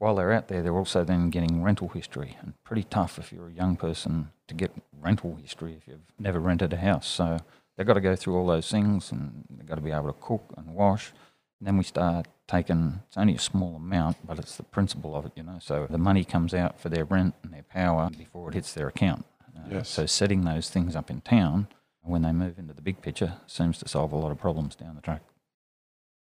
while 0.00 0.14
they're 0.14 0.32
out 0.32 0.48
there, 0.48 0.62
they're 0.62 0.76
also 0.76 1.04
then 1.04 1.28
getting 1.28 1.62
rental 1.62 1.88
history, 1.88 2.36
and 2.40 2.54
pretty 2.64 2.84
tough 2.84 3.18
if 3.18 3.30
you're 3.32 3.48
a 3.48 3.52
young 3.52 3.76
person 3.76 4.30
to 4.48 4.54
get 4.54 4.72
rental 4.98 5.36
history 5.36 5.74
if 5.76 5.86
you've 5.86 6.00
never 6.18 6.40
rented 6.40 6.72
a 6.72 6.78
house. 6.78 7.06
So 7.06 7.38
they've 7.76 7.86
got 7.86 7.94
to 7.94 8.00
go 8.00 8.16
through 8.16 8.36
all 8.36 8.46
those 8.46 8.70
things, 8.70 9.12
and 9.12 9.44
they've 9.50 9.66
got 9.68 9.74
to 9.74 9.82
be 9.82 9.90
able 9.92 10.06
to 10.06 10.18
cook 10.18 10.54
and 10.56 10.74
wash. 10.74 11.12
And 11.60 11.66
then 11.66 11.76
we 11.76 11.84
start 11.84 12.26
taking, 12.48 13.00
it's 13.08 13.18
only 13.18 13.34
a 13.34 13.38
small 13.38 13.76
amount, 13.76 14.16
but 14.26 14.38
it's 14.38 14.56
the 14.56 14.62
principle 14.62 15.14
of 15.14 15.26
it, 15.26 15.32
you 15.36 15.42
know. 15.42 15.58
So 15.60 15.86
the 15.90 15.98
money 15.98 16.24
comes 16.24 16.54
out 16.54 16.80
for 16.80 16.88
their 16.88 17.04
rent 17.04 17.34
and 17.42 17.52
their 17.52 17.62
power 17.64 18.08
before 18.16 18.48
it 18.48 18.54
hits 18.54 18.72
their 18.72 18.88
account. 18.88 19.26
Uh, 19.54 19.60
Yes. 19.70 19.90
So 19.90 20.06
setting 20.06 20.44
those 20.44 20.70
things 20.70 20.96
up 20.96 21.10
in 21.10 21.20
town 21.20 21.68
when 22.02 22.22
they 22.22 22.32
move 22.32 22.58
into 22.58 22.72
the 22.72 22.80
big 22.80 23.02
picture 23.02 23.34
seems 23.46 23.76
to 23.78 23.86
solve 23.88 24.12
a 24.12 24.16
lot 24.16 24.32
of 24.32 24.38
problems 24.38 24.74
down 24.74 24.94
the 24.94 25.02
track. 25.02 25.20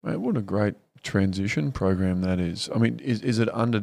Mate, 0.02 0.16
what 0.20 0.36
a 0.36 0.42
great 0.42 0.74
transition 1.02 1.72
program 1.72 2.20
that 2.22 2.38
is. 2.40 2.68
I 2.74 2.78
mean, 2.78 2.98
is 3.00 3.22
is 3.22 3.38
it 3.38 3.48
under 3.54 3.82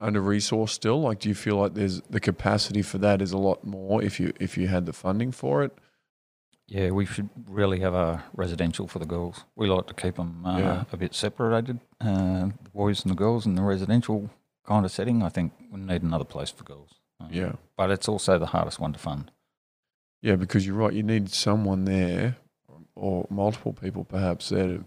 under 0.00 0.20
resourced 0.20 0.70
still? 0.70 1.00
Like, 1.00 1.20
do 1.20 1.28
you 1.28 1.34
feel 1.34 1.56
like 1.56 1.74
there's 1.74 2.00
the 2.10 2.20
capacity 2.20 2.82
for 2.82 2.98
that 2.98 3.22
is 3.22 3.32
a 3.32 3.38
lot 3.38 3.64
more 3.64 4.02
if 4.02 4.18
you 4.20 4.32
if 4.40 4.56
you 4.58 4.68
had 4.68 4.86
the 4.86 4.92
funding 4.92 5.32
for 5.32 5.62
it? 5.62 5.72
Yeah, 6.68 6.90
we 6.90 7.06
should 7.06 7.28
really 7.48 7.78
have 7.80 7.94
a 7.94 8.24
residential 8.34 8.88
for 8.88 8.98
the 8.98 9.06
girls. 9.06 9.44
We 9.54 9.68
like 9.68 9.86
to 9.86 9.94
keep 9.94 10.16
them 10.16 10.44
uh, 10.44 10.58
Yeah. 10.58 10.84
a 10.92 10.96
bit 10.96 11.14
separated, 11.14 11.78
uh, 12.00 12.46
the 12.60 12.70
boys 12.74 13.04
and 13.04 13.10
the 13.12 13.16
girls 13.16 13.46
in 13.46 13.54
the 13.54 13.62
residential 13.62 14.30
kind 14.66 14.84
of 14.84 14.90
setting. 14.90 15.22
I 15.22 15.28
think 15.28 15.52
we 15.70 15.78
need 15.78 16.02
another 16.02 16.24
place 16.24 16.50
for 16.50 16.64
girls. 16.64 16.90
Uh, 17.20 17.28
Yeah, 17.30 17.52
But 17.76 17.92
it's 17.92 18.08
also 18.08 18.36
the 18.36 18.46
hardest 18.46 18.80
one 18.80 18.92
to 18.94 18.98
fund. 18.98 19.30
Yeah, 20.22 20.34
because 20.34 20.66
you're 20.66 20.74
right. 20.74 20.92
You 20.92 21.04
need 21.04 21.30
someone 21.30 21.84
there, 21.84 22.36
or 22.96 23.26
multiple 23.30 23.72
people 23.72 24.02
perhaps 24.02 24.48
there, 24.48 24.66
to, 24.66 24.84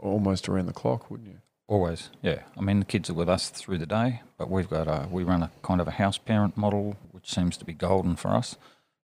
almost 0.00 0.48
around 0.48 0.66
the 0.66 0.72
clock, 0.72 1.10
wouldn't 1.10 1.28
you? 1.28 1.38
Always, 1.68 2.10
yeah. 2.20 2.40
I 2.58 2.62
mean, 2.62 2.80
the 2.80 2.84
kids 2.84 3.08
are 3.10 3.14
with 3.14 3.28
us 3.28 3.48
through 3.48 3.78
the 3.78 3.86
day, 3.86 4.22
but 4.36 4.50
we've 4.50 4.68
got 4.68 4.88
a, 4.88 5.06
we 5.08 5.22
run 5.22 5.42
a 5.42 5.52
kind 5.62 5.80
of 5.80 5.86
a 5.86 5.92
house 5.92 6.18
parent 6.18 6.56
model, 6.56 6.96
which 7.12 7.32
seems 7.32 7.56
to 7.58 7.64
be 7.64 7.72
golden 7.72 8.16
for 8.16 8.28
us. 8.28 8.56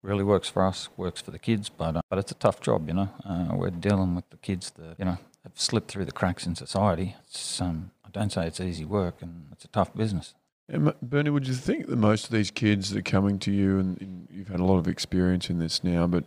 Really 0.02 0.24
works 0.24 0.48
for 0.48 0.66
us, 0.66 0.88
works 0.96 1.20
for 1.20 1.30
the 1.30 1.38
kids, 1.38 1.68
but 1.68 1.96
uh, 1.96 2.00
but 2.10 2.18
it's 2.18 2.32
a 2.32 2.36
tough 2.36 2.60
job, 2.60 2.88
you 2.88 2.94
know. 2.94 3.08
Uh, 3.24 3.48
we're 3.54 3.70
dealing 3.70 4.14
with 4.16 4.28
the 4.30 4.36
kids 4.38 4.70
that 4.70 4.96
you 4.98 5.04
know 5.04 5.18
have 5.44 5.52
slipped 5.54 5.88
through 5.88 6.04
the 6.04 6.12
cracks 6.12 6.46
in 6.46 6.54
society. 6.56 7.14
It's 7.24 7.60
um, 7.60 7.92
I 8.04 8.10
don't 8.10 8.30
say 8.30 8.46
it's 8.46 8.60
easy 8.60 8.84
work, 8.84 9.22
and 9.22 9.46
it's 9.52 9.64
a 9.64 9.68
tough 9.68 9.94
business. 9.94 10.34
And 10.68 10.92
Bernie, 11.00 11.30
would 11.30 11.46
you 11.46 11.54
think 11.54 11.86
that 11.86 11.96
most 11.96 12.24
of 12.24 12.30
these 12.30 12.50
kids 12.50 12.90
that 12.90 12.98
are 12.98 13.02
coming 13.02 13.38
to 13.40 13.52
you, 13.52 13.78
and, 13.78 14.00
and 14.00 14.28
you've 14.30 14.48
had 14.48 14.58
a 14.58 14.64
lot 14.64 14.78
of 14.78 14.88
experience 14.88 15.48
in 15.48 15.60
this 15.60 15.84
now, 15.84 16.08
but 16.08 16.24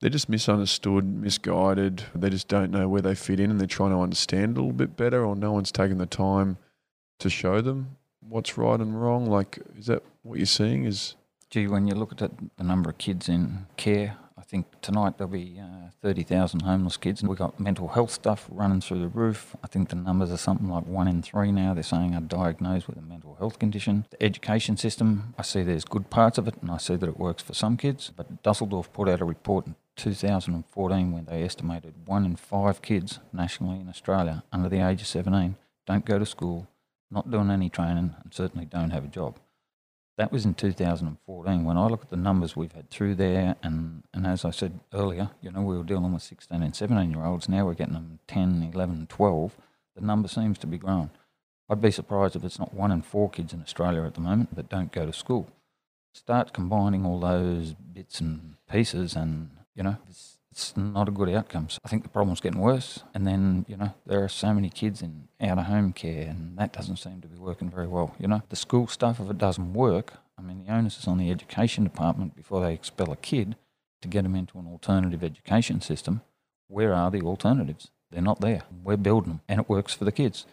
they're 0.00 0.10
just 0.10 0.28
misunderstood, 0.28 1.04
misguided. 1.04 2.04
They 2.14 2.30
just 2.30 2.48
don't 2.48 2.70
know 2.70 2.88
where 2.88 3.02
they 3.02 3.14
fit 3.14 3.40
in, 3.40 3.50
and 3.50 3.58
they're 3.58 3.66
trying 3.66 3.90
to 3.90 3.98
understand 3.98 4.56
a 4.56 4.60
little 4.60 4.72
bit 4.72 4.96
better, 4.96 5.24
or 5.24 5.34
no 5.34 5.52
one's 5.52 5.72
taken 5.72 5.98
the 5.98 6.06
time 6.06 6.58
to 7.18 7.28
show 7.28 7.60
them 7.60 7.96
what's 8.20 8.56
right 8.56 8.80
and 8.80 9.00
wrong. 9.00 9.26
Like, 9.26 9.58
is 9.76 9.86
that 9.86 10.02
what 10.22 10.38
you're 10.38 10.46
seeing? 10.46 10.84
Is 10.84 11.14
Gee, 11.50 11.66
when 11.66 11.86
you 11.86 11.94
look 11.94 12.12
at 12.12 12.30
the 12.58 12.64
number 12.64 12.90
of 12.90 12.98
kids 12.98 13.26
in 13.28 13.66
care, 13.78 14.18
I 14.36 14.42
think 14.42 14.66
tonight 14.82 15.16
there'll 15.16 15.32
be 15.32 15.58
uh, 15.58 15.88
30,000 16.02 16.60
homeless 16.60 16.98
kids. 16.98 17.22
And 17.22 17.28
we've 17.30 17.38
got 17.38 17.58
mental 17.58 17.88
health 17.88 18.10
stuff 18.10 18.46
running 18.50 18.82
through 18.82 19.00
the 19.00 19.08
roof. 19.08 19.56
I 19.64 19.66
think 19.66 19.88
the 19.88 19.96
numbers 19.96 20.30
are 20.30 20.36
something 20.36 20.68
like 20.68 20.86
one 20.86 21.08
in 21.08 21.22
three 21.22 21.50
now. 21.50 21.72
They're 21.72 21.82
saying 21.82 22.14
are 22.14 22.20
diagnosed 22.20 22.86
with 22.86 22.98
a 22.98 23.02
mental 23.02 23.34
health 23.36 23.58
condition. 23.58 24.06
The 24.10 24.22
education 24.22 24.76
system, 24.76 25.34
I 25.38 25.42
see 25.42 25.62
there's 25.62 25.86
good 25.86 26.10
parts 26.10 26.36
of 26.36 26.46
it 26.46 26.54
and 26.60 26.70
I 26.70 26.76
see 26.76 26.96
that 26.96 27.08
it 27.08 27.18
works 27.18 27.42
for 27.42 27.54
some 27.54 27.78
kids. 27.78 28.12
But 28.14 28.42
Dusseldorp 28.42 28.92
put 28.92 29.08
out 29.08 29.22
a 29.22 29.24
report 29.24 29.66
2014 29.98 31.12
when 31.12 31.24
they 31.26 31.42
estimated 31.42 31.94
one 32.06 32.24
in 32.24 32.36
five 32.36 32.80
kids 32.80 33.18
nationally 33.32 33.80
in 33.80 33.88
Australia 33.88 34.42
under 34.52 34.68
the 34.68 34.86
age 34.86 35.02
of 35.02 35.06
17 35.06 35.56
don't 35.88 36.04
go 36.04 36.18
to 36.18 36.26
school, 36.26 36.68
not 37.10 37.30
doing 37.30 37.50
any 37.50 37.70
training, 37.70 38.14
and 38.22 38.32
certainly 38.32 38.66
don't 38.66 38.90
have 38.90 39.06
a 39.06 39.08
job. 39.08 39.38
That 40.18 40.30
was 40.30 40.44
in 40.44 40.52
2014. 40.52 41.64
When 41.64 41.78
I 41.78 41.86
look 41.86 42.02
at 42.02 42.10
the 42.10 42.16
numbers 42.16 42.54
we've 42.54 42.72
had 42.72 42.90
through 42.90 43.14
there, 43.14 43.56
and, 43.62 44.02
and 44.12 44.26
as 44.26 44.44
I 44.44 44.50
said 44.50 44.80
earlier, 44.92 45.30
you 45.40 45.50
know, 45.50 45.62
we 45.62 45.78
were 45.78 45.84
dealing 45.84 46.12
with 46.12 46.22
16 46.22 46.62
and 46.62 46.76
17 46.76 47.10
year 47.10 47.24
olds. 47.24 47.48
Now 47.48 47.64
we're 47.64 47.72
getting 47.72 47.94
them 47.94 48.18
10, 48.28 48.70
11, 48.74 49.06
12. 49.08 49.56
The 49.94 50.02
number 50.02 50.28
seems 50.28 50.58
to 50.58 50.66
be 50.66 50.76
growing. 50.76 51.10
I'd 51.70 51.80
be 51.80 51.90
surprised 51.90 52.36
if 52.36 52.44
it's 52.44 52.58
not 52.58 52.74
one 52.74 52.92
in 52.92 53.00
four 53.00 53.30
kids 53.30 53.54
in 53.54 53.62
Australia 53.62 54.04
at 54.04 54.14
the 54.14 54.20
moment 54.20 54.56
that 54.56 54.68
don't 54.68 54.92
go 54.92 55.06
to 55.06 55.12
school. 55.12 55.48
Start 56.12 56.52
combining 56.52 57.06
all 57.06 57.20
those 57.20 57.74
bits 57.74 58.20
and 58.20 58.56
pieces, 58.70 59.16
and 59.16 59.50
you 59.78 59.84
know, 59.84 59.96
it's, 60.10 60.38
it's 60.50 60.76
not 60.76 61.08
a 61.08 61.12
good 61.12 61.28
outcome. 61.30 61.68
So 61.70 61.78
I 61.84 61.88
think 61.88 62.02
the 62.02 62.08
problem's 62.08 62.40
getting 62.40 62.60
worse. 62.60 63.04
And 63.14 63.24
then, 63.26 63.64
you 63.68 63.76
know, 63.76 63.94
there 64.06 64.22
are 64.24 64.28
so 64.28 64.52
many 64.52 64.70
kids 64.70 65.00
in 65.02 65.28
out 65.40 65.56
of 65.58 65.66
home 65.66 65.92
care, 65.92 66.26
and 66.28 66.58
that 66.58 66.72
doesn't 66.72 66.96
seem 66.96 67.20
to 67.20 67.28
be 67.28 67.38
working 67.38 67.70
very 67.70 67.86
well. 67.86 68.14
You 68.18 68.26
know, 68.26 68.42
the 68.48 68.56
school 68.56 68.88
stuff, 68.88 69.20
if 69.20 69.30
it 69.30 69.38
doesn't 69.38 69.72
work, 69.72 70.14
I 70.36 70.42
mean, 70.42 70.64
the 70.64 70.72
onus 70.72 70.98
is 70.98 71.06
on 71.06 71.18
the 71.18 71.30
education 71.30 71.84
department 71.84 72.34
before 72.34 72.60
they 72.60 72.74
expel 72.74 73.12
a 73.12 73.16
kid 73.16 73.54
to 74.02 74.08
get 74.08 74.22
them 74.24 74.34
into 74.34 74.58
an 74.58 74.66
alternative 74.66 75.22
education 75.22 75.80
system. 75.80 76.22
Where 76.66 76.92
are 76.92 77.10
the 77.10 77.22
alternatives? 77.22 77.90
They're 78.10 78.20
not 78.20 78.40
there. 78.40 78.62
We're 78.82 78.96
building 78.96 79.32
them, 79.34 79.40
and 79.48 79.60
it 79.60 79.68
works 79.68 79.94
for 79.94 80.04
the 80.04 80.12
kids. 80.12 80.44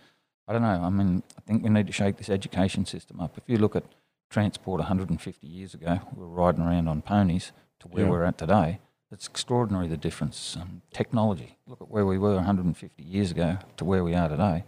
I 0.47 0.53
don't 0.53 0.61
know. 0.61 0.67
I 0.83 0.89
mean, 0.91 1.23
I 1.35 1.41
think 1.41 1.63
we 1.63 1.69
need 1.69 1.88
to 1.88 1.93
shake 1.93 2.17
this 2.17 2.29
education 2.29 2.85
system 2.85 3.19
up. 3.19 3.38
If 3.38 3.43
you 3.47 3.57
look 3.57 3.75
at 3.75 3.85
transport 4.29 4.79
150 4.81 5.47
years 5.47 5.73
ago, 5.73 5.99
we 6.15 6.21
were 6.21 6.29
riding 6.29 6.61
around 6.61 6.88
on 6.88 7.01
ponies 7.01 7.51
to 7.79 7.88
where 7.88 8.03
Yeah. 8.05 8.09
we're 8.11 8.23
at 8.23 8.38
today. 8.38 8.79
It's 9.11 9.27
extraordinary 9.27 9.87
the 9.87 9.97
difference. 9.97 10.57
Um, 10.59 10.81
technology. 10.91 11.57
Look 11.67 11.81
at 11.81 11.89
where 11.89 12.05
we 12.05 12.17
were 12.17 12.35
150 12.35 13.03
years 13.03 13.31
ago 13.31 13.57
to 13.77 13.85
where 13.85 14.03
we 14.03 14.15
are 14.15 14.27
today. 14.27 14.63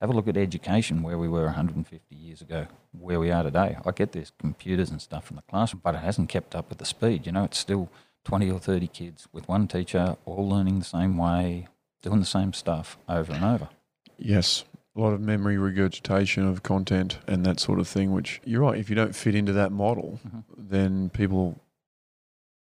Have 0.00 0.10
a 0.10 0.12
look 0.14 0.28
at 0.28 0.36
education 0.36 1.02
where 1.02 1.18
we 1.18 1.28
were 1.28 1.44
150 1.44 2.14
years 2.14 2.40
ago, 2.40 2.66
where 2.98 3.20
we 3.20 3.30
are 3.30 3.42
today. 3.42 3.76
I 3.84 3.90
get 3.90 4.12
there's 4.12 4.32
computers 4.38 4.90
and 4.90 5.02
stuff 5.02 5.28
in 5.30 5.36
the 5.36 5.42
classroom, 5.42 5.82
but 5.84 5.94
it 5.94 5.98
hasn't 5.98 6.30
kept 6.30 6.54
up 6.54 6.70
with 6.70 6.78
the 6.78 6.86
speed. 6.86 7.26
You 7.26 7.32
know, 7.32 7.44
it's 7.44 7.58
still 7.58 7.90
20 8.24 8.50
or 8.50 8.58
30 8.58 8.86
kids 8.88 9.28
with 9.32 9.46
one 9.48 9.68
teacher, 9.68 10.16
all 10.24 10.48
learning 10.48 10.78
the 10.78 10.84
same 10.86 11.18
way, 11.18 11.66
doing 12.00 12.20
the 12.20 12.26
same 12.26 12.52
stuff 12.54 12.96
over 13.08 13.32
and 13.32 13.44
over. 13.44 13.68
yes, 14.16 14.64
a 14.96 15.00
lot 15.00 15.12
of 15.12 15.20
memory 15.20 15.56
regurgitation 15.56 16.46
of 16.46 16.62
content 16.62 17.18
and 17.26 17.44
that 17.46 17.60
sort 17.60 17.78
of 17.78 17.86
thing. 17.86 18.12
Which 18.12 18.40
you're 18.44 18.60
right. 18.62 18.78
If 18.78 18.88
you 18.90 18.96
don't 18.96 19.14
fit 19.14 19.34
into 19.34 19.52
that 19.52 19.70
model, 19.72 20.18
Mhm. 20.26 20.44
then 20.58 21.10
people 21.10 21.60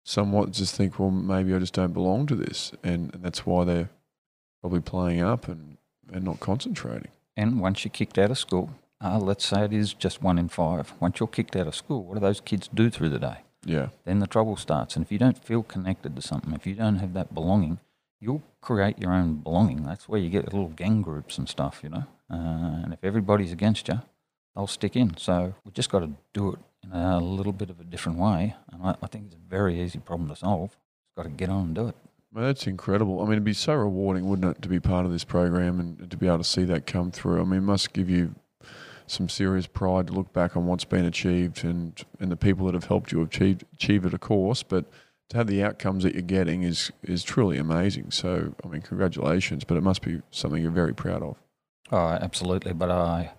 somewhat 0.03 0.51
just 0.51 0.75
think, 0.75 0.99
well, 0.99 1.11
maybe 1.11 1.53
I 1.53 1.59
just 1.59 1.73
don't 1.73 1.93
belong 1.93 2.25
to 2.27 2.35
this, 2.35 2.71
and, 2.83 3.13
and 3.13 3.23
that's 3.23 3.45
why 3.45 3.63
they're 3.63 3.89
probably 4.61 4.81
playing 4.81 5.21
up 5.21 5.47
and, 5.47 5.77
and 6.11 6.23
not 6.23 6.39
concentrating. 6.39 7.11
And 7.35 7.59
once 7.59 7.83
you're 7.83 7.91
kicked 7.91 8.17
out 8.17 8.31
of 8.31 8.37
school, 8.37 8.69
uh, 9.03 9.19
let's 9.19 9.45
say 9.45 9.65
it 9.65 9.73
is 9.73 9.93
just 9.93 10.21
one 10.21 10.37
in 10.37 10.49
five. 10.49 10.93
Once 10.99 11.19
you're 11.19 11.27
kicked 11.27 11.55
out 11.55 11.67
of 11.67 11.75
school, 11.75 12.03
what 12.03 12.15
do 12.15 12.19
those 12.19 12.39
kids 12.41 12.69
do 12.73 12.89
through 12.89 13.09
the 13.09 13.19
day? 13.19 13.37
Yeah, 13.65 13.89
Then 14.03 14.19
the 14.19 14.27
trouble 14.27 14.57
starts. 14.57 14.95
And 14.95 15.05
if 15.05 15.11
you 15.11 15.17
don't 15.17 15.37
feel 15.37 15.63
connected 15.63 16.15
to 16.15 16.21
something, 16.21 16.53
if 16.53 16.67
you 16.67 16.75
don't 16.75 16.97
have 16.97 17.13
that 17.13 17.33
belonging, 17.33 17.79
you'll 18.19 18.43
create 18.61 18.99
your 18.99 19.13
own 19.13 19.37
belonging. 19.37 19.83
That's 19.83 20.09
where 20.09 20.19
you 20.19 20.29
get 20.29 20.45
little 20.45 20.67
gang 20.67 21.01
groups 21.01 21.37
and 21.37 21.47
stuff, 21.47 21.79
you 21.81 21.89
know. 21.89 22.03
Uh, 22.29 22.83
and 22.83 22.93
if 22.93 23.03
everybody's 23.03 23.53
against 23.53 23.87
you, 23.87 24.01
they'll 24.55 24.67
stick 24.67 24.95
in. 24.95 25.15
So 25.17 25.55
we 25.63 25.71
just 25.71 25.89
got 25.89 25.99
to 25.99 26.11
do 26.33 26.51
it 26.51 26.59
in 26.83 26.91
a 26.91 27.19
little 27.19 27.53
bit 27.53 27.69
of 27.69 27.79
a 27.79 27.83
different 27.83 28.17
way. 28.19 28.55
And 28.71 28.83
I, 28.83 28.95
I 29.01 29.07
think 29.07 29.25
it's 29.27 29.35
a 29.35 29.49
very 29.49 29.81
easy 29.81 29.99
problem 29.99 30.29
to 30.29 30.35
solve. 30.35 30.71
Just 30.71 31.15
got 31.15 31.23
to 31.23 31.29
get 31.29 31.49
on 31.49 31.65
and 31.65 31.75
do 31.75 31.87
it. 31.87 31.95
well, 32.33 32.45
that's 32.45 32.67
incredible. 32.67 33.19
I 33.19 33.23
mean, 33.23 33.33
it'd 33.33 33.43
be 33.43 33.53
so 33.53 33.73
rewarding, 33.73 34.27
wouldn't 34.27 34.57
it, 34.57 34.61
to 34.61 34.69
be 34.69 34.79
part 34.79 35.05
of 35.05 35.11
this 35.11 35.23
program 35.23 35.79
and 35.79 36.09
to 36.09 36.17
be 36.17 36.27
able 36.27 36.39
to 36.39 36.43
see 36.43 36.63
that 36.65 36.85
come 36.85 37.11
through. 37.11 37.41
I 37.41 37.43
mean, 37.43 37.59
it 37.59 37.61
must 37.61 37.93
give 37.93 38.09
you 38.09 38.35
some 39.05 39.27
serious 39.29 39.67
pride 39.67 40.07
to 40.07 40.13
look 40.13 40.31
back 40.33 40.55
on 40.57 40.65
what's 40.65 40.85
been 40.85 41.05
achieved 41.05 41.63
and 41.65 42.01
and 42.19 42.31
the 42.31 42.37
people 42.37 42.65
that 42.65 42.73
have 42.73 42.85
helped 42.85 43.11
you 43.11 43.21
achieve 43.21 43.63
achieve 43.73 44.05
it, 44.05 44.13
of 44.13 44.19
course, 44.19 44.63
but. 44.63 44.85
To 45.29 45.37
have 45.37 45.47
the 45.47 45.63
outcomes 45.63 46.03
that 46.03 46.13
you're 46.13 46.21
getting 46.21 46.61
is 46.63 46.91
is 47.01 47.23
truly 47.23 47.57
amazing. 47.57 48.11
So, 48.11 48.53
I 48.63 48.67
mean, 48.67 48.81
congratulations! 48.81 49.63
But 49.63 49.77
it 49.77 49.81
must 49.81 50.03
be 50.03 50.21
something 50.29 50.61
you're 50.61 50.69
very 50.69 50.93
proud 50.93 51.23
of. 51.23 51.37
Oh, 51.91 52.07
absolutely. 52.07 52.73
But 52.73 52.91
I, 52.91 53.31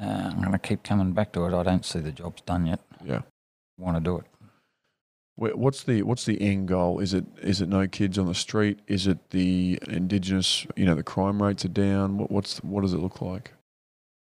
uh, 0.00 0.30
I'm 0.30 0.40
going 0.40 0.52
to 0.52 0.58
keep 0.58 0.82
coming 0.82 1.12
back 1.12 1.32
to 1.32 1.44
it. 1.44 1.54
I 1.54 1.62
don't 1.62 1.84
see 1.84 2.00
the 2.00 2.12
job's 2.12 2.42
done 2.42 2.66
yet. 2.66 2.80
Yeah. 3.04 3.22
Want 3.78 3.96
to 3.96 4.02
do 4.02 4.18
it. 4.18 4.26
What's 5.34 5.82
the 5.82 6.02
what's 6.02 6.26
the 6.26 6.40
end 6.40 6.68
goal? 6.68 7.00
Is 7.00 7.14
it 7.14 7.24
is 7.40 7.62
it 7.62 7.68
no 7.68 7.88
kids 7.88 8.18
on 8.18 8.26
the 8.26 8.34
street? 8.34 8.78
Is 8.86 9.06
it 9.06 9.30
the 9.30 9.78
indigenous? 9.88 10.66
You 10.76 10.84
know, 10.84 10.94
the 10.94 11.02
crime 11.02 11.42
rates 11.42 11.64
are 11.64 11.68
down. 11.68 12.18
What, 12.18 12.30
what's 12.30 12.58
what 12.58 12.82
does 12.82 12.92
it 12.92 12.98
look 12.98 13.20
like? 13.22 13.52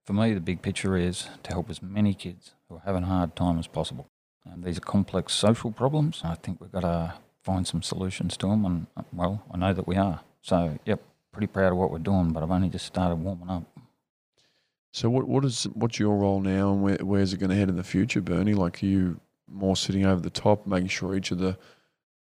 For 0.06 0.14
me, 0.14 0.34
the 0.34 0.40
big 0.40 0.62
picture 0.62 0.96
is 0.96 1.28
to 1.44 1.52
help 1.52 1.70
as 1.70 1.82
many 1.82 2.14
kids 2.14 2.52
who 2.68 2.76
are 2.76 2.82
having 2.86 3.04
a 3.04 3.08
hard 3.08 3.36
time 3.36 3.60
as 3.60 3.68
possible. 3.68 4.08
Um, 4.52 4.64
these 4.64 4.78
are 4.78 4.82
complex 4.82 5.34
social 5.34 5.72
problems. 5.72 6.22
I 6.24 6.36
think 6.36 6.60
we've 6.60 6.72
got 6.72 6.82
to 6.82 7.14
find 7.44 7.68
some 7.68 7.84
solutions 7.84 8.38
to 8.38 8.48
them, 8.48 8.66
and 8.66 8.88
uh, 8.98 9.04
well, 9.14 9.44
I 9.52 9.58
know 9.58 9.74
that 9.74 9.88
we 9.88 9.98
are. 9.98 10.22
So, 10.42 10.80
yep, 10.86 11.02
pretty 11.32 11.48
proud 11.48 11.72
of 11.72 11.78
what 11.78 11.92
we're 11.92 12.00
doing, 12.00 12.32
but 12.32 12.42
I've 12.42 12.52
only 12.52 12.70
just 12.70 12.86
started 12.86 13.16
warming 13.16 13.50
up. 13.50 13.64
So, 14.94 15.10
what 15.10 15.28
what 15.28 15.46
is 15.46 15.64
what's 15.74 16.00
your 16.00 16.18
role 16.18 16.42
now, 16.42 16.74
and 16.74 16.84
where 16.84 16.98
where's 16.98 17.34
it 17.34 17.38
going 17.38 17.50
to 17.50 17.56
head 17.56 17.70
in 17.70 17.78
the 17.78 17.84
future, 17.84 18.22
Bernie? 18.22 18.54
Like, 18.54 18.84
are 18.84 18.88
you 18.88 19.20
more 19.48 19.76
sitting 19.76 20.06
over 20.06 20.22
the 20.22 20.30
top, 20.30 20.68
making 20.68 20.88
sure 20.88 21.16
each 21.16 21.32
of 21.32 21.40
the 21.40 21.58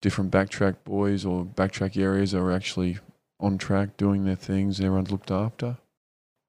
different 0.01 0.31
backtrack 0.31 0.75
boys 0.83 1.25
or 1.25 1.45
backtrack 1.45 1.97
areas 1.97 2.33
are 2.33 2.51
actually 2.51 2.99
on 3.39 3.57
track, 3.57 3.97
doing 3.97 4.25
their 4.25 4.35
things, 4.35 4.79
everyone's 4.79 5.11
looked 5.11 5.31
after? 5.31 5.77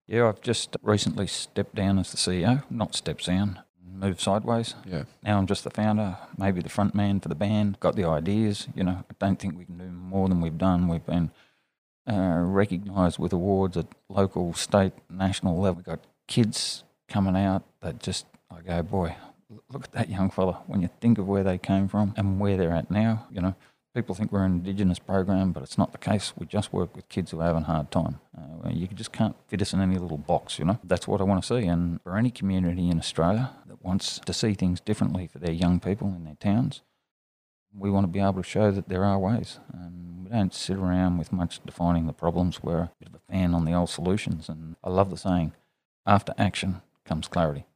Yeah, 0.06 0.28
I've 0.28 0.40
just 0.40 0.76
recently 0.82 1.26
stepped 1.26 1.74
down 1.74 1.98
as 1.98 2.12
the 2.12 2.16
CEO, 2.16 2.62
not 2.70 2.94
stepped 2.94 3.26
down, 3.26 3.60
moved 3.84 4.20
sideways. 4.20 4.74
Yeah. 4.84 5.04
Now 5.22 5.38
I'm 5.38 5.46
just 5.46 5.64
the 5.64 5.70
founder, 5.70 6.16
maybe 6.38 6.60
the 6.60 6.68
front 6.68 6.94
man 6.94 7.18
for 7.18 7.28
the 7.28 7.34
band, 7.34 7.80
got 7.80 7.96
the 7.96 8.04
ideas. 8.04 8.68
You 8.74 8.84
know, 8.84 9.04
I 9.10 9.14
don't 9.18 9.38
think 9.38 9.58
we 9.58 9.64
can 9.64 9.78
do 9.78 9.84
more 9.86 10.28
than 10.28 10.40
we've 10.40 10.58
done. 10.58 10.86
We've 10.86 11.04
been 11.04 11.32
uh, 12.08 12.40
recognised 12.40 13.18
with 13.18 13.32
awards 13.32 13.76
at 13.76 13.86
local, 14.08 14.54
state, 14.54 14.92
national 15.10 15.58
level. 15.58 15.76
We've 15.76 15.84
got 15.84 16.00
kids 16.26 16.84
coming 17.08 17.36
out 17.36 17.64
that 17.80 18.00
just, 18.00 18.26
I 18.50 18.60
go, 18.60 18.82
boy, 18.82 19.16
look 19.72 19.84
at 19.84 19.92
that 19.92 20.08
young 20.08 20.30
fella. 20.30 20.62
When 20.66 20.82
you 20.82 20.90
think 21.00 21.18
of 21.18 21.26
where 21.26 21.44
they 21.44 21.58
came 21.58 21.88
from 21.88 22.14
and 22.16 22.40
where 22.40 22.56
they're 22.56 22.72
at 22.72 22.90
now, 22.90 23.26
you 23.30 23.40
know, 23.40 23.54
people 23.94 24.14
think 24.14 24.30
we're 24.30 24.44
an 24.44 24.52
Indigenous 24.52 24.98
program, 24.98 25.52
but 25.52 25.62
it's 25.62 25.78
not 25.78 25.92
the 25.92 25.98
case. 25.98 26.34
We 26.36 26.46
just 26.46 26.72
work 26.72 26.94
with 26.94 27.08
kids 27.08 27.30
who 27.30 27.40
are 27.40 27.46
having 27.46 27.62
a 27.62 27.66
hard 27.66 27.90
time. 27.90 28.20
Uh, 28.36 28.68
you 28.70 28.86
just 28.88 29.12
can't 29.12 29.34
fit 29.48 29.62
us 29.62 29.72
in 29.72 29.80
any 29.80 29.98
little 29.98 30.18
box, 30.18 30.58
you 30.58 30.64
know. 30.64 30.78
That's 30.84 31.08
what 31.08 31.20
I 31.20 31.24
want 31.24 31.42
to 31.42 31.48
see. 31.48 31.66
And 31.66 32.00
for 32.02 32.16
any 32.16 32.30
community 32.30 32.90
in 32.90 32.98
Australia 32.98 33.52
that 33.66 33.82
wants 33.82 34.20
to 34.20 34.32
see 34.32 34.54
things 34.54 34.80
differently 34.80 35.26
for 35.26 35.38
their 35.38 35.52
young 35.52 35.80
people 35.80 36.08
in 36.08 36.24
their 36.24 36.34
towns, 36.34 36.82
we 37.78 37.90
want 37.90 38.04
to 38.04 38.08
be 38.08 38.20
able 38.20 38.34
to 38.34 38.42
show 38.42 38.70
that 38.70 38.88
there 38.88 39.04
are 39.04 39.18
ways. 39.18 39.58
And 39.72 40.24
we 40.24 40.30
don't 40.30 40.54
sit 40.54 40.76
around 40.76 41.18
with 41.18 41.32
much 41.32 41.60
defining 41.64 42.06
the 42.06 42.12
problems. 42.12 42.62
We're 42.62 42.78
a 42.78 42.92
bit 42.98 43.08
of 43.08 43.14
a 43.14 43.32
fan 43.32 43.54
on 43.54 43.64
the 43.64 43.72
old 43.72 43.90
solutions. 43.90 44.48
And 44.48 44.76
I 44.82 44.90
love 44.90 45.10
the 45.10 45.16
saying, 45.16 45.52
after 46.06 46.32
action 46.38 46.82
comes 47.04 47.28
clarity. 47.28 47.66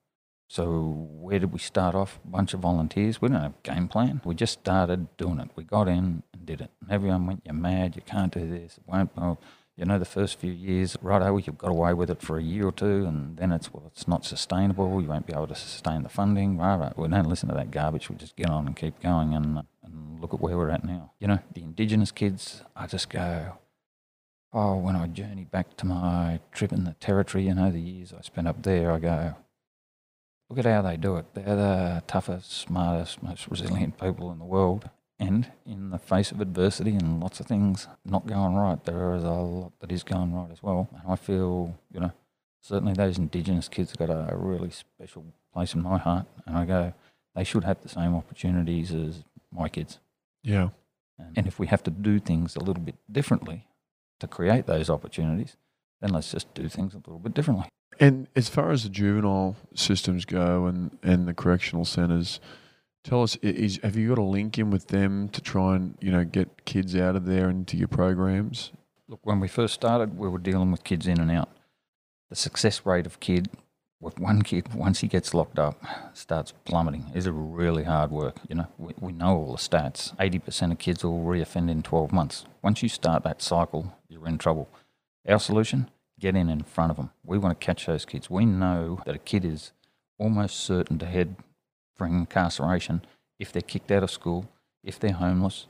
So 0.48 1.06
where 1.20 1.38
did 1.38 1.52
we 1.52 1.60
start 1.60 1.94
off? 1.94 2.18
A 2.24 2.28
bunch 2.28 2.54
of 2.54 2.60
volunteers. 2.60 3.22
We 3.22 3.28
don't 3.28 3.40
have 3.40 3.52
a 3.52 3.70
game 3.74 3.86
plan. 3.86 4.20
We 4.24 4.34
just 4.34 4.58
started 4.60 5.16
doing 5.16 5.38
it. 5.38 5.50
We 5.54 5.62
got 5.62 5.86
in 5.86 6.24
and 6.32 6.44
did 6.44 6.60
it. 6.60 6.70
And 6.80 6.90
everyone 6.90 7.26
went, 7.26 7.42
"You're 7.44 7.54
mad. 7.54 7.94
You 7.94 8.02
can't 8.02 8.32
do 8.32 8.48
this. 8.48 8.76
It 8.76 8.82
won't." 8.84 9.16
Well, 9.16 9.38
you 9.76 9.84
know, 9.84 9.98
the 9.98 10.04
first 10.04 10.38
few 10.38 10.50
years, 10.50 10.96
righto, 11.00 11.26
oh, 11.26 11.36
you've 11.36 11.56
got 11.56 11.70
away 11.70 11.94
with 11.94 12.10
it 12.10 12.20
for 12.20 12.36
a 12.36 12.42
year 12.42 12.66
or 12.66 12.72
two, 12.72 13.06
and 13.06 13.36
then 13.36 13.52
it's 13.52 13.72
well, 13.72 13.84
it's 13.86 14.08
not 14.08 14.24
sustainable. 14.24 15.00
You 15.00 15.08
won't 15.08 15.26
be 15.26 15.32
able 15.32 15.46
to 15.46 15.54
sustain 15.54 16.02
the 16.02 16.08
funding. 16.08 16.58
Right, 16.58 16.98
We 16.98 17.08
don't 17.08 17.28
listen 17.28 17.48
to 17.48 17.54
that 17.54 17.70
garbage. 17.70 18.10
We 18.10 18.16
just 18.16 18.34
get 18.34 18.50
on 18.50 18.66
and 18.66 18.74
keep 18.76 19.00
going, 19.00 19.34
and 19.34 19.58
uh, 19.58 19.62
and 19.92 20.20
look 20.20 20.34
at 20.34 20.40
where 20.40 20.56
we're 20.56 20.70
at 20.70 20.84
now. 20.84 21.12
You 21.18 21.28
know, 21.28 21.38
the 21.54 21.62
Indigenous 21.62 22.12
kids. 22.12 22.62
I 22.76 22.86
just 22.86 23.08
go. 23.10 23.58
Oh, 24.52 24.76
when 24.76 24.96
I 24.96 25.06
journey 25.06 25.44
back 25.44 25.76
to 25.76 25.86
my 25.86 26.40
trip 26.52 26.72
in 26.72 26.84
the 26.84 26.94
territory, 26.94 27.46
you 27.46 27.54
know, 27.54 27.70
the 27.70 27.80
years 27.80 28.12
I 28.12 28.20
spent 28.22 28.48
up 28.48 28.62
there, 28.64 28.90
I 28.90 28.98
go, 28.98 29.34
look 30.48 30.58
at 30.58 30.64
how 30.64 30.82
they 30.82 30.96
do 30.96 31.16
it. 31.16 31.26
They're 31.34 31.54
the 31.54 32.02
toughest, 32.08 32.50
smartest, 32.50 33.22
most 33.22 33.46
resilient 33.48 34.00
people 34.00 34.32
in 34.32 34.40
the 34.40 34.44
world. 34.44 34.90
And 35.20 35.52
in 35.64 35.90
the 35.90 35.98
face 35.98 36.32
of 36.32 36.40
adversity 36.40 36.96
and 36.96 37.20
lots 37.20 37.38
of 37.40 37.46
things 37.46 37.86
not 38.04 38.26
going 38.26 38.54
right, 38.54 38.82
there 38.84 39.14
is 39.14 39.22
a 39.22 39.30
lot 39.30 39.72
that 39.80 39.92
is 39.92 40.02
going 40.02 40.34
right 40.34 40.50
as 40.50 40.62
well. 40.62 40.88
And 40.92 41.12
I 41.12 41.14
feel, 41.14 41.78
you 41.92 42.00
know, 42.00 42.12
certainly 42.60 42.94
those 42.94 43.18
Indigenous 43.18 43.68
kids 43.68 43.90
have 43.90 44.08
got 44.08 44.10
a 44.10 44.34
really 44.34 44.70
special 44.70 45.26
place 45.52 45.74
in 45.74 45.82
my 45.82 45.98
heart. 45.98 46.26
And 46.46 46.56
I 46.56 46.64
go, 46.64 46.94
they 47.36 47.44
should 47.44 47.64
have 47.64 47.82
the 47.82 47.88
same 47.88 48.16
opportunities 48.16 48.92
as 48.92 49.22
my 49.52 49.68
kids. 49.68 49.98
Yeah. 50.42 50.68
And, 51.18 51.38
and 51.38 51.46
if 51.46 51.58
we 51.58 51.66
have 51.66 51.82
to 51.84 51.90
do 51.90 52.18
things 52.18 52.56
a 52.56 52.60
little 52.60 52.82
bit 52.82 52.96
differently, 53.10 53.66
to 54.20 54.28
create 54.28 54.66
those 54.66 54.88
opportunities, 54.88 55.56
then 56.00 56.10
let's 56.10 56.30
just 56.30 56.54
do 56.54 56.68
things 56.68 56.94
a 56.94 56.98
little 56.98 57.18
bit 57.18 57.34
differently. 57.34 57.68
And 57.98 58.28
as 58.36 58.48
far 58.48 58.70
as 58.70 58.84
the 58.84 58.88
juvenile 58.88 59.56
systems 59.74 60.24
go 60.24 60.66
and, 60.66 60.96
and 61.02 61.26
the 61.26 61.34
correctional 61.34 61.84
centres, 61.84 62.40
tell 63.02 63.22
us, 63.22 63.36
is, 63.36 63.80
have 63.82 63.96
you 63.96 64.10
got 64.10 64.18
a 64.18 64.22
link 64.22 64.58
in 64.58 64.70
with 64.70 64.88
them 64.88 65.28
to 65.30 65.40
try 65.40 65.76
and, 65.76 65.98
you 66.00 66.10
know, 66.10 66.24
get 66.24 66.64
kids 66.64 66.94
out 66.94 67.16
of 67.16 67.26
there 67.26 67.50
into 67.50 67.76
your 67.76 67.88
programs? 67.88 68.72
Look, 69.08 69.20
when 69.24 69.40
we 69.40 69.48
first 69.48 69.74
started, 69.74 70.16
we 70.16 70.28
were 70.28 70.38
dealing 70.38 70.70
with 70.70 70.84
kids 70.84 71.06
in 71.06 71.18
and 71.20 71.30
out. 71.30 71.50
The 72.30 72.36
success 72.36 72.86
rate 72.86 73.06
of 73.06 73.20
kid 73.20 73.48
with 73.52 73.60
one 74.00 74.42
kid, 74.42 74.74
once 74.74 75.00
he 75.00 75.08
gets 75.08 75.34
locked 75.34 75.58
up, 75.58 75.82
starts 76.14 76.52
plummeting. 76.64 77.10
It's 77.14 77.26
a 77.26 77.32
really 77.32 77.84
hard 77.84 78.10
work. 78.10 78.36
You 78.48 78.56
know, 78.56 78.66
we, 78.78 78.94
we 78.98 79.12
know 79.12 79.36
all 79.36 79.52
the 79.52 79.58
stats. 79.58 80.16
80% 80.16 80.72
of 80.72 80.78
kids 80.78 81.04
will 81.04 81.20
reoffend 81.20 81.70
in 81.70 81.82
12 81.82 82.12
months. 82.12 82.44
Once 82.62 82.82
you 82.82 82.88
start 82.88 83.24
that 83.24 83.42
cycle, 83.42 83.94
you're 84.08 84.26
in 84.26 84.38
trouble. 84.38 84.68
Our 85.28 85.38
solution, 85.38 85.90
get 86.18 86.36
in 86.36 86.48
in 86.48 86.62
front 86.62 86.90
of 86.90 86.96
them. 86.96 87.10
We 87.24 87.38
want 87.38 87.58
to 87.58 87.64
catch 87.64 87.86
those 87.86 88.04
kids. 88.04 88.30
We 88.30 88.44
know 88.44 89.02
that 89.06 89.14
a 89.14 89.18
kid 89.18 89.44
is 89.44 89.72
almost 90.18 90.60
certain 90.60 90.98
to 90.98 91.06
head 91.06 91.36
for 91.94 92.06
incarceration 92.06 93.02
if 93.38 93.52
they're 93.52 93.62
kicked 93.62 93.90
out 93.90 94.02
of 94.02 94.10
school, 94.10 94.50
if 94.82 94.98
they're 94.98 95.12
homeless, 95.12 95.66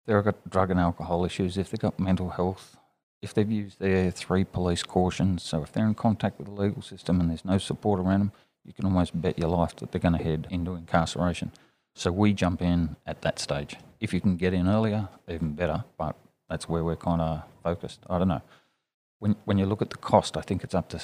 if 0.00 0.06
they've 0.06 0.24
got 0.24 0.50
drug 0.50 0.70
and 0.70 0.80
alcohol 0.80 1.24
issues, 1.24 1.56
if 1.56 1.70
they've 1.70 1.80
got 1.80 1.98
mental 1.98 2.30
health 2.30 2.76
if 3.24 3.32
they've 3.32 3.50
used 3.50 3.80
their 3.80 4.10
three 4.10 4.44
police 4.44 4.82
cautions, 4.82 5.42
so 5.42 5.62
if 5.62 5.72
they're 5.72 5.86
in 5.86 5.94
contact 5.94 6.38
with 6.38 6.46
the 6.46 6.52
legal 6.52 6.82
system 6.82 7.20
and 7.20 7.30
there's 7.30 7.44
no 7.44 7.56
support 7.56 7.98
around 7.98 8.20
them, 8.20 8.32
you 8.64 8.74
can 8.74 8.84
almost 8.84 9.18
bet 9.20 9.38
your 9.38 9.48
life 9.48 9.74
that 9.76 9.90
they're 9.90 10.00
going 10.00 10.16
to 10.16 10.22
head 10.22 10.46
into 10.50 10.74
incarceration. 10.74 11.50
So 11.94 12.12
we 12.12 12.34
jump 12.34 12.60
in 12.60 12.96
at 13.06 13.22
that 13.22 13.38
stage. 13.38 13.76
If 13.98 14.12
you 14.12 14.20
can 14.20 14.36
get 14.36 14.52
in 14.52 14.68
earlier, 14.68 15.08
even 15.26 15.54
better, 15.54 15.84
but 15.96 16.16
that's 16.50 16.68
where 16.68 16.84
we're 16.84 16.96
kind 16.96 17.22
of 17.22 17.44
focused. 17.62 18.00
I 18.10 18.18
don't 18.18 18.28
know. 18.28 18.42
When, 19.20 19.36
when 19.46 19.56
you 19.56 19.64
look 19.64 19.80
at 19.80 19.88
the 19.88 19.96
cost, 19.96 20.36
I 20.36 20.42
think 20.42 20.62
it's 20.62 20.74
up 20.74 20.90
to 20.90 21.00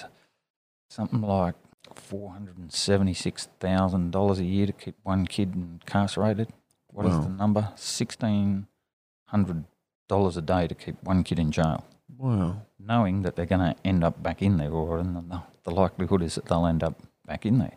something 0.91 1.23
like 1.23 1.55
$476,000 1.95 4.39
a 4.39 4.45
year 4.45 4.67
to 4.67 4.73
keep 4.73 4.97
one 5.03 5.27
kid 5.27 5.55
incarcerated. 5.55 6.49
What 6.89 7.07
wow. 7.07 7.19
is 7.19 7.25
the 7.25 7.31
number? 7.31 7.73
$1,600 7.77 10.37
a 10.37 10.43
day 10.43 10.67
to 10.67 10.75
keep 10.75 11.03
one 11.03 11.25
kid 11.25 11.39
in 11.39 11.51
jail. 11.51 11.87
Wow. 12.17 12.63
Knowing 12.79 13.23
that 13.23 13.37
they're 13.37 13.47
going 13.47 13.75
to 13.75 13.81
end 13.85 14.05
up 14.05 14.23
back 14.23 14.43
in 14.43 14.57
there, 14.57 14.71
or 14.71 15.03
the, 15.03 15.43
the 15.65 15.71
likelihood 15.71 16.23
is 16.23 16.35
that 16.35 16.47
they'll 16.47 16.67
end 16.67 16.83
up 16.83 17.01
back 17.27 17.47
in 17.47 17.59
there. 17.59 17.77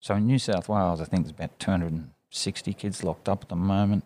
So 0.00 0.14
in 0.14 0.26
New 0.26 0.38
South 0.38 0.68
Wales, 0.68 1.00
I 1.00 1.04
think 1.04 1.24
there's 1.24 1.32
about 1.32 1.58
260 1.58 2.74
kids 2.74 3.02
locked 3.02 3.28
up 3.28 3.42
at 3.42 3.48
the 3.48 3.56
moment. 3.56 4.04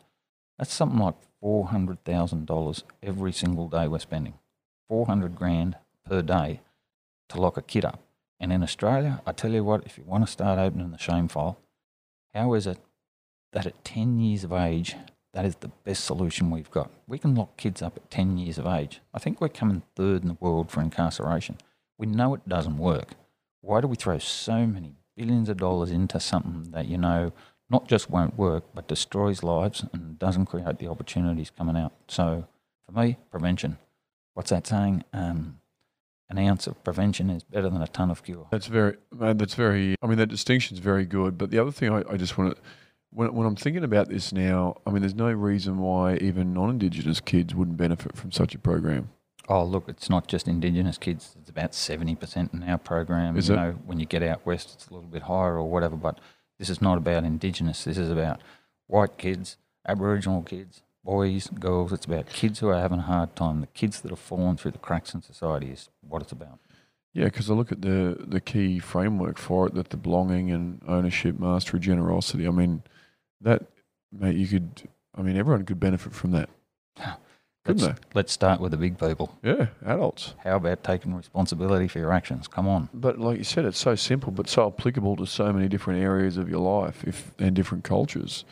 That's 0.59 0.73
something 0.73 0.99
like 0.99 1.15
$400,000 1.43 2.83
every 3.03 3.33
single 3.33 3.69
day 3.69 3.89
we're 3.89 3.99
spending. 3.99 4.35
400 4.89 5.35
grand 5.37 5.77
per 6.05 6.23
day 6.23 6.61
to 7.29 7.41
lock 7.41 7.57
a 7.57 7.63
kid 7.63 7.85
up. 7.85 8.01
And 8.41 8.53
in 8.53 8.63
Australia, 8.63 9.21
I 9.27 9.33
tell 9.33 9.53
you 9.53 9.65
what, 9.65 9.85
if 9.87 9.99
you 9.99 10.05
want 10.05 10.25
to 10.25 10.31
start 10.31 10.59
opening 10.59 10.91
the 10.91 10.99
shame 10.99 11.29
file, 11.29 11.59
how 12.35 12.55
is 12.55 12.67
it 12.67 12.79
that 13.53 13.67
at 13.67 13.85
10 13.85 14.21
years 14.21 14.45
of 14.45 14.53
age, 14.53 14.97
that 15.39 15.47
is 15.47 15.55
the 15.61 15.71
best 15.85 16.03
solution 16.03 16.51
we've 16.51 16.71
got. 16.73 16.91
We 17.07 17.17
can 17.17 17.37
lock 17.37 17.57
kids 17.57 17.81
up 17.81 17.97
at 17.97 18.11
10 18.11 18.39
years 18.39 18.59
of 18.59 18.67
age. 18.67 19.01
I 19.15 19.21
think 19.21 19.41
we're 19.41 19.49
coming 19.49 19.85
third 19.95 20.23
in 20.23 20.29
the 20.29 20.37
world 20.41 20.69
for 20.69 20.81
incarceration. 20.81 21.59
We 21.97 22.09
know 22.09 22.35
it 22.35 22.49
doesn't 22.49 22.77
work. 22.77 23.11
Why 23.61 23.81
do 23.81 23.87
we 23.87 23.95
throw 23.95 24.19
so 24.19 24.67
many 24.67 24.97
billions 25.17 25.49
of 25.49 25.59
dollars 25.59 25.93
into 25.93 26.19
something 26.19 26.73
that 26.73 26.89
you 26.89 26.99
know 26.99 27.33
not 27.71 27.87
just 27.87 28.11
won't 28.11 28.37
work, 28.37 28.65
but 28.75 28.89
destroys 28.89 29.45
lives 29.45 29.85
and 29.93 30.19
doesn't 30.19 30.47
create 30.47 30.81
the 30.81 30.89
opportunities 30.89 31.53
coming 31.57 31.77
out? 31.77 31.93
So, 32.09 32.49
for 32.87 33.01
me, 33.01 33.17
prevention. 33.31 33.79
What's 34.35 34.51
that 34.51 34.67
saying? 34.67 35.05
Um, 35.13 35.61
an 36.31 36.39
ounce 36.41 36.67
of 36.67 36.83
prevention 36.83 37.31
is 37.31 37.45
better 37.45 37.71
than 37.71 37.81
a 37.81 37.87
ton 37.87 38.11
of 38.11 38.25
cure. 38.25 38.49
That's 38.51 38.67
very, 38.67 38.97
that's 39.13 39.55
very. 39.55 39.95
I 40.03 40.09
mean, 40.09 40.19
that 40.19 40.31
distinction 40.31 40.77
is 40.77 40.81
very 40.81 41.07
good. 41.07 41.39
But 41.39 41.53
the 41.53 41.61
other 41.61 41.71
thing 41.71 41.93
I, 41.93 42.03
I 42.11 42.17
just 42.17 42.37
want 42.37 42.57
to 42.57 42.63
when, 43.11 43.35
when 43.35 43.47
I'm 43.47 43.57
thinking 43.57 43.85
about 43.85 44.09
this 44.09 44.33
now, 44.33 44.77
I 44.87 44.91
mean, 44.91 45.03
there's 45.03 45.15
no 45.15 45.31
reason 45.33 45.79
why 45.79 46.17
even 46.17 46.53
non-Indigenous 46.53 47.21
kids 47.21 47.55
wouldn't 47.55 47.77
benefit 47.77 48.17
from 48.17 48.33
such 48.33 48.55
a 48.55 48.59
program. 48.59 49.11
Oh, 49.49 49.65
look, 49.65 49.89
it's 49.89 50.11
not 50.11 50.27
just 50.27 50.47
Indigenous 50.47 50.99
kids. 50.99 51.35
It's 51.41 51.49
about 51.49 51.73
70% 51.73 52.53
in 52.53 52.63
our 52.65 52.77
program. 52.77 53.37
Is 53.37 53.49
you 53.49 53.55
it? 53.55 53.57
know, 53.57 53.73
when 53.87 53.99
you 53.99 54.05
get 54.05 54.23
out 54.23 54.45
west, 54.45 54.73
it's 54.75 54.89
a 54.89 54.95
little 54.95 55.09
bit 55.09 55.23
higher 55.23 55.57
or 55.57 55.71
whatever. 55.71 55.97
But 55.97 56.21
this 56.59 56.69
is 56.69 56.83
not 56.83 56.99
about 56.99 57.25
Indigenous. 57.25 57.85
This 57.85 57.97
is 57.97 58.11
about 58.11 58.43
white 58.89 59.17
kids, 59.17 59.57
Aboriginal 59.87 60.43
kids, 60.43 60.83
boys, 61.03 61.49
girls. 61.49 61.93
It's 61.93 62.05
about 62.05 62.29
kids 62.29 62.59
who 62.59 62.69
are 62.69 62.79
having 62.79 62.99
a 62.99 63.03
hard 63.03 63.35
time. 63.35 63.63
The 63.63 63.69
kids 63.69 64.03
that 64.03 64.11
have 64.11 64.19
fallen 64.19 64.59
through 64.59 64.73
the 64.73 64.79
cracks 64.79 65.15
in 65.15 65.23
society 65.23 65.71
is 65.71 65.89
what 66.07 66.21
it's 66.21 66.33
about. 66.33 66.59
Yeah, 67.15 67.25
because 67.25 67.51
I 67.51 67.55
look 67.55 67.73
at 67.73 67.81
the 67.81 68.17
the 68.21 68.41
key 68.41 68.79
framework 68.79 69.39
for 69.39 69.67
it, 69.67 69.75
that 69.75 69.89
the 69.89 69.97
belonging 69.97 70.51
and 70.51 70.83
ownership, 70.87 71.39
mastery, 71.39 71.81
generosity. 71.81 72.47
I 72.47 72.51
mean, 72.51 72.83
that, 73.41 73.63
mate, 74.13 74.37
you 74.37 74.47
could. 74.47 74.89
I 75.15 75.23
mean, 75.23 75.37
everyone 75.37 75.65
could 75.65 75.81
benefit 75.81 76.15
from 76.15 76.33
that. 76.33 76.49
Couldn't 77.65 77.83
let's, 77.83 77.99
they? 78.01 78.07
Let's 78.15 78.33
start 78.33 78.61
with 78.61 78.71
the 78.71 78.79
big 78.79 78.99
people. 78.99 79.37
Yeah, 79.43 79.67
adults. 79.85 80.35
How 80.39 80.57
about 80.57 80.83
taking 80.83 81.15
responsibility 81.15 81.87
for 81.87 81.99
your 81.99 82.13
actions? 82.13 82.49
Come 82.49 82.67
on. 82.67 82.89
But 82.95 83.19
like 83.19 83.37
you 83.37 83.45
said, 83.45 83.67
it's 83.67 83.79
so 83.79 83.95
simple, 83.95 84.33
but 84.33 84.49
so 84.49 84.69
applicable 84.69 85.17
to 85.17 85.27
so 85.27 85.53
many 85.53 85.69
different 85.69 86.01
areas 86.01 86.39
of 86.39 86.49
your 86.49 86.61
life, 86.61 87.05
if 87.05 87.33
and 87.39 87.55
different 87.55 87.85
cultures. 87.85 88.45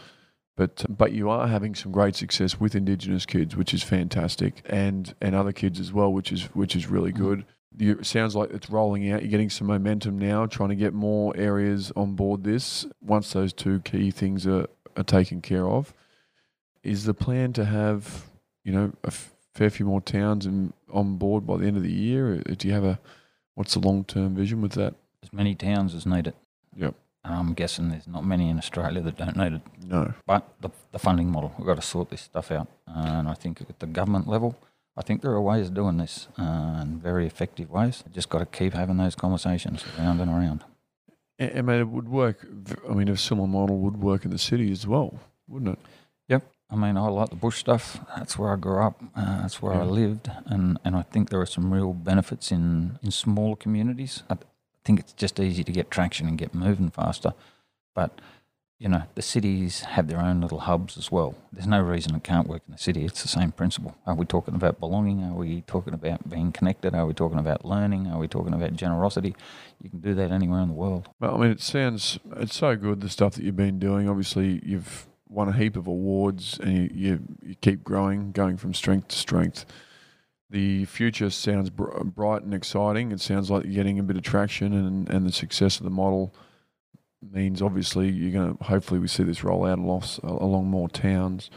But 0.57 0.85
but 0.89 1.13
you 1.13 1.31
are 1.31 1.49
having 1.49 1.75
some 1.75 1.93
great 1.93 2.15
success 2.15 2.61
with 2.61 2.75
Indigenous 2.75 3.27
kids, 3.27 3.57
which 3.57 3.73
is 3.73 3.83
fantastic, 3.83 4.63
and 4.67 5.15
and 5.21 5.35
other 5.35 5.53
kids 5.53 5.81
as 5.81 5.93
well, 5.93 6.13
which 6.13 6.31
is 6.31 6.45
which 6.55 6.77
is 6.77 6.87
really 6.87 7.13
mm. 7.13 7.19
good. 7.19 7.45
You, 7.79 7.93
it 7.99 8.07
sounds 8.07 8.35
like 8.35 8.51
it's 8.51 8.71
rolling 8.71 9.11
out. 9.13 9.23
You're 9.23 9.31
getting 9.31 9.51
some 9.51 9.67
momentum 9.67 10.19
now, 10.19 10.47
trying 10.47 10.71
to 10.71 10.77
get 10.77 10.95
more 10.95 11.37
areas 11.37 11.93
on 11.95 12.15
board 12.15 12.43
this. 12.43 12.87
Once 13.03 13.33
those 13.35 13.53
two 13.53 13.81
key 13.81 14.11
things 14.11 14.47
are 14.47 14.67
are 14.97 15.05
taken 15.05 15.41
care 15.41 15.69
of. 15.69 15.93
Is 16.83 17.05
the 17.05 17.15
plan 17.15 17.53
to 17.55 17.65
have, 17.65 18.27
you 18.65 18.73
know, 18.73 18.93
a 19.05 19.09
f- 19.09 19.33
fair 19.55 19.71
few 19.71 19.87
more 19.87 20.01
towns 20.01 20.47
in, 20.47 20.73
on 20.93 21.17
board 21.17 21.47
by 21.47 21.57
the 21.57 21.67
end 21.67 21.77
of 21.77 21.83
the 21.83 21.93
year? 21.93 22.37
Do 22.39 22.69
you 22.69 22.75
have 22.75 22.85
a, 22.85 22.99
what's 23.55 23.75
the 23.75 23.81
long 23.81 24.05
term 24.05 24.35
vision 24.35 24.63
with 24.63 24.73
that? 24.73 24.95
As 25.23 25.33
many 25.33 25.55
towns 25.55 25.95
as 25.95 26.07
needed. 26.07 26.35
Yep. 26.77 26.95
I'm 27.25 27.55
guessing 27.55 27.89
there's 27.89 28.07
not 28.07 28.25
many 28.25 28.49
in 28.49 28.59
Australia 28.59 29.01
that 29.01 29.17
don't 29.17 29.37
need 29.37 29.55
it. 29.55 29.63
No. 29.85 30.15
But 30.27 30.49
the, 30.61 30.71
the 30.93 30.99
funding 31.01 31.29
model, 31.29 31.53
we've 31.59 31.67
got 31.67 31.75
to 31.75 31.83
sort 31.83 32.11
this 32.11 32.21
stuff 32.21 32.53
out. 32.53 32.69
And 32.87 33.27
I 33.29 33.35
think 33.35 33.61
at 33.61 33.81
the 33.81 33.87
government 33.87 34.29
level, 34.29 34.57
I 34.97 35.03
think 35.03 35.23
there 35.23 35.33
are 35.33 35.41
ways 35.41 35.67
of 35.69 35.75
doing 35.75 35.97
this 35.97 36.29
uh, 36.39 36.43
and 36.81 37.03
very 37.03 37.27
effective 37.27 37.71
ways. 37.71 38.05
Just 38.13 38.29
got 38.29 38.39
to 38.39 38.47
keep 38.47 38.75
having 38.75 38.97
those 38.97 39.17
conversations 39.17 39.85
around 39.99 40.21
and 40.21 40.31
around. 40.31 40.65
I 41.39 41.61
mean, 41.61 41.81
it 41.81 41.89
would 41.89 42.09
work. 42.09 42.47
I 42.89 42.95
mean, 42.95 43.09
a 43.09 43.17
similar 43.17 43.49
model 43.49 43.79
would 43.81 43.99
work 43.99 44.25
in 44.25 44.31
the 44.31 44.39
city 44.39 44.73
as 44.73 44.87
well, 44.87 45.21
wouldn't 45.47 45.79
it? 45.79 45.79
Yep. 46.29 46.51
I 46.71 46.77
mean, 46.77 46.97
I 46.97 47.09
like 47.09 47.29
the 47.29 47.37
bush 47.37 47.59
stuff. 47.59 48.01
That's 48.17 48.39
where 48.39 48.53
I 48.53 48.57
grew 48.57 48.81
up. 48.81 49.03
Uh, 49.15 49.43
that's 49.43 49.61
where 49.61 49.75
yeah. 49.75 49.83
I 49.83 49.85
lived, 49.85 50.31
and, 50.47 50.79
and 50.85 50.97
I 50.97 51.03
think 51.03 51.29
there 51.29 51.41
are 51.41 51.47
some 51.47 51.73
real 51.73 51.93
benefits 51.93 52.51
in 52.51 52.99
in 53.03 53.11
smaller 53.11 53.57
communities. 53.57 54.23
I 54.31 54.37
think 54.85 54.99
it's 54.99 55.13
just 55.13 55.39
easy 55.39 55.63
to 55.63 55.73
get 55.73 55.91
traction 55.91 56.27
and 56.27 56.39
get 56.39 56.55
moving 56.55 56.91
faster, 56.91 57.35
but 57.95 58.21
you 58.79 58.91
know, 58.91 59.05
the 59.15 59.23
cities 59.23 59.81
have 59.81 60.07
their 60.07 60.21
own 60.21 60.43
little 60.43 60.61
hubs 60.61 60.99
as 60.99 61.11
well. 61.11 61.35
There's 61.51 61.67
no 61.67 61.81
reason 61.81 62.15
it 62.15 62.25
can't 62.25 62.47
work 62.47 62.63
in 62.69 62.73
the 62.73 62.79
city. 62.79 63.07
It's 63.07 63.23
the 63.23 63.29
same 63.29 63.51
principle. 63.53 63.97
Are 64.07 64.15
we 64.15 64.27
talking 64.27 64.55
about 64.55 64.79
belonging? 64.79 65.25
Are 65.25 65.35
we 65.35 65.63
talking 65.63 65.95
about 65.95 66.29
being 66.29 66.53
connected? 66.53 66.95
Are 66.95 67.07
we 67.07 67.15
talking 67.15 67.39
about 67.39 67.65
learning? 67.65 68.07
Are 68.09 68.19
we 68.19 68.29
talking 68.29 68.53
about 68.53 68.75
generosity? 68.75 69.35
You 69.83 69.89
can 69.89 70.01
do 70.01 70.15
that 70.15 70.31
anywhere 70.31 70.61
in 70.61 70.69
the 70.69 70.75
world. 70.75 71.09
Well, 71.21 71.37
I 71.37 71.39
mean, 71.39 71.51
it 71.51 71.63
sounds 71.63 72.19
it's 72.37 72.57
so 72.57 72.77
good 72.77 73.01
the 73.01 73.09
stuff 73.09 73.35
that 73.37 73.45
you've 73.45 73.57
been 73.57 73.79
doing. 73.79 74.11
Obviously, 74.11 74.61
you've 74.63 75.07
won 75.27 75.49
a 75.49 75.53
heap 75.53 75.77
of 75.77 75.87
awards, 75.87 76.59
and 76.59 76.77
you, 76.77 76.91
you, 76.93 77.21
you 77.43 77.55
keep 77.57 77.83
growing, 77.83 78.31
going 78.33 78.59
from 78.59 78.75
strength 78.75 79.09
to 79.09 79.17
strength. 79.17 79.65
The 80.51 80.85
future 80.85 81.31
sounds 81.31 81.71
br- 81.71 82.05
bright 82.05 82.43
and 82.43 82.53
exciting. 82.53 83.11
It 83.11 83.21
sounds 83.21 83.51
like 83.51 83.65
you're 83.65 83.75
getting 83.75 83.99
a 83.99 84.03
bit 84.03 84.17
of 84.17 84.23
traction, 84.23 84.75
and, 84.75 85.09
and 85.09 85.27
the 85.27 85.33
success 85.33 85.79
of 85.79 85.85
the 85.85 85.91
model 85.91 86.35
means 87.23 87.63
obviously 87.63 88.11
you're 88.11 88.33
going 88.33 88.57
to 88.57 88.65
hopefully 88.65 89.01
we 89.01 89.09
see 89.09 89.23
this 89.23 89.43
roll 89.43 89.65
out 89.67 89.79
along, 89.79 90.03
along 90.23 90.67
more 90.67 90.87
towns. 90.89 91.51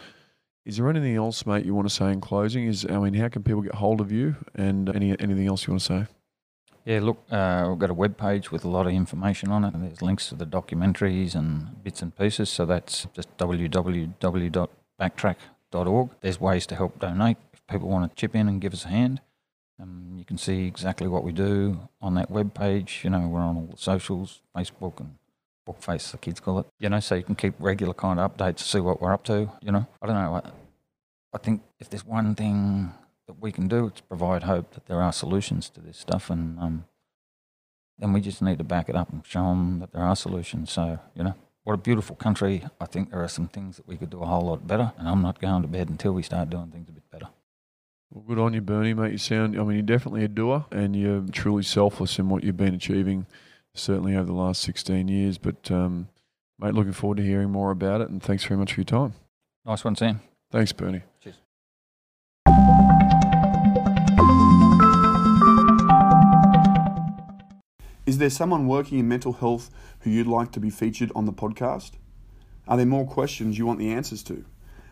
Is 0.66 0.78
there 0.78 0.90
anything 0.90 1.16
else, 1.16 1.46
mate, 1.46 1.66
you 1.66 1.74
want 1.74 1.90
to 1.90 1.94
say 1.94 2.12
in 2.12 2.22
closing? 2.22 2.66
Is 2.66 2.86
I 2.86 2.98
mean, 3.00 3.16
how 3.16 3.28
can 3.30 3.44
people 3.44 3.62
get 3.62 3.76
hold 3.76 4.02
of 4.02 4.12
you, 4.12 4.36
and 4.56 4.94
any 4.96 5.18
anything 5.20 5.48
else 5.48 5.66
you 5.66 5.74
want 5.74 5.82
to 5.82 5.88
say? 5.88 6.06
Yeah, 6.86 7.00
look, 7.02 7.22
uh, 7.30 7.66
we've 7.70 7.78
got 7.78 7.92
a 7.92 7.94
web 7.94 8.18
page 8.18 8.52
with 8.52 8.66
a 8.66 8.68
lot 8.68 8.88
of 8.88 8.94
information 8.94 9.52
on 9.52 9.64
it. 9.64 9.74
There's 9.76 10.02
links 10.02 10.30
to 10.30 10.36
the 10.36 10.48
documentaries 10.48 11.36
and 11.36 11.84
bits 11.84 12.02
and 12.02 12.18
pieces. 12.18 12.50
So 12.50 12.66
that's 12.66 13.06
just 13.14 13.38
www.backtrack.org. 13.38 16.10
There's 16.22 16.42
ways 16.42 16.66
to 16.66 16.76
help 16.76 16.98
donate 17.00 17.38
if 17.54 17.68
people 17.68 17.90
want 17.90 18.10
to 18.10 18.16
chip 18.16 18.36
in 18.36 18.48
and 18.48 18.60
give 18.60 18.74
us 18.74 18.86
a 18.86 18.88
hand. 18.88 19.22
Um, 19.80 20.16
you 20.18 20.26
can 20.26 20.40
see 20.40 20.66
exactly 20.66 21.08
what 21.08 21.24
we 21.24 21.32
do 21.32 21.88
on 22.02 22.16
that 22.16 22.32
web 22.32 22.56
page. 22.56 23.02
You 23.04 23.12
know, 23.12 23.28
we're 23.28 23.40
on 23.40 23.56
all 23.56 23.70
the 23.72 23.78
socials, 23.78 24.42
Facebook 24.58 25.00
and 25.00 25.19
Bookface, 25.70 26.12
the 26.12 26.18
kids 26.18 26.40
call 26.40 26.60
it. 26.60 26.66
You 26.80 26.90
know, 26.90 27.00
so 27.00 27.16
you 27.16 27.24
can 27.24 27.36
keep 27.36 27.54
regular 27.60 27.94
kind 27.94 28.20
of 28.20 28.36
updates 28.36 28.58
to 28.58 28.64
see 28.64 28.80
what 28.80 29.00
we're 29.02 29.14
up 29.14 29.24
to. 29.26 29.52
You 29.62 29.72
know, 29.72 29.86
I 30.02 30.08
don't 30.08 30.16
know. 30.16 30.36
I, 30.36 30.52
I 31.34 31.38
think 31.38 31.62
if 31.80 31.90
there's 31.90 32.06
one 32.06 32.34
thing 32.34 32.92
that 33.28 33.40
we 33.40 33.52
can 33.52 33.68
do, 33.68 33.88
it's 33.88 34.02
provide 34.02 34.44
hope 34.44 34.74
that 34.74 34.88
there 34.88 35.02
are 35.02 35.14
solutions 35.14 35.70
to 35.70 35.82
this 35.82 35.98
stuff, 35.98 36.32
and 36.32 36.60
um, 36.60 36.86
then 38.00 38.14
we 38.14 38.22
just 38.22 38.42
need 38.42 38.58
to 38.58 38.64
back 38.64 38.90
it 38.90 38.96
up 38.96 39.12
and 39.12 39.26
show 39.26 39.50
them 39.50 39.80
that 39.80 39.92
there 39.92 40.02
are 40.02 40.16
solutions. 40.16 40.72
So, 40.72 41.00
you 41.14 41.24
know, 41.24 41.36
what 41.64 41.74
a 41.74 41.78
beautiful 41.78 42.16
country. 42.16 42.64
I 42.82 42.86
think 42.86 43.12
there 43.12 43.24
are 43.24 43.28
some 43.28 43.48
things 43.48 43.78
that 43.78 43.88
we 43.88 43.98
could 43.98 44.10
do 44.10 44.22
a 44.22 44.26
whole 44.26 44.48
lot 44.48 44.66
better, 44.66 44.92
and 44.98 45.08
I'm 45.08 45.22
not 45.22 45.40
going 45.40 45.62
to 45.62 45.68
bed 45.68 45.90
until 45.90 46.14
we 46.14 46.24
start 46.24 46.50
doing 46.50 46.72
things 46.72 46.90
a 46.90 46.94
bit 46.94 47.10
better. 47.12 47.28
Well, 48.10 48.24
good 48.28 48.40
on 48.40 48.56
you, 48.56 48.62
Bernie, 48.62 48.96
mate. 48.96 49.12
You 49.12 49.20
sound, 49.20 49.56
I 49.60 49.64
mean, 49.64 49.74
you're 49.74 49.84
definitely 49.84 50.24
a 50.24 50.28
doer, 50.28 50.66
and 50.72 50.96
you're 50.96 51.22
truly 51.32 51.62
selfless 51.62 52.18
in 52.18 52.30
what 52.30 52.44
you've 52.44 52.58
been 52.58 52.74
achieving 52.74 53.28
certainly 53.80 54.16
over 54.16 54.26
the 54.26 54.34
last 54.34 54.62
16 54.62 55.08
years. 55.08 55.38
But, 55.38 55.70
um, 55.72 56.10
mate, 56.60 56.74
looking 56.74 56.94
forward 56.94 57.18
to 57.18 57.24
hearing 57.24 57.52
more 57.52 57.72
about 57.72 58.02
it. 58.02 58.10
And 58.10 58.22
thanks 58.22 58.44
very 58.44 58.60
much 58.60 58.74
for 58.74 58.82
your 58.82 58.86
time. 58.86 59.14
Nice 59.66 59.84
one, 59.84 59.96
Sam. 59.96 60.22
Thanks, 60.52 60.72
Bernie. 60.72 61.02
Cheers. 61.22 61.36
Is 68.06 68.18
there 68.18 68.32
someone 68.32 68.68
working 68.68 68.98
in 68.98 69.08
mental 69.08 69.34
health 69.34 69.70
who 70.00 70.10
you'd 70.10 70.26
like 70.26 70.52
to 70.54 70.60
be 70.60 70.72
featured 70.72 71.12
on 71.14 71.26
the 71.26 71.34
podcast? 71.34 71.92
Are 72.68 72.76
there 72.76 72.86
more 72.86 73.06
questions 73.06 73.58
you 73.58 73.68
want 73.68 73.78
the 73.78 73.92
answers 73.92 74.24
to? 74.24 74.46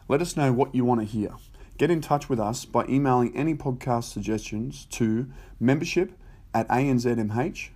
Let 0.08 0.22
us 0.22 0.38
know 0.38 0.54
what 0.54 0.76
you 0.76 0.86
want 0.86 1.02
to 1.02 1.06
hear. 1.08 1.32
Get 1.78 1.92
in 1.92 2.02
touch 2.02 2.30
with 2.30 2.40
us 2.40 2.66
by 2.66 2.86
emailing 2.88 3.36
any 3.36 3.56
podcast 3.56 4.12
suggestions 4.12 4.86
to 4.92 5.32
membership 5.60 6.12
at 6.58 6.68
anzmh.asn.au. 6.70 7.72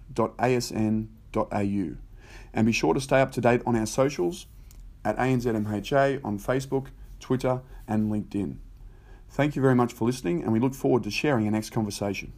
And 2.54 2.66
be 2.66 2.72
sure 2.72 2.94
to 2.94 3.00
stay 3.00 3.22
up 3.22 3.32
to 3.34 3.42
date 3.42 3.62
on 3.66 3.76
our 3.76 3.86
socials 3.86 4.48
at 5.06 5.16
ANZMHA 5.18 6.26
on 6.26 6.40
Facebook, 6.40 6.88
Twitter, 7.20 7.62
and 7.88 8.12
LinkedIn. 8.12 8.58
Thank 9.30 9.56
you 9.56 9.62
very 9.62 9.76
much 9.76 9.94
for 9.94 10.06
listening, 10.06 10.42
and 10.44 10.52
we 10.52 10.60
look 10.60 10.74
forward 10.74 11.04
to 11.04 11.12
sharing 11.12 11.46
our 11.46 11.52
next 11.52 11.70
conversation. 11.70 12.34